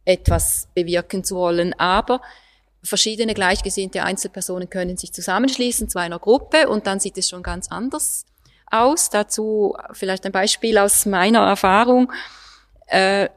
etwas 0.03 0.67
bewirken 0.73 1.23
zu 1.23 1.35
wollen. 1.35 1.73
Aber 1.73 2.21
verschiedene 2.83 3.33
gleichgesinnte 3.33 4.03
Einzelpersonen 4.03 4.69
können 4.69 4.97
sich 4.97 5.13
zusammenschließen 5.13 5.89
zu 5.89 5.99
einer 5.99 6.19
Gruppe 6.19 6.67
und 6.67 6.87
dann 6.87 6.99
sieht 6.99 7.17
es 7.17 7.29
schon 7.29 7.43
ganz 7.43 7.69
anders 7.69 8.25
aus. 8.71 9.09
Dazu 9.09 9.75
vielleicht 9.91 10.25
ein 10.25 10.31
Beispiel 10.31 10.77
aus 10.77 11.05
meiner 11.05 11.39
Erfahrung. 11.39 12.11
Äh, 12.87 13.29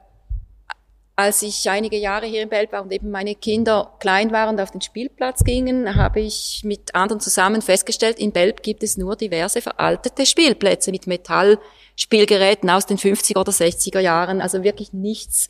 als 1.15 1.43
ich 1.43 1.69
einige 1.69 1.97
Jahre 1.97 2.25
hier 2.25 2.41
in 2.41 2.49
Belp 2.49 2.71
war 2.71 2.81
und 2.81 2.91
eben 2.91 3.11
meine 3.11 3.35
Kinder 3.35 3.93
klein 3.99 4.31
waren 4.31 4.55
und 4.55 4.61
auf 4.61 4.71
den 4.71 4.81
Spielplatz 4.81 5.43
gingen, 5.43 5.95
habe 5.95 6.21
ich 6.21 6.61
mit 6.63 6.95
anderen 6.95 7.19
zusammen 7.19 7.61
festgestellt, 7.61 8.17
in 8.17 8.31
Belp 8.31 8.63
gibt 8.63 8.81
es 8.81 8.97
nur 8.97 9.15
diverse 9.15 9.61
veraltete 9.61 10.25
Spielplätze 10.25 10.89
mit 10.89 11.05
Metallspielgeräten 11.05 12.69
aus 12.69 12.87
den 12.87 12.97
50er 12.97 13.37
oder 13.37 13.51
60er 13.51 13.99
Jahren. 13.99 14.41
Also 14.41 14.63
wirklich 14.63 14.91
nichts 14.91 15.49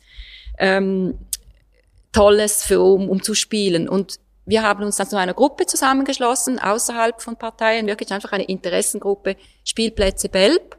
ähm, 0.58 1.18
Tolles 2.12 2.62
für 2.62 2.80
um, 2.80 3.08
um 3.08 3.22
zu 3.22 3.34
spielen. 3.34 3.88
Und 3.88 4.20
wir 4.46 4.62
haben 4.62 4.84
uns 4.84 4.96
dann 4.96 5.08
zu 5.08 5.16
einer 5.16 5.34
Gruppe 5.34 5.66
zusammengeschlossen, 5.66 6.58
außerhalb 6.58 7.20
von 7.22 7.36
Parteien, 7.36 7.86
wirklich 7.86 8.12
einfach 8.12 8.32
eine 8.32 8.44
Interessengruppe 8.44 9.36
Spielplätze 9.64 10.28
Belp. 10.28 10.76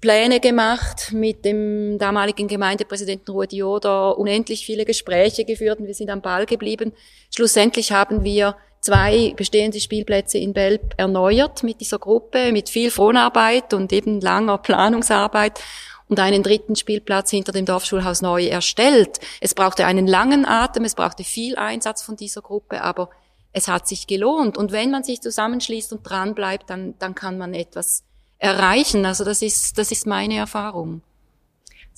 Pläne 0.00 0.40
gemacht 0.40 1.12
mit 1.12 1.44
dem 1.44 1.98
damaligen 1.98 2.48
Gemeindepräsidenten 2.48 3.32
Rudi 3.32 3.62
Oder, 3.62 4.18
unendlich 4.18 4.66
viele 4.66 4.84
Gespräche 4.84 5.44
geführt 5.44 5.80
und 5.80 5.86
wir 5.86 5.94
sind 5.94 6.10
am 6.10 6.20
Ball 6.20 6.46
geblieben. 6.46 6.92
Schlussendlich 7.34 7.92
haben 7.92 8.22
wir 8.22 8.56
zwei 8.80 9.32
bestehende 9.36 9.80
Spielplätze 9.80 10.38
in 10.38 10.52
Belp 10.52 10.94
erneuert 10.96 11.62
mit 11.62 11.80
dieser 11.80 11.98
Gruppe, 11.98 12.52
mit 12.52 12.68
viel 12.68 12.90
Fronarbeit 12.90 13.74
und 13.74 13.92
eben 13.92 14.20
langer 14.20 14.58
Planungsarbeit 14.58 15.60
und 16.08 16.20
einen 16.20 16.42
dritten 16.42 16.76
Spielplatz 16.76 17.30
hinter 17.30 17.52
dem 17.52 17.66
Dorfschulhaus 17.66 18.22
neu 18.22 18.46
erstellt. 18.46 19.18
Es 19.40 19.54
brauchte 19.54 19.86
einen 19.86 20.06
langen 20.06 20.46
Atem, 20.46 20.84
es 20.84 20.94
brauchte 20.94 21.24
viel 21.24 21.56
Einsatz 21.56 22.02
von 22.02 22.16
dieser 22.16 22.42
Gruppe, 22.42 22.82
aber 22.82 23.10
es 23.52 23.68
hat 23.68 23.88
sich 23.88 24.06
gelohnt. 24.06 24.58
Und 24.58 24.72
wenn 24.72 24.90
man 24.90 25.02
sich 25.02 25.20
zusammenschließt 25.20 25.92
und 25.92 26.02
dran 26.02 26.34
bleibt, 26.34 26.70
dann, 26.70 26.94
dann 26.98 27.14
kann 27.14 27.38
man 27.38 27.54
etwas 27.54 28.04
erreichen. 28.38 29.06
Also 29.06 29.24
das 29.24 29.42
ist, 29.42 29.78
das 29.78 29.90
ist 29.90 30.06
meine 30.06 30.36
Erfahrung. 30.36 31.02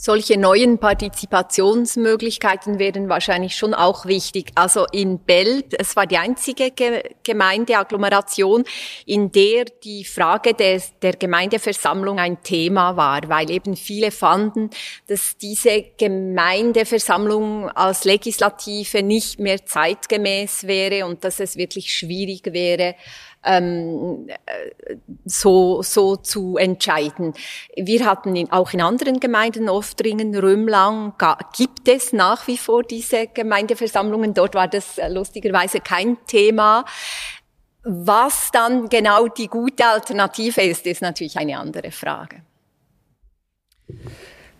Solche 0.01 0.39
neuen 0.39 0.79
Partizipationsmöglichkeiten 0.79 2.79
wären 2.79 3.09
wahrscheinlich 3.09 3.57
schon 3.57 3.75
auch 3.75 4.07
wichtig. 4.07 4.53
Also 4.55 4.87
in 4.93 5.19
Belp, 5.19 5.75
es 5.77 5.97
war 5.97 6.07
die 6.07 6.19
einzige 6.19 6.73
Gemeindeagglomeration, 7.25 8.63
in 9.07 9.33
der 9.33 9.65
die 9.65 10.05
Frage 10.05 10.55
des, 10.55 10.93
der 11.03 11.15
Gemeindeversammlung 11.15 12.21
ein 12.21 12.45
Thema 12.45 12.97
war, 12.97 13.29
weil 13.29 13.51
eben 13.51 13.75
viele 13.75 14.13
fanden, 14.13 14.71
dass 15.09 15.37
diese 15.37 15.87
Gemeindeversammlung 15.97 17.69
als 17.69 18.05
Legislative 18.05 19.03
nicht 19.03 19.41
mehr 19.41 19.67
zeitgemäß 19.67 20.69
wäre 20.69 21.07
und 21.07 21.25
dass 21.25 21.41
es 21.41 21.57
wirklich 21.57 21.93
schwierig 21.93 22.43
wäre, 22.53 22.95
ähm, 23.45 24.29
so, 25.25 25.83
so 25.83 26.17
zu 26.17 26.57
entscheiden. 26.57 27.35
Wir 27.77 28.05
hatten 28.05 28.37
in, 28.37 28.51
auch 28.51 28.73
in 28.73 28.81
anderen 28.81 29.21
Gemeinden, 29.21 29.69
Oftringen, 29.69 30.37
Römlang, 30.37 31.15
gibt 31.57 31.89
es 31.89 32.13
nach 32.13 32.47
wie 32.47 32.59
vor 32.59 32.83
diese 32.83 33.27
Gemeindeversammlungen. 33.29 34.35
Dort 34.35 34.55
war 34.55 34.69
das 34.69 34.99
äh, 34.99 35.09
lustigerweise 35.09 35.81
kein 35.81 36.19
Thema. 36.27 36.85
Was 37.85 38.51
dann 38.53 38.89
genau 38.89 39.29
die 39.29 39.49
gute 39.49 39.87
Alternative 39.87 40.63
ist, 40.63 40.87
ist 40.87 41.01
natürlich 41.01 41.39
eine 41.39 41.59
andere 41.59 41.91
Frage 41.91 42.43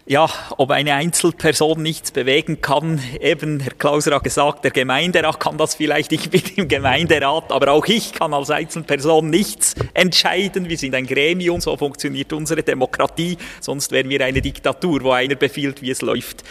ja, 0.09 0.27
ob 0.57 0.71
eine 0.71 0.95
Einzelperson 0.95 1.83
nichts 1.83 2.11
bewegen 2.11 2.63
kann. 2.63 2.99
Eben, 3.21 3.61
Herr 3.61 3.75
Klauser 3.75 4.15
hat 4.15 4.25
gesagt, 4.25 4.65
der 4.65 4.71
Gemeinderat 4.71 5.39
kann 5.39 5.59
das 5.59 5.75
vielleicht, 5.75 6.13
ich 6.13 6.31
bin 6.31 6.43
im 6.57 6.67
Gemeinderat, 6.67 7.53
aber 7.53 7.73
auch 7.73 7.87
ich 7.87 8.15
kann 8.15 8.33
als 8.33 8.51
Einzelperson 8.51 9.29
nichts 9.29 9.75
entscheiden. 9.93 10.67
Wir 10.67 10.79
sind 10.79 10.95
ein 10.95 11.07
Gremium, 11.07 11.61
so 11.61 11.77
funktioniert 11.77 12.33
unsere 12.33 12.63
Demokratie, 12.63 13.37
sonst 13.61 13.93
wären 13.93 14.09
wir 14.09 14.25
eine 14.25 14.41
Diktatur, 14.41 15.03
wo 15.03 15.11
einer 15.11 15.35
befiehlt, 15.35 15.83
wie 15.83 15.91
es 15.91 16.01
läuft. 16.01 16.43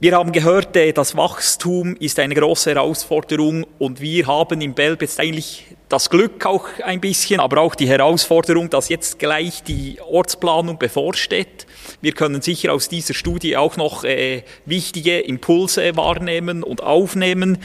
Wir 0.00 0.16
haben 0.16 0.32
gehört, 0.32 0.74
äh, 0.76 0.92
das 0.92 1.16
Wachstum 1.16 1.96
ist 1.96 2.18
eine 2.18 2.34
große 2.34 2.70
Herausforderung 2.70 3.66
und 3.78 4.00
wir 4.00 4.26
haben 4.26 4.62
im 4.62 4.74
Belb 4.74 5.02
jetzt 5.02 5.20
eigentlich 5.20 5.66
das 5.90 6.08
Glück 6.08 6.44
auch 6.46 6.66
ein 6.82 7.00
bisschen, 7.00 7.40
aber 7.40 7.60
auch 7.60 7.74
die 7.74 7.88
Herausforderung, 7.88 8.70
dass 8.70 8.88
jetzt 8.88 9.18
gleich 9.18 9.62
die 9.62 9.98
Ortsplanung 10.00 10.78
bevorsteht. 10.78 11.63
Wir 12.04 12.12
können 12.12 12.42
sicher 12.42 12.74
aus 12.74 12.90
dieser 12.90 13.14
Studie 13.14 13.56
auch 13.56 13.78
noch 13.78 14.04
äh, 14.04 14.42
wichtige 14.66 15.20
Impulse 15.20 15.96
wahrnehmen 15.96 16.62
und 16.62 16.82
aufnehmen. 16.82 17.56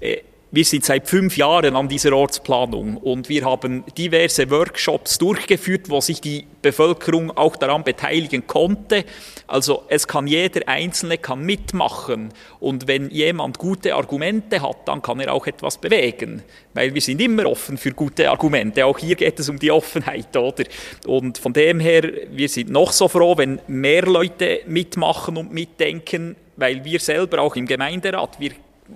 Äh, 0.00 0.18
wir 0.52 0.64
sind 0.64 0.84
seit 0.84 1.08
fünf 1.08 1.36
Jahren 1.36 1.76
an 1.76 1.88
dieser 1.88 2.12
Ortsplanung 2.12 2.96
und 2.96 3.28
wir 3.28 3.44
haben 3.44 3.84
diverse 3.96 4.50
Workshops 4.50 5.16
durchgeführt, 5.18 5.88
wo 5.88 6.00
sich 6.00 6.20
die 6.20 6.44
Bevölkerung 6.60 7.30
auch 7.36 7.54
daran 7.54 7.84
beteiligen 7.84 8.48
konnte. 8.48 9.04
Also 9.46 9.84
es 9.88 10.08
kann 10.08 10.26
jeder 10.26 10.66
Einzelne 10.66 11.18
kann 11.18 11.42
mitmachen 11.42 12.30
und 12.58 12.88
wenn 12.88 13.10
jemand 13.10 13.58
gute 13.58 13.94
Argumente 13.94 14.60
hat, 14.60 14.88
dann 14.88 15.02
kann 15.02 15.20
er 15.20 15.32
auch 15.32 15.46
etwas 15.46 15.78
bewegen, 15.78 16.42
weil 16.74 16.94
wir 16.94 17.00
sind 17.00 17.20
immer 17.20 17.46
offen 17.46 17.78
für 17.78 17.92
gute 17.92 18.28
Argumente. 18.28 18.84
Auch 18.84 18.98
hier 18.98 19.14
geht 19.14 19.38
es 19.38 19.48
um 19.48 19.58
die 19.58 19.70
Offenheit, 19.70 20.36
oder? 20.36 20.64
Und 21.06 21.38
von 21.38 21.52
dem 21.52 21.78
her, 21.78 22.02
wir 22.32 22.48
sind 22.48 22.70
noch 22.70 22.90
so 22.90 23.06
froh, 23.06 23.38
wenn 23.38 23.60
mehr 23.68 24.02
Leute 24.02 24.62
mitmachen 24.66 25.36
und 25.36 25.52
mitdenken, 25.52 26.34
weil 26.56 26.84
wir 26.84 26.98
selber 26.98 27.38
auch 27.40 27.54
im 27.54 27.66
Gemeinderat, 27.66 28.40
wir 28.40 28.50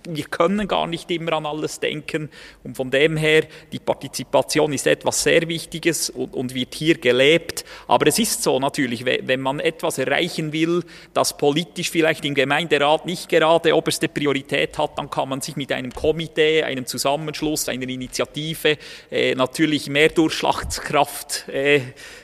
wir 0.08 0.24
können 0.24 0.66
gar 0.68 0.86
nicht 0.86 1.10
immer 1.10 1.34
an 1.34 1.46
alles 1.46 1.80
denken. 1.80 2.30
Und 2.62 2.76
von 2.76 2.90
dem 2.90 3.16
her, 3.16 3.44
die 3.72 3.78
Partizipation 3.78 4.72
ist 4.72 4.86
etwas 4.86 5.22
sehr 5.22 5.48
Wichtiges 5.48 6.10
und, 6.10 6.34
und, 6.34 6.54
wird 6.54 6.74
hier 6.74 6.98
gelebt. 6.98 7.64
Aber 7.86 8.06
es 8.06 8.18
ist 8.18 8.42
so 8.42 8.58
natürlich, 8.58 9.04
wenn 9.04 9.40
man 9.40 9.60
etwas 9.60 9.98
erreichen 9.98 10.52
will, 10.52 10.82
das 11.12 11.36
politisch 11.36 11.90
vielleicht 11.90 12.24
im 12.24 12.34
Gemeinderat 12.34 13.06
nicht 13.06 13.28
gerade 13.28 13.74
oberste 13.74 14.08
Priorität 14.08 14.78
hat, 14.78 14.98
dann 14.98 15.10
kann 15.10 15.28
man 15.28 15.40
sich 15.40 15.56
mit 15.56 15.72
einem 15.72 15.92
Komitee, 15.92 16.62
einem 16.62 16.86
Zusammenschluss, 16.86 17.68
einer 17.68 17.88
Initiative 17.88 18.78
äh, 19.10 19.34
natürlich 19.34 19.88
mehr 19.88 20.08
Durchschlagskraft 20.08 21.48
äh, 21.48 21.80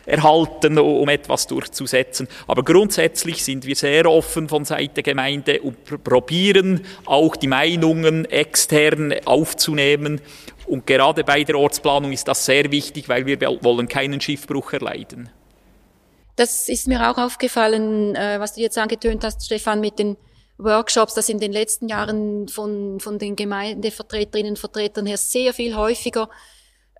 erhalten, 0.07 0.79
um 0.79 1.09
etwas 1.09 1.47
durchzusetzen. 1.47 2.29
Aber 2.47 2.63
grundsätzlich 2.63 3.45
sind 3.45 3.67
wir 3.67 3.77
sehr 3.77 4.11
offen 4.11 4.49
von 4.49 4.65
Seite 4.65 5.03
Gemeinde 5.03 5.61
und 5.61 5.85
probieren 6.05 6.85
auch 7.05 7.37
die 7.37 7.47
Meinungen 7.61 8.25
extern 8.25 9.15
aufzunehmen. 9.27 10.21
Und 10.67 10.87
gerade 10.87 11.25
bei 11.25 11.45
der 11.45 11.59
Ortsplanung 11.59 12.13
ist 12.13 12.29
das 12.29 12.45
sehr 12.47 12.71
wichtig, 12.71 13.09
weil 13.09 13.27
wir 13.27 13.41
wollen 13.41 13.89
keinen 13.89 14.21
Schiffbruch 14.21 14.73
erleiden. 14.73 15.29
Das 16.37 16.69
ist 16.69 16.89
mir 16.89 17.11
auch 17.11 17.19
aufgefallen, 17.19 18.15
äh, 18.15 18.41
was 18.41 18.55
du 18.55 18.63
jetzt 18.63 18.79
angetönt 18.79 19.25
hast, 19.25 19.45
Stefan, 19.45 19.81
mit 19.81 19.99
den 19.99 20.17
Workshops, 20.57 21.15
dass 21.15 21.29
in 21.29 21.39
den 21.39 21.53
letzten 21.53 21.89
Jahren 21.89 22.49
von, 22.49 23.01
von 23.01 23.19
den 23.19 23.37
Gemeindevertreterinnen 23.37 24.53
und 24.53 24.59
Vertretern 24.59 25.07
her 25.07 25.19
sehr 25.19 25.53
viel 25.53 25.77
häufiger 25.77 26.31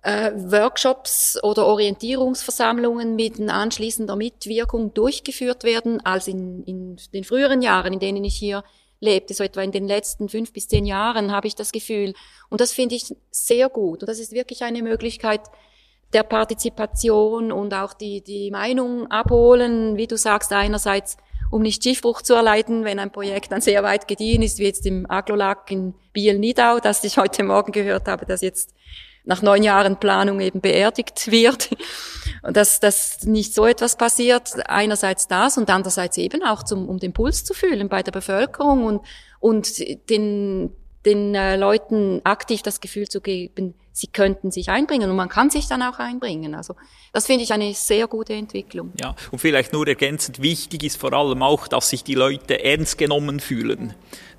äh, 0.03 0.31
Workshops 0.35 1.39
oder 1.41 1.65
Orientierungsversammlungen 1.65 3.15
mit 3.15 3.39
anschließender 3.39 4.15
Mitwirkung 4.15 4.93
durchgeführt 4.93 5.63
werden, 5.63 6.05
als 6.05 6.27
in, 6.27 6.63
in 6.63 6.97
den 7.13 7.23
früheren 7.23 7.61
Jahren, 7.61 7.93
in 7.93 7.99
denen 7.99 8.23
ich 8.23 8.35
hier 8.35 8.63
lebte, 9.01 9.33
so 9.33 9.43
etwa 9.43 9.61
in 9.61 9.71
den 9.71 9.87
letzten 9.87 10.29
fünf 10.29 10.53
bis 10.53 10.67
zehn 10.67 10.85
Jahren, 10.85 11.31
habe 11.31 11.47
ich 11.47 11.55
das 11.55 11.71
Gefühl. 11.71 12.13
Und 12.49 12.61
das 12.61 12.71
finde 12.71 12.95
ich 12.95 13.13
sehr 13.31 13.67
gut. 13.67 14.01
Und 14.01 14.07
das 14.07 14.19
ist 14.19 14.31
wirklich 14.31 14.63
eine 14.63 14.81
Möglichkeit 14.81 15.41
der 16.13 16.23
Partizipation 16.23 17.51
und 17.51 17.73
auch 17.73 17.93
die, 17.93 18.21
die 18.21 18.51
Meinung 18.51 19.09
abholen, 19.09 19.97
wie 19.97 20.07
du 20.07 20.17
sagst, 20.17 20.53
einerseits, 20.53 21.17
um 21.49 21.61
nicht 21.61 21.83
Schiffbruch 21.83 22.21
zu 22.21 22.33
erleiden, 22.33 22.85
wenn 22.85 22.99
ein 22.99 23.11
Projekt 23.11 23.51
dann 23.51 23.61
sehr 23.61 23.83
weit 23.83 24.07
gediehen 24.07 24.41
ist, 24.41 24.59
wie 24.59 24.65
jetzt 24.65 24.85
im 24.85 25.09
Aglolag 25.09 25.69
in 25.71 25.93
Biel-Nidau, 26.13 26.79
das 26.79 27.03
ich 27.03 27.17
heute 27.17 27.43
Morgen 27.43 27.71
gehört 27.71 28.07
habe, 28.07 28.25
das 28.25 28.41
jetzt 28.41 28.73
nach 29.23 29.41
neun 29.41 29.63
Jahren 29.63 29.99
Planung 29.99 30.39
eben 30.41 30.61
beerdigt 30.61 31.31
wird. 31.31 31.69
Und 32.41 32.57
dass, 32.57 32.79
dass 32.79 33.23
nicht 33.23 33.53
so 33.53 33.65
etwas 33.65 33.95
passiert, 33.95 34.53
einerseits 34.67 35.27
das 35.27 35.57
und 35.57 35.69
andererseits 35.69 36.17
eben 36.17 36.43
auch 36.43 36.63
zum, 36.63 36.89
um 36.89 36.97
den 36.97 37.13
Puls 37.13 37.43
zu 37.43 37.53
fühlen 37.53 37.87
bei 37.87 38.01
der 38.01 38.11
Bevölkerung 38.11 38.85
und, 38.85 39.01
und 39.39 40.09
den, 40.09 40.71
den 41.05 41.35
äh, 41.35 41.55
Leuten 41.55 42.21
aktiv 42.23 42.61
das 42.61 42.79
Gefühl 42.79 43.07
zu 43.07 43.21
geben, 43.21 43.73
sie 43.91 44.07
könnten 44.07 44.51
sich 44.51 44.69
einbringen 44.69 45.09
und 45.09 45.15
man 45.15 45.29
kann 45.29 45.49
sich 45.49 45.67
dann 45.67 45.81
auch 45.81 45.99
einbringen. 45.99 46.55
Also 46.55 46.75
das 47.11 47.25
finde 47.25 47.43
ich 47.43 47.51
eine 47.53 47.73
sehr 47.73 48.07
gute 48.07 48.33
Entwicklung. 48.33 48.93
Ja, 48.99 49.15
und 49.31 49.39
vielleicht 49.39 49.73
nur 49.73 49.87
ergänzend 49.87 50.41
wichtig 50.41 50.83
ist 50.83 50.97
vor 50.97 51.13
allem 51.13 51.43
auch, 51.43 51.67
dass 51.67 51.89
sich 51.89 52.03
die 52.03 52.15
Leute 52.15 52.63
ernst 52.63 52.97
genommen 52.97 53.39
fühlen 53.39 53.93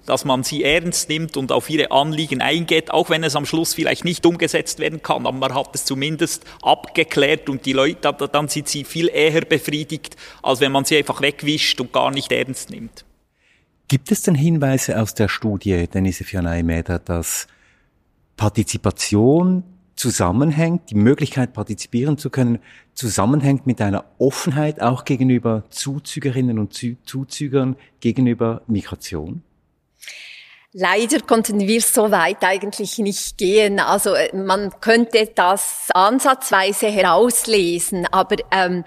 dass 0.07 0.25
man 0.25 0.43
sie 0.43 0.65
ernst 0.65 1.09
nimmt 1.09 1.37
und 1.37 1.53
auf 1.53 1.71
ihre 1.71 1.91
Anliegen 1.91 2.41
eingeht, 2.41 2.91
auch 2.91 3.11
wenn 3.11 3.23
es 3.25 3.37
am 3.37 3.47
Schluss 3.47 3.75
vielleicht 3.75 4.05
nicht 4.05 4.27
umgesetzt 4.27 4.79
werden 4.79 5.03
kann, 5.03 5.27
aber 5.27 5.37
man 5.37 5.55
hat 5.55 5.75
es 5.75 5.85
zumindest 5.85 6.45
abgeklärt 6.63 7.49
und 7.49 7.65
die 7.67 7.73
Leute, 7.73 8.13
dann 8.33 8.49
sind 8.49 8.69
sie 8.69 8.85
viel 8.85 9.09
eher 9.09 9.43
befriedigt, 9.43 10.17
als 10.43 10.61
wenn 10.61 10.73
man 10.73 10.85
sie 10.85 10.99
einfach 10.99 11.21
wegwischt 11.21 11.81
und 11.81 11.93
gar 11.93 12.11
nicht 12.11 12.33
ernst 12.33 12.71
nimmt. 12.71 13.05
Gibt 13.89 14.11
es 14.11 14.22
denn 14.22 14.35
Hinweise 14.35 15.01
aus 15.01 15.14
der 15.14 15.28
Studie 15.28 15.87
Denise 15.87 16.24
Fianai-Meder, 16.24 16.99
dass 16.99 17.47
Partizipation 18.37 19.64
zusammenhängt, 19.97 20.91
die 20.91 20.95
Möglichkeit 20.95 21.53
partizipieren 21.53 22.18
zu 22.18 22.30
können, 22.30 22.59
zusammenhängt 22.95 23.66
mit 23.66 23.80
einer 23.80 24.05
Offenheit 24.18 24.80
auch 24.80 25.05
gegenüber 25.05 25.64
Zuzügerinnen 25.70 26.59
und 26.59 26.74
Zuzügern 27.05 27.76
gegenüber 28.01 28.62
Migration? 28.66 29.43
Leider 30.74 31.20
konnten 31.20 31.61
wir 31.61 31.83
so 31.83 32.11
weit 32.11 32.43
eigentlich 32.43 32.97
nicht 32.97 33.37
gehen. 33.37 33.78
Also 33.78 34.14
äh, 34.14 34.35
man 34.35 34.72
könnte 34.80 35.30
das 35.35 35.89
ansatzweise 35.93 36.87
herauslesen, 36.87 38.07
aber 38.11 38.37
ähm, 38.51 38.83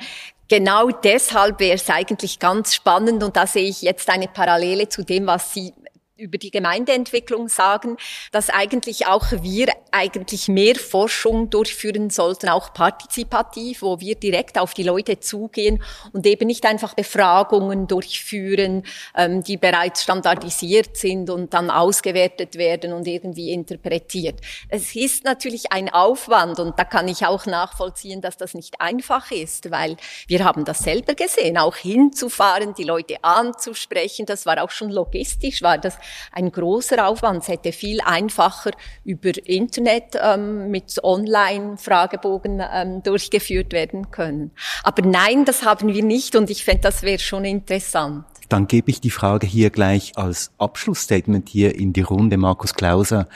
genau 0.48 0.90
deshalb 0.90 1.60
wäre 1.60 1.76
es 1.76 1.90
eigentlich 1.90 2.40
ganz 2.40 2.74
spannend 2.74 3.24
und 3.24 3.36
da 3.36 3.48
sehe 3.48 3.68
ich 3.68 3.82
jetzt 3.82 4.10
eine 4.10 4.28
Parallele 4.28 4.90
zu 4.90 5.04
dem, 5.04 5.28
was 5.28 5.54
Sie 5.54 5.74
über 6.18 6.38
die 6.38 6.52
Gemeindeentwicklung 6.52 7.50
sagen, 7.50 7.98
dass 8.32 8.50
eigentlich 8.50 9.06
auch 9.08 9.26
wir 9.42 9.68
eigentlich 9.92 10.48
mehr 10.48 10.76
Forschung 10.76 11.50
durchführen 11.50 12.10
sollten, 12.10 12.48
auch 12.48 12.74
partizipativ, 12.74 13.82
wo 13.82 14.00
wir 14.00 14.16
direkt 14.16 14.58
auf 14.58 14.74
die 14.74 14.84
Leute 14.84 15.20
zugehen 15.20 15.84
und 16.14 16.26
eben 16.26 16.48
nicht 16.48 16.66
einfach 16.66 16.94
Befragungen 16.94 17.88
durchführen, 17.88 18.84
ähm, 19.16 19.44
die 19.44 19.58
bereits 19.58 20.04
standardisiert 20.04 20.96
sind 20.96 21.30
und 21.30 21.54
dann 21.54 21.70
ausgewertet 21.70 22.56
werden 22.56 22.94
und 22.94 23.08
irgendwie 23.08 23.52
interpretiert. 23.52 24.40
Es 24.70 24.96
ist 24.96 25.26
natürlich 25.26 25.74
ein 25.74 25.90
Aufwand 25.90 26.60
und 26.60 26.80
da 26.80 26.86
kann 26.86 27.10
ich 27.10 27.26
auch 27.26 27.46
nachvollziehen, 27.46 28.22
dass 28.22 28.38
das 28.38 28.54
nicht 28.54 28.80
einfach 28.80 29.32
ist, 29.32 29.70
weil 29.70 29.98
wir 30.28 30.46
haben 30.46 30.64
das 30.64 30.80
selber 30.80 31.14
gesehen, 31.14 31.58
auch 31.58 31.76
hinzufahren, 31.76 32.74
die 32.74 32.84
Leute 32.84 33.22
anzusprechen, 33.22 34.26
das 34.26 34.46
war 34.46 34.64
auch 34.64 34.72
schon 34.72 34.92
logistisch, 34.92 35.62
war 35.62 35.78
das 35.78 35.98
ein 36.32 36.52
großer 36.52 37.08
Aufwand. 37.08 37.44
Es 37.44 37.48
hätte 37.48 37.72
viel 37.72 38.02
einfacher 38.02 38.72
über 39.04 39.32
Internet 39.46 40.18
ähm, 40.22 40.70
mit 40.72 41.04
Online-Fragebogen 41.04 42.62
ähm, 42.74 43.04
durchgeführt 43.04 43.74
werden 43.74 44.12
können. 44.12 44.52
Aber 44.84 45.02
nein, 45.02 45.46
das 45.46 45.64
haben 45.64 45.94
wir 45.94 46.04
nicht 46.04 46.36
und 46.36 46.50
ich 46.50 46.64
fände, 46.64 46.82
das 46.82 47.04
wäre 47.04 47.20
schon 47.20 47.46
interessant. 47.46 48.26
Dann 48.50 48.68
gebe 48.68 48.92
ich 48.92 49.02
die 49.02 49.10
Frage 49.10 49.48
hier 49.48 49.70
gleich 49.70 50.18
als 50.18 50.52
Abschlussstatement 50.58 51.50
hier 51.50 51.76
in 51.76 51.94
die 51.94 52.02
Runde, 52.02 52.38
Markus 52.38 52.76
Klauser. 52.76 53.28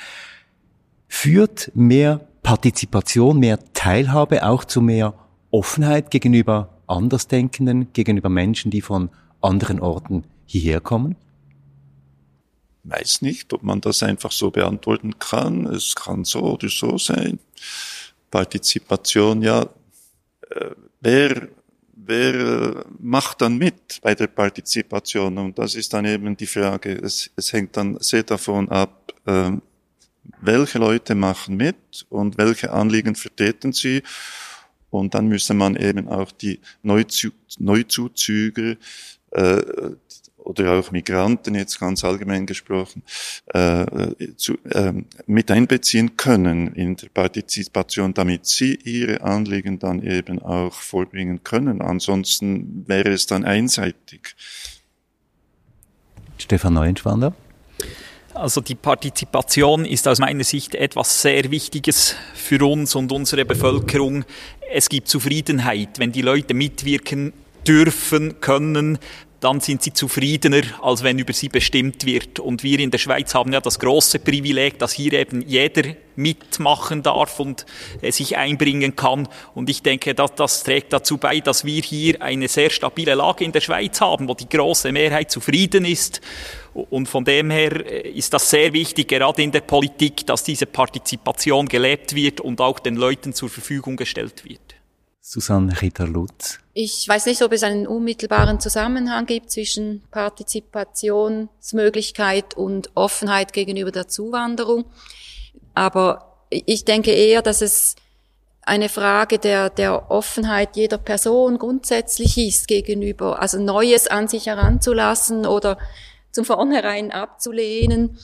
Führt 1.07 1.72
mehr 1.74 2.22
Partizipation, 2.43 3.39
mehr 3.39 3.59
Teilhabe 3.74 4.45
auch 4.45 4.63
zu 4.63 4.82
mehr 4.82 5.13
Offenheit 5.51 6.11
gegenüber 6.11 6.70
Andersdenkenden, 6.88 7.91
gegenüber 7.93 8.30
Menschen, 8.30 8.72
die 8.72 8.82
von 8.82 9.09
anderen 9.41 9.80
Orten 9.80 10.24
hierher 10.45 10.80
kommen? 10.80 11.15
Weiß 12.84 13.22
nicht, 13.22 13.54
ob 13.54 13.64
man 13.64 13.82
das 13.82 14.04
einfach 14.04 14.32
so 14.32 14.52
beantworten 14.52 15.20
kann. 15.20 15.66
Es 15.68 15.96
kann 15.96 16.24
so 16.24 16.42
oder 16.42 16.70
so 16.70 16.98
sein. 16.98 17.40
Partizipation, 18.32 19.42
ja, 19.42 19.64
äh, 20.50 20.72
wer, 21.02 21.50
wer 21.94 22.86
macht 23.00 23.42
dann 23.42 23.58
mit 23.58 24.00
bei 24.02 24.16
der 24.16 24.28
Partizipation? 24.28 25.38
Und 25.38 25.60
das 25.60 25.76
ist 25.76 25.94
dann 25.94 26.06
eben 26.06 26.38
die 26.38 26.48
Frage. 26.48 26.94
Es, 26.94 27.30
es 27.36 27.54
hängt 27.54 27.76
dann 27.78 27.98
sehr 28.00 28.24
davon 28.24 28.70
ab, 28.70 29.14
äh, 29.26 29.52
welche 30.42 30.80
Leute 30.80 31.16
machen 31.16 31.58
mit 31.58 32.06
und 32.10 32.38
welche 32.38 32.72
Anliegen 32.72 33.16
vertreten 33.16 33.74
sie. 33.74 34.04
Und 34.89 35.14
dann 35.14 35.28
müsste 35.28 35.54
man 35.54 35.76
eben 35.76 36.08
auch 36.08 36.32
die 36.32 36.60
Neuzu 36.82 37.30
Neuzuzüger, 37.60 38.76
äh, 39.32 39.62
oder 40.50 40.71
auch 40.74 40.92
Migranten 40.92 41.54
jetzt 41.54 41.80
ganz 41.80 42.04
allgemein 42.04 42.47
gesprochen 42.47 43.04
äh, 43.54 43.86
zu, 44.36 44.58
äh, 44.71 44.93
mit 45.28 45.51
einbeziehen 45.51 46.17
können 46.17 46.74
in 46.74 46.96
der 46.96 47.09
Partizipation, 47.09 48.16
damit 48.16 48.47
sie 48.47 48.74
ihre 48.84 49.21
Anliegen 49.21 49.78
dann 49.78 50.01
eben 50.01 50.42
auch 50.42 50.74
vorbringen 50.74 51.43
können. 51.43 51.82
Ansonsten 51.84 52.84
wäre 52.88 53.09
es 53.09 53.28
dann 53.28 53.46
einseitig. 53.46 54.36
Stefan 56.39 56.74
Neuenschwander. 56.74 57.36
Also 58.34 58.62
die 58.62 58.76
Partizipation 58.76 59.86
ist 59.86 60.08
aus 60.08 60.17
meiner 60.17 60.43
Sicht 60.43 60.74
etwas 60.74 61.21
sehr 61.21 61.51
Wichtiges 61.51 62.16
für 62.34 62.66
uns 62.66 62.96
und 62.96 63.12
unsere 63.12 63.46
Bevölkerung. 63.46 64.24
Es 64.71 64.89
gibt 64.89 65.09
Zufriedenheit, 65.09 66.00
wenn 66.00 66.12
die 66.12 66.21
Leute 66.21 66.55
mitwirken 66.55 67.34
dürfen, 67.67 68.39
können, 68.42 68.97
dann 69.39 69.61
sind 69.61 69.82
sie 69.82 69.93
zufriedener, 69.93 70.61
als 70.82 71.03
wenn 71.03 71.17
über 71.17 71.33
sie 71.33 71.49
bestimmt 71.49 72.05
wird. 72.05 72.39
Und 72.39 72.63
wir 72.63 72.79
in 72.79 72.91
der 72.91 72.97
Schweiz 72.97 73.33
haben 73.33 73.53
ja 73.53 73.61
das 73.61 73.79
große 73.79 74.20
Privileg, 74.20 74.79
dass 74.79 74.91
hier 74.91 75.13
eben 75.13 75.41
jeder 75.41 75.95
mitmachen 76.16 77.01
darf 77.01 77.39
und 77.39 77.66
äh, 78.01 78.11
sich 78.11 78.37
einbringen 78.37 78.95
kann. 78.95 79.29
Und 79.55 79.70
ich 79.70 79.82
denke, 79.82 80.13
dass 80.13 80.36
das 80.36 80.63
trägt 80.63 80.91
dazu 80.91 81.17
bei, 81.17 81.39
dass 81.39 81.63
wir 81.63 81.82
hier 81.82 82.21
eine 82.21 82.47
sehr 82.49 82.70
stabile 82.70 83.16
Lage 83.16 83.45
in 83.45 83.53
der 83.53 83.61
Schweiz 83.61 84.01
haben, 84.01 84.28
wo 84.28 84.33
die 84.33 84.49
große 84.49 84.91
Mehrheit 84.91 85.32
zufrieden 85.32 85.86
ist. 85.86 86.20
Und 86.74 87.07
von 87.07 87.24
dem 87.24 87.49
her 87.49 87.86
äh, 87.86 88.09
ist 88.09 88.33
das 88.33 88.49
sehr 88.49 88.74
wichtig, 88.74 89.07
gerade 89.07 89.41
in 89.41 89.51
der 89.51 89.61
Politik, 89.61 90.25
dass 90.28 90.43
diese 90.43 90.66
Partizipation 90.66 91.67
gelebt 91.67 92.13
wird 92.13 92.41
und 92.41 92.59
auch 92.59 92.79
den 92.79 92.95
Leuten 92.95 93.33
zur 93.33 93.49
Verfügung 93.49 93.95
gestellt 93.95 94.43
wird. 94.43 94.68
Susanne 95.21 95.82
Ritter-Lutz. 95.82 96.59
Ich 96.74 97.08
weiß 97.08 97.28
nicht, 97.28 97.41
ob 97.43 97.51
es 97.51 97.63
einen 97.63 97.87
unmittelbaren 97.87 98.59
Zusammenhang 98.59 99.25
gibt 99.25 99.51
zwischen 99.51 100.04
Partizipationsmöglichkeit 100.12 102.55
und 102.55 102.91
Offenheit 102.96 103.54
gegenüber 103.54 103.91
der 103.91 104.08
Zuwanderung. 104.08 104.86
Aber 105.74 106.46
ich 106.50 106.86
denke 106.86 107.12
eher, 107.12 107.41
dass 107.41 107.62
es 107.62 107.96
eine 108.62 108.89
Frage 108.89 109.39
der, 109.39 109.70
der 109.70 110.09
Offenheit 110.09 110.75
jeder 110.75 110.97
Person 110.97 111.58
grundsätzlich 111.58 112.37
ist 112.37 112.67
gegenüber, 112.67 113.41
also 113.41 113.59
Neues 113.59 114.08
an 114.08 114.28
sich 114.28 114.47
heranzulassen 114.47 115.46
oder 115.46 115.78
zum 116.32 116.46
Vornherein 116.46 117.12
abzulehnen. 117.12 118.17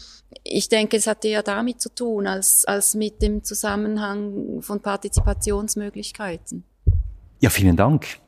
Ich 0.43 0.69
denke, 0.69 0.97
es 0.97 1.07
hat 1.07 1.26
eher 1.26 1.43
damit 1.43 1.81
zu 1.81 1.93
tun, 1.93 2.27
als, 2.27 2.65
als 2.65 2.95
mit 2.95 3.22
dem 3.22 3.43
Zusammenhang 3.43 4.61
von 4.61 4.81
Partizipationsmöglichkeiten. 4.81 6.63
Ja, 7.41 7.49
vielen 7.49 7.76
Dank. 7.76 8.20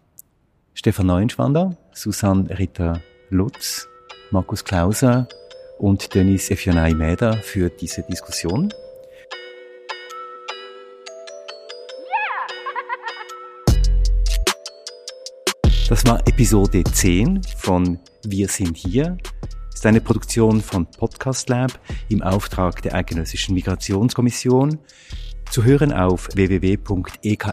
Stefan 0.74 1.08
Neuenschwander, 1.08 1.78
Susanne 1.94 2.50
Ritter-Lutz, 2.60 3.88
Markus 4.32 4.66
Klauser 4.66 5.30
und 5.80 6.14
Denis 6.14 6.52
Efionai 6.52 6.94
Meda 6.94 7.34
für 7.38 7.70
diese 7.70 8.04
Diskussion. 8.04 8.70
Das 15.88 16.06
war 16.06 16.20
Episode 16.28 16.84
10 16.84 17.44
von 17.56 18.00
Wir 18.26 18.50
sind 18.50 18.76
hier. 18.76 19.18
Das 19.70 19.76
ist 19.76 19.86
eine 19.86 20.02
Produktion 20.02 20.62
von 20.62 20.86
Podcast 20.86 21.48
Lab 21.48 21.80
im 22.10 22.22
Auftrag 22.22 22.82
der 22.82 22.94
Eidgenössischen 22.94 23.56
Migrationskommission. 23.56 24.80
Zu 25.50 25.64
hören 25.64 25.94
auf 25.94 26.28
www.ekm.admin.ch, 26.36 27.52